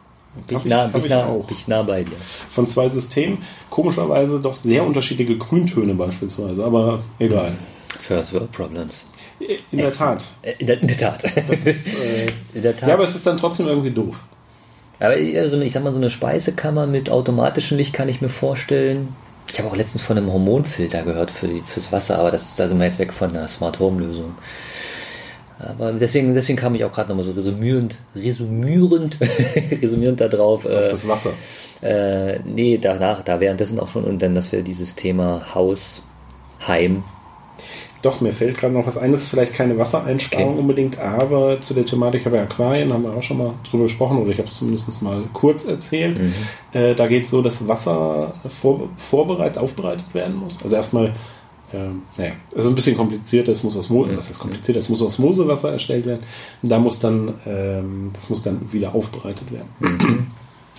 Bin 0.46 0.56
ich, 0.58 0.64
ich- 0.64 0.70
nah, 0.70 0.86
bin 0.86 1.00
ich, 1.02 1.08
nah, 1.08 1.26
auch. 1.26 1.44
bin 1.46 1.56
ich 1.56 1.68
nah 1.68 1.82
bei 1.82 2.04
dir. 2.04 2.16
Von 2.20 2.66
zwei 2.68 2.88
Systemen. 2.88 3.38
Komischerweise 3.70 4.38
doch 4.40 4.56
sehr 4.56 4.84
unterschiedliche 4.84 5.36
Grüntöne 5.38 5.94
beispielsweise, 5.94 6.64
aber 6.64 7.02
egal. 7.18 7.52
First 8.00 8.32
World 8.34 8.52
Problems. 8.52 9.04
In 9.70 9.78
der 9.78 9.92
Tat. 9.92 10.24
Äh, 10.42 10.52
In 10.58 10.66
der, 10.66 10.80
in 10.80 10.88
der 10.88 10.96
Tat. 10.96 11.24
Äh, 11.36 11.42
in 12.54 12.62
der 12.62 12.76
Tat. 12.76 12.88
ja, 12.88 12.94
aber 12.94 13.04
es 13.04 13.14
ist 13.16 13.26
dann 13.26 13.36
trotzdem 13.36 13.66
irgendwie 13.66 13.90
doof. 13.90 14.22
Aber 15.00 15.16
eher 15.16 15.48
so 15.50 15.56
eine, 15.56 15.64
ich 15.66 15.72
sag 15.72 15.82
mal, 15.84 15.92
so 15.92 15.98
eine 15.98 16.08
Speisekammer 16.10 16.86
mit 16.86 17.10
automatischem 17.10 17.76
Licht 17.76 17.92
kann 17.92 18.08
ich 18.08 18.20
mir 18.22 18.28
vorstellen. 18.30 19.08
Ich 19.48 19.58
habe 19.58 19.68
auch 19.68 19.76
letztens 19.76 20.02
von 20.02 20.16
einem 20.16 20.32
Hormonfilter 20.32 21.02
gehört 21.02 21.30
für 21.30 21.48
fürs 21.66 21.92
Wasser, 21.92 22.18
aber 22.18 22.30
das, 22.30 22.56
da 22.56 22.66
sind 22.66 22.78
wir 22.78 22.86
jetzt 22.86 22.98
weg 22.98 23.12
von 23.12 23.32
der 23.32 23.46
Smart 23.48 23.78
Home 23.78 24.00
Lösung. 24.02 24.34
Aber 25.58 25.92
deswegen, 25.92 26.34
deswegen 26.34 26.58
kam 26.58 26.74
ich 26.74 26.84
auch 26.84 26.92
gerade 26.92 27.08
nochmal 27.08 27.24
so 27.24 27.32
resümierend, 27.32 27.96
resümierend, 28.14 29.18
resümierend 29.82 30.20
da 30.20 30.28
drauf. 30.28 30.64
Äh, 30.66 30.90
Das 30.90 31.08
Wasser. 31.08 31.30
äh, 31.82 32.38
nee, 32.44 32.78
danach, 32.78 33.22
da 33.22 33.40
währenddessen 33.40 33.80
auch 33.80 33.88
schon 33.88 34.04
und 34.04 34.20
dann, 34.20 34.34
dass 34.34 34.52
wir 34.52 34.62
dieses 34.62 34.94
Thema 34.96 35.54
Haus, 35.54 36.02
Heim, 36.66 37.04
Doch, 38.02 38.20
mir 38.20 38.32
fällt 38.32 38.58
gerade 38.58 38.74
noch 38.74 38.86
was 38.86 38.98
ein. 38.98 39.12
Das 39.12 39.22
ist 39.22 39.30
vielleicht 39.30 39.54
keine 39.54 39.78
Wassereinsparung 39.78 40.50
Okay. 40.52 40.58
unbedingt, 40.60 40.98
aber 40.98 41.60
zu 41.60 41.72
der 41.74 41.86
Thematik 41.86 42.24
habe 42.26 42.36
ich 42.36 42.42
Aquarien, 42.42 42.92
haben 42.92 43.02
wir 43.04 43.14
auch 43.14 43.22
schon 43.22 43.38
mal 43.38 43.54
drüber 43.68 43.84
gesprochen 43.84 44.18
oder 44.18 44.30
ich 44.30 44.38
habe 44.38 44.48
es 44.48 44.56
zumindest 44.56 45.02
mal 45.02 45.22
kurz 45.32 45.64
erzählt. 45.64 46.18
Mhm. 46.18 46.34
Äh, 46.72 46.94
da 46.94 47.06
geht 47.08 47.24
es 47.24 47.30
so, 47.30 47.40
dass 47.42 47.66
Wasser 47.66 48.34
vor, 48.46 48.88
vorbereitet, 48.98 49.58
aufbereitet 49.58 50.04
werden 50.12 50.36
muss. 50.36 50.62
Also 50.62 50.76
erstmal, 50.76 51.14
ähm, 51.72 52.02
naja, 52.16 52.32
also 52.54 52.68
ein 52.68 52.74
bisschen 52.74 52.96
kompliziert, 52.96 53.48
das 53.48 53.62
muss 53.62 53.76
aus 53.76 53.90
Mo 53.90 54.04
Mhm. 54.04 54.16
was 54.16 54.30
ist 54.30 54.38
kompliziert, 54.38 54.76
das 54.76 54.88
muss 54.88 55.02
aus 55.02 55.18
Mosewasser 55.18 55.72
erstellt 55.72 56.06
werden. 56.06 56.22
Und 56.62 56.68
da 56.68 56.78
muss 56.78 57.00
dann, 57.00 57.34
ähm, 57.46 58.10
das 58.14 58.30
muss 58.30 58.42
dann 58.42 58.72
wieder 58.72 58.94
aufbereitet 58.94 59.50
werden. 59.52 59.68
Mhm. 59.80 60.26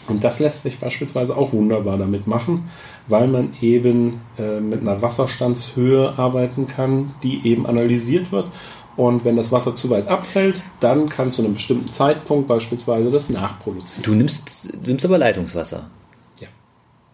Und 0.08 0.23
das 0.23 0.39
lässt 0.39 0.63
sich 0.63 0.80
beispielsweise 0.80 1.36
auch 1.36 1.52
wunderbar 1.52 1.97
damit 1.97 2.28
machen, 2.28 2.69
weil 3.08 3.28
man 3.28 3.50
eben 3.62 4.21
äh, 4.39 4.62
mit 4.62 4.82
einer 4.82 5.02
Wasserstandshöhe 5.02 6.13
arbeiten 6.17 6.67
kann, 6.67 7.15
die 7.23 7.45
eben 7.45 7.65
analysiert 7.65 8.32
wird. 8.32 8.50
Und 8.95 9.26
wenn 9.26 9.36
das 9.36 9.52
Wasser 9.52 9.76
zu 9.76 9.89
weit 9.89 10.08
abfällt, 10.08 10.62
dann 10.80 11.10
kann 11.10 11.32
zu 11.32 11.43
einem 11.43 11.54
bestimmten 11.54 11.91
Zeitpunkt 11.91 12.47
beispielsweise 12.47 13.12
das 13.12 13.30
nachproduzieren. 13.30 14.04
Du 14.04 14.15
nimmst, 14.15 14.43
du 14.82 14.89
nimmst 14.89 15.06
aber 15.06 15.17
Leitungswasser. 15.17 15.89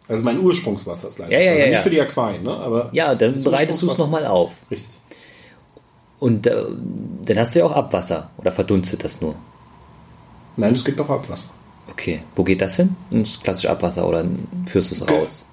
Also 0.07 0.23
mein 0.23 0.39
Ursprungswasser 0.39 1.07
ist 1.09 1.19
leider. 1.19 1.31
Ja, 1.31 1.39
ja, 1.39 1.51
also 1.51 1.61
ja, 1.61 1.67
nicht 1.67 1.75
ja. 1.77 1.81
für 1.81 1.89
die 1.89 2.01
Aquarien, 2.01 2.43
ne? 2.43 2.51
aber 2.51 2.89
Ja, 2.91 3.15
dann 3.15 3.41
bereitest 3.41 3.81
du 3.81 3.89
es 3.89 3.97
nochmal 3.97 4.25
auf. 4.25 4.51
Richtig. 4.69 4.89
Und 6.19 6.45
äh, 6.47 6.65
dann 7.25 7.37
hast 7.39 7.55
du 7.55 7.59
ja 7.59 7.65
auch 7.65 7.71
Abwasser. 7.71 8.29
Oder 8.37 8.51
verdunstet 8.51 9.03
das 9.03 9.21
nur? 9.21 9.35
Nein, 10.57 10.73
es 10.73 10.83
gibt 10.85 10.99
auch 11.01 11.09
Abwasser. 11.09 11.49
Okay, 11.89 12.21
wo 12.35 12.43
geht 12.43 12.61
das 12.61 12.75
hin? 12.75 12.95
Ins 13.11 13.39
klassische 13.41 13.69
Abwasser 13.69 14.07
oder 14.07 14.25
führst 14.65 14.91
du 14.91 14.95
es 14.95 15.01
Okay. 15.01 15.19
raus? 15.19 15.45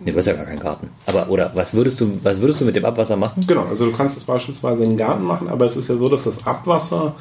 Nee, 0.00 0.10
du 0.10 0.18
hast 0.18 0.26
ja 0.26 0.32
gar 0.32 0.46
keinen 0.46 0.58
Garten. 0.58 0.90
Aber, 1.06 1.28
oder 1.30 1.52
was 1.54 1.74
würdest 1.74 2.00
du, 2.00 2.18
was 2.22 2.40
würdest 2.40 2.60
du 2.60 2.64
mit 2.64 2.74
dem 2.74 2.84
Abwasser 2.84 3.16
machen? 3.16 3.44
Genau, 3.46 3.64
also 3.64 3.86
du 3.86 3.92
kannst 3.92 4.16
es 4.16 4.24
beispielsweise 4.24 4.82
in 4.84 4.90
den 4.90 4.98
Garten 4.98 5.22
machen, 5.22 5.48
aber 5.48 5.64
es 5.64 5.76
ist 5.76 5.88
ja 5.88 5.96
so, 5.96 6.08
dass 6.08 6.24
das 6.24 6.44
Abwasser 6.46 7.14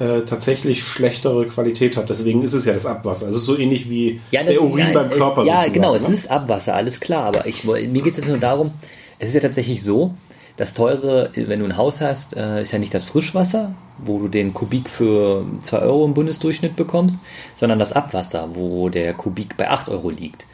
äh, 0.00 0.22
tatsächlich 0.22 0.82
schlechtere 0.82 1.46
Qualität 1.46 1.96
hat. 1.96 2.08
Deswegen 2.08 2.42
ist 2.42 2.54
es 2.54 2.64
ja 2.64 2.72
das 2.72 2.86
Abwasser. 2.86 3.26
Also 3.26 3.36
es 3.36 3.42
ist 3.42 3.46
so 3.46 3.58
ähnlich 3.58 3.88
wie 3.88 4.20
der 4.32 4.62
Urin 4.62 4.86
nein, 4.86 4.94
beim 4.94 5.10
es, 5.10 5.18
Körper. 5.18 5.44
Ja, 5.44 5.66
genau, 5.68 5.94
es 5.94 6.08
ne? 6.08 6.14
ist 6.14 6.30
Abwasser, 6.30 6.74
alles 6.74 7.00
klar. 7.00 7.24
Aber 7.24 7.46
ich, 7.46 7.64
mir 7.64 7.86
geht 7.86 8.12
es 8.12 8.16
jetzt 8.16 8.28
nur 8.28 8.38
darum, 8.38 8.72
es 9.18 9.28
ist 9.28 9.34
ja 9.34 9.40
tatsächlich 9.40 9.82
so, 9.82 10.14
das 10.56 10.74
teure, 10.74 11.30
wenn 11.34 11.60
du 11.60 11.66
ein 11.66 11.76
Haus 11.76 12.00
hast, 12.00 12.36
äh, 12.36 12.62
ist 12.62 12.72
ja 12.72 12.78
nicht 12.78 12.94
das 12.94 13.04
Frischwasser, 13.04 13.74
wo 13.98 14.18
du 14.18 14.28
den 14.28 14.52
Kubik 14.54 14.88
für 14.88 15.44
2 15.62 15.78
Euro 15.80 16.04
im 16.04 16.14
Bundesdurchschnitt 16.14 16.76
bekommst, 16.76 17.18
sondern 17.54 17.78
das 17.78 17.92
Abwasser, 17.92 18.48
wo 18.54 18.88
der 18.88 19.14
Kubik 19.14 19.56
bei 19.56 19.68
8 19.68 19.88
Euro 19.90 20.10
liegt. 20.10 20.46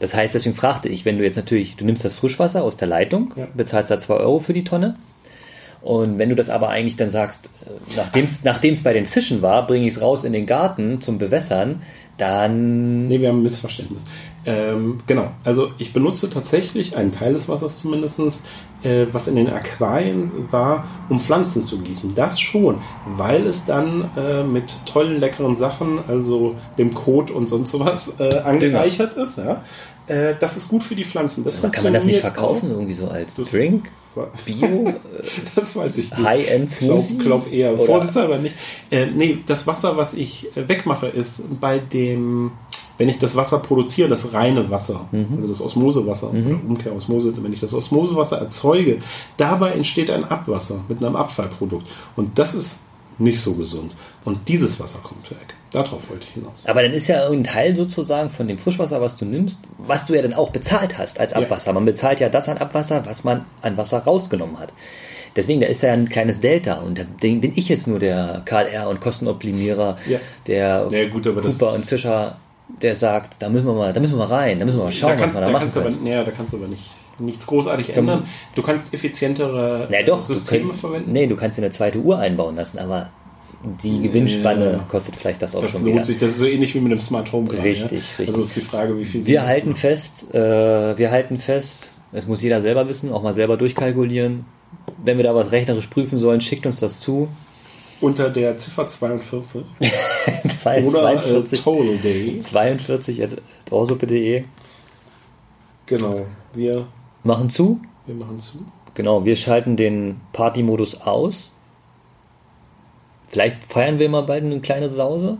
Das 0.00 0.14
heißt, 0.14 0.34
deswegen 0.34 0.56
fragte 0.56 0.88
ich, 0.88 1.04
wenn 1.04 1.18
du 1.18 1.24
jetzt 1.24 1.36
natürlich, 1.36 1.76
du 1.76 1.84
nimmst 1.84 2.04
das 2.04 2.14
Frischwasser 2.16 2.64
aus 2.64 2.76
der 2.76 2.88
Leitung, 2.88 3.34
Ja. 3.36 3.46
bezahlst 3.54 3.90
da 3.90 3.98
2 3.98 4.14
Euro 4.14 4.40
für 4.40 4.52
die 4.52 4.64
Tonne. 4.64 4.96
Und 5.82 6.18
wenn 6.18 6.28
du 6.28 6.34
das 6.34 6.50
aber 6.50 6.68
eigentlich 6.68 6.96
dann 6.96 7.10
sagst, 7.10 7.48
äh, 7.66 8.00
nachdem 8.44 8.72
es 8.72 8.82
bei 8.82 8.92
den 8.92 9.06
Fischen 9.06 9.42
war, 9.42 9.66
bringe 9.66 9.86
ich 9.86 9.94
es 9.94 10.00
raus 10.00 10.24
in 10.24 10.32
den 10.32 10.46
Garten 10.46 11.00
zum 11.00 11.18
Bewässern, 11.18 11.82
dann 12.18 13.06
Nee, 13.06 13.20
wir 13.20 13.28
haben 13.28 13.38
ein 13.38 13.42
Missverständnis. 13.42 14.02
Ähm, 14.46 15.00
genau, 15.06 15.32
also 15.44 15.70
ich 15.76 15.92
benutze 15.92 16.30
tatsächlich 16.30 16.96
einen 16.96 17.12
Teil 17.12 17.34
des 17.34 17.48
Wassers 17.48 17.78
zumindest, 17.78 18.42
äh, 18.82 19.06
was 19.12 19.28
in 19.28 19.36
den 19.36 19.50
Aquarien 19.50 20.30
war, 20.50 20.84
um 21.10 21.20
Pflanzen 21.20 21.62
zu 21.62 21.80
gießen. 21.80 22.14
Das 22.14 22.40
schon, 22.40 22.78
weil 23.04 23.46
es 23.46 23.66
dann 23.66 24.10
äh, 24.16 24.42
mit 24.42 24.74
tollen, 24.86 25.20
leckeren 25.20 25.56
Sachen, 25.56 25.98
also 26.08 26.56
dem 26.78 26.94
Kot 26.94 27.30
und 27.30 27.48
sonst 27.48 27.70
sowas, 27.70 28.14
äh, 28.18 28.38
angereichert 28.38 29.14
ist. 29.14 29.36
Ja? 29.36 29.62
Äh, 30.10 30.34
das 30.40 30.56
ist 30.56 30.68
gut 30.68 30.82
für 30.82 30.94
die 30.94 31.04
Pflanzen. 31.04 31.44
Das 31.44 31.62
Aber 31.62 31.70
kann 31.72 31.84
man 31.84 31.94
das 31.94 32.04
nicht 32.04 32.20
verkaufen, 32.20 32.66
auch. 32.70 32.74
irgendwie 32.76 32.92
so 32.94 33.06
als 33.08 33.36
Das- 33.36 33.50
Drink? 33.50 33.90
Bio? 34.44 34.92
Das 35.54 35.76
weiß 35.76 35.98
ich 35.98 36.10
nicht. 36.10 36.22
High-End 36.22 36.70
Smoothie? 36.70 37.18
glaub 37.18 37.50
eher. 37.52 37.74
Oder- 37.74 37.84
Vorsichtshalber 37.84 38.38
nicht. 38.38 38.56
Äh, 38.90 39.06
nee, 39.06 39.38
das 39.46 39.66
Wasser, 39.68 39.96
was 39.96 40.14
ich 40.14 40.48
äh, 40.56 40.68
wegmache, 40.68 41.06
ist 41.06 41.42
bei 41.60 41.78
dem, 41.78 42.50
wenn 42.98 43.08
ich 43.08 43.18
das 43.18 43.36
Wasser 43.36 43.60
produziere, 43.60 44.08
das 44.08 44.32
reine 44.32 44.68
Wasser, 44.68 45.06
Mhm. 45.12 45.28
also 45.36 45.46
das 45.46 45.60
Osmosewasser 45.60 46.30
oder 46.30 46.58
Umkehrosmose, 46.68 47.32
wenn 47.40 47.52
ich 47.52 47.60
das 47.60 47.72
Osmosewasser 47.72 48.38
erzeuge, 48.38 48.98
dabei 49.36 49.70
entsteht 49.72 50.10
ein 50.10 50.24
Abwasser 50.24 50.80
mit 50.88 50.98
einem 51.02 51.14
Abfallprodukt. 51.14 51.86
Und 52.16 52.36
das 52.38 52.54
ist 52.56 52.76
nicht 53.18 53.40
so 53.40 53.54
gesund. 53.54 53.92
Und 54.24 54.48
dieses 54.48 54.78
Wasser 54.78 54.98
kommt 55.02 55.30
weg. 55.30 55.54
Darauf 55.70 56.10
wollte 56.10 56.26
ich 56.28 56.34
hinaus. 56.34 56.66
Aber 56.66 56.82
dann 56.82 56.92
ist 56.92 57.06
ja 57.08 57.22
irgendein 57.24 57.52
Teil 57.54 57.76
sozusagen 57.76 58.28
von 58.28 58.48
dem 58.48 58.58
Frischwasser, 58.58 59.00
was 59.00 59.16
du 59.16 59.24
nimmst, 59.24 59.60
was 59.78 60.06
du 60.06 60.14
ja 60.14 60.22
dann 60.22 60.34
auch 60.34 60.50
bezahlt 60.50 60.98
hast 60.98 61.18
als 61.20 61.32
Ja. 61.32 61.38
Abwasser. 61.38 61.72
Man 61.72 61.84
bezahlt 61.84 62.20
ja 62.20 62.28
das 62.28 62.48
an 62.48 62.58
Abwasser, 62.58 63.06
was 63.06 63.24
man 63.24 63.44
an 63.62 63.76
Wasser 63.76 63.98
rausgenommen 64.00 64.58
hat. 64.58 64.72
Deswegen, 65.36 65.60
da 65.60 65.68
ist 65.68 65.82
ja 65.82 65.92
ein 65.92 66.08
kleines 66.08 66.40
Delta 66.40 66.74
und 66.80 66.98
da 66.98 67.04
bin 67.20 67.52
ich 67.54 67.68
jetzt 67.68 67.86
nur 67.86 68.00
der 68.00 68.42
KLR 68.44 68.88
und 68.88 69.00
Kostenoptimierer, 69.00 69.96
Ja. 70.08 70.18
der 70.48 70.88
Ja, 70.90 71.08
gut, 71.08 71.22
Cooper 71.24 71.72
und 71.72 71.84
Fischer, 71.84 72.36
der 72.82 72.96
sagt, 72.96 73.40
da 73.40 73.48
müssen 73.48 73.66
wir 73.66 73.74
mal, 73.74 73.92
da 73.92 74.00
müssen 74.00 74.14
wir 74.18 74.26
mal 74.26 74.34
rein, 74.34 74.58
da 74.58 74.64
müssen 74.64 74.78
wir 74.78 74.84
mal 74.84 74.92
schauen, 74.92 75.10
da 75.10 75.14
was 75.14 75.20
kannst, 75.20 75.34
wir 75.36 75.40
da 75.40 75.46
da 75.46 75.52
machen 75.52 75.60
kannst 75.62 75.76
du 75.76 75.80
aber, 75.80 75.90
können. 75.90 76.02
nee, 76.04 76.14
da 76.24 76.30
kannst 76.32 76.52
du 76.52 76.56
aber 76.56 76.66
nicht, 76.66 76.84
nichts 77.20 77.46
großartig 77.46 77.96
ändern. 77.96 78.26
Du 78.56 78.62
kannst 78.62 78.92
effizientere 78.92 79.86
Na 79.90 80.02
doch, 80.02 80.22
Systeme 80.22 80.64
könnt- 80.70 80.74
verwenden. 80.80 81.12
Nee, 81.12 81.26
du 81.28 81.36
kannst 81.36 81.58
dir 81.58 81.62
eine 81.62 81.70
zweite 81.70 81.98
Uhr 82.00 82.18
einbauen 82.18 82.56
lassen, 82.56 82.78
aber 82.80 83.10
die 83.82 84.00
Gewinnspanne 84.00 84.72
Ja. 84.72 84.78
kostet 84.88 85.16
vielleicht 85.16 85.42
das 85.42 85.54
auch 85.54 85.62
Das 85.62 85.72
schon 85.72 85.82
lohnt 85.82 85.94
wieder. 85.96 86.04
sich. 86.04 86.18
Das 86.18 86.30
ist 86.30 86.38
so 86.38 86.46
ähnlich 86.46 86.74
wie 86.74 86.80
mit 86.80 86.92
dem 86.92 87.00
Smart 87.00 87.30
Home 87.32 87.48
gerade. 87.48 87.62
Richtig, 87.62 87.90
ja? 87.92 87.98
richtig. 88.18 88.28
Also 88.28 88.42
ist 88.42 88.56
die 88.56 88.60
Frage, 88.60 88.98
wie 88.98 89.04
viel. 89.04 89.26
Wir 89.26 89.46
halten 89.46 89.74
fest, 89.74 90.32
äh, 90.34 90.96
wir 90.96 91.10
halten 91.10 91.38
fest, 91.38 91.88
es 92.12 92.26
muss 92.26 92.42
jeder 92.42 92.62
selber 92.62 92.88
wissen, 92.88 93.12
auch 93.12 93.22
mal 93.22 93.34
selber 93.34 93.56
durchkalkulieren. 93.56 94.44
Wenn 95.04 95.16
wir 95.18 95.24
da 95.24 95.34
was 95.34 95.52
rechnerisch 95.52 95.86
prüfen 95.88 96.18
sollen, 96.18 96.40
schickt 96.40 96.64
uns 96.66 96.80
das 96.80 97.00
zu. 97.00 97.28
unter 98.00 98.30
der 98.30 98.56
Ziffer 98.56 98.88
42 98.88 99.62
Weil 100.64 100.84
oder 100.86 100.92
42, 101.20 101.58
äh, 101.58 101.62
Total 101.62 101.96
Day. 101.98 102.38
42 102.38 103.22
at 103.22 103.36
orsuppe.de 103.70 104.44
Genau. 105.86 106.24
Wir, 106.54 106.86
machen 107.24 107.50
zu. 107.50 107.80
wir 108.06 108.14
machen 108.14 108.38
zu. 108.38 108.58
Genau, 108.94 109.24
wir 109.24 109.36
schalten 109.36 109.76
den 109.76 110.20
Party-Modus 110.32 111.02
aus. 111.02 111.50
Vielleicht 113.30 113.62
feiern 113.64 114.00
wir 114.00 114.08
mal 114.08 114.22
bald 114.22 114.44
eine 114.44 114.60
kleine 114.60 114.88
Sause. 114.88 115.38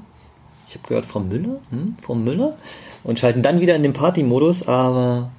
Ich 0.69 0.75
habe 0.75 0.87
gehört, 0.87 1.07
Frau 1.07 1.19
Müller, 1.19 1.59
hm, 1.71 1.97
Frau 2.01 2.15
Müller. 2.15 2.57
Und 3.03 3.19
schalten 3.19 3.43
dann 3.43 3.61
wieder 3.61 3.75
in 3.75 3.83
den 3.83 3.93
Party-Modus, 3.93 4.69
aber 4.69 5.31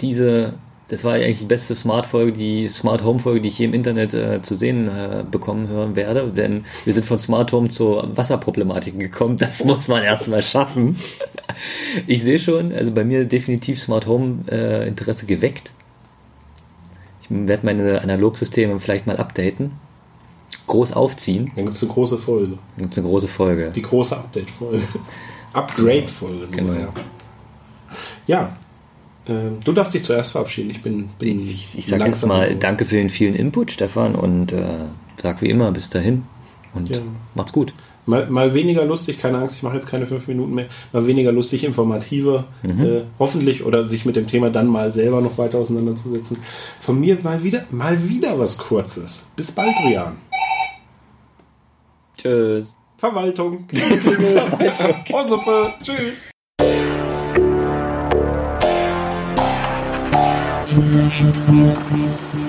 diese, 0.00 0.54
das 0.88 1.02
war 1.02 1.14
eigentlich 1.14 1.40
die 1.40 1.46
beste 1.46 1.74
Smart-Folge, 1.74 2.32
die 2.32 2.68
Smart 2.68 3.02
Home-Folge, 3.02 3.40
die 3.40 3.48
ich 3.48 3.56
hier 3.56 3.66
im 3.66 3.74
Internet 3.74 4.14
äh, 4.14 4.40
zu 4.42 4.54
sehen 4.54 4.86
äh, 4.86 5.24
bekommen 5.28 5.66
hören 5.66 5.96
werde. 5.96 6.30
Denn 6.30 6.64
wir 6.84 6.94
sind 6.94 7.04
von 7.04 7.18
Smart 7.18 7.50
Home 7.50 7.68
zur 7.68 8.16
Wasserproblematik 8.16 8.96
gekommen. 8.96 9.36
Das 9.36 9.64
muss 9.64 9.88
man 9.88 10.04
erstmal 10.04 10.44
schaffen. 10.44 10.96
Ich 12.06 12.22
sehe 12.22 12.38
schon, 12.38 12.72
also 12.72 12.92
bei 12.92 13.02
mir 13.02 13.24
definitiv 13.24 13.80
Smart 13.80 14.06
Home 14.06 14.44
äh, 14.48 14.86
Interesse 14.86 15.26
geweckt. 15.26 15.72
Ich 17.22 17.28
werde 17.30 17.66
meine 17.66 18.00
Analogsysteme 18.00 18.78
vielleicht 18.78 19.08
mal 19.08 19.16
updaten. 19.16 19.72
Groß 20.68 20.92
aufziehen. 20.92 21.50
Dann 21.56 21.64
gibt 21.64 21.76
es 21.76 21.82
eine 21.82 21.92
große 21.92 22.18
Folge. 22.18 22.58
Dann 22.76 22.84
gibt 22.84 22.92
es 22.92 22.98
eine 22.98 23.08
große 23.08 23.26
Folge. 23.28 23.72
Die 23.74 23.82
große 23.82 24.16
Update-Folge. 24.16 24.82
Upgrade-Folge 25.52 26.46
sogar, 26.46 26.56
Genau. 26.64 26.72
ja. 26.78 26.88
Ja. 28.26 28.56
Ähm, 29.26 29.58
du 29.64 29.72
darfst 29.72 29.94
dich 29.94 30.02
zuerst 30.04 30.32
verabschieden. 30.32 30.70
Ich 30.70 30.82
bin, 30.82 31.08
bin 31.18 31.48
Ich, 31.48 31.76
ich 31.78 31.86
sage 31.86 32.02
langsam 32.04 32.30
erstmal 32.30 32.48
raus. 32.52 32.56
danke 32.60 32.84
für 32.84 32.96
den 32.96 33.10
vielen 33.10 33.34
Input, 33.34 33.72
Stefan, 33.72 34.14
und 34.14 34.52
äh, 34.52 34.84
sag 35.22 35.42
wie 35.42 35.50
immer 35.50 35.72
bis 35.72 35.90
dahin. 35.90 36.22
Und 36.74 36.88
Ja. 36.94 37.00
macht's 37.34 37.52
gut. 37.52 37.72
Mal, 38.06 38.26
mal 38.30 38.54
weniger 38.54 38.86
lustig, 38.86 39.18
keine 39.18 39.36
Angst, 39.36 39.56
ich 39.56 39.62
mache 39.62 39.76
jetzt 39.76 39.86
keine 39.86 40.06
fünf 40.06 40.28
Minuten 40.28 40.54
mehr. 40.54 40.66
Mal 40.94 41.06
weniger 41.06 41.30
lustig, 41.30 41.62
informativer, 41.62 42.44
äh, 42.62 43.02
hoffentlich 43.18 43.64
oder 43.66 43.86
sich 43.86 44.06
mit 44.06 44.16
dem 44.16 44.26
Thema 44.26 44.48
dann 44.48 44.66
mal 44.66 44.90
selber 44.92 45.20
noch 45.20 45.36
weiter 45.36 45.58
auseinanderzusetzen. 45.58 46.38
Von 46.80 46.98
mir 47.00 47.18
mal 47.22 47.42
wieder, 47.44 47.64
mal 47.70 48.08
wieder 48.08 48.38
was 48.38 48.56
Kurzes. 48.56 49.26
Bis 49.36 49.52
bald, 49.52 49.74
Rian. 49.84 50.16
Tschüss. 52.28 52.74
Verwaltung. 52.98 53.66
Verwaltung. 53.72 55.04
Oh, 55.12 55.28
super. 55.28 55.74
Tschüss. 55.82 56.24
Thank 60.70 62.34
you. 62.34 62.47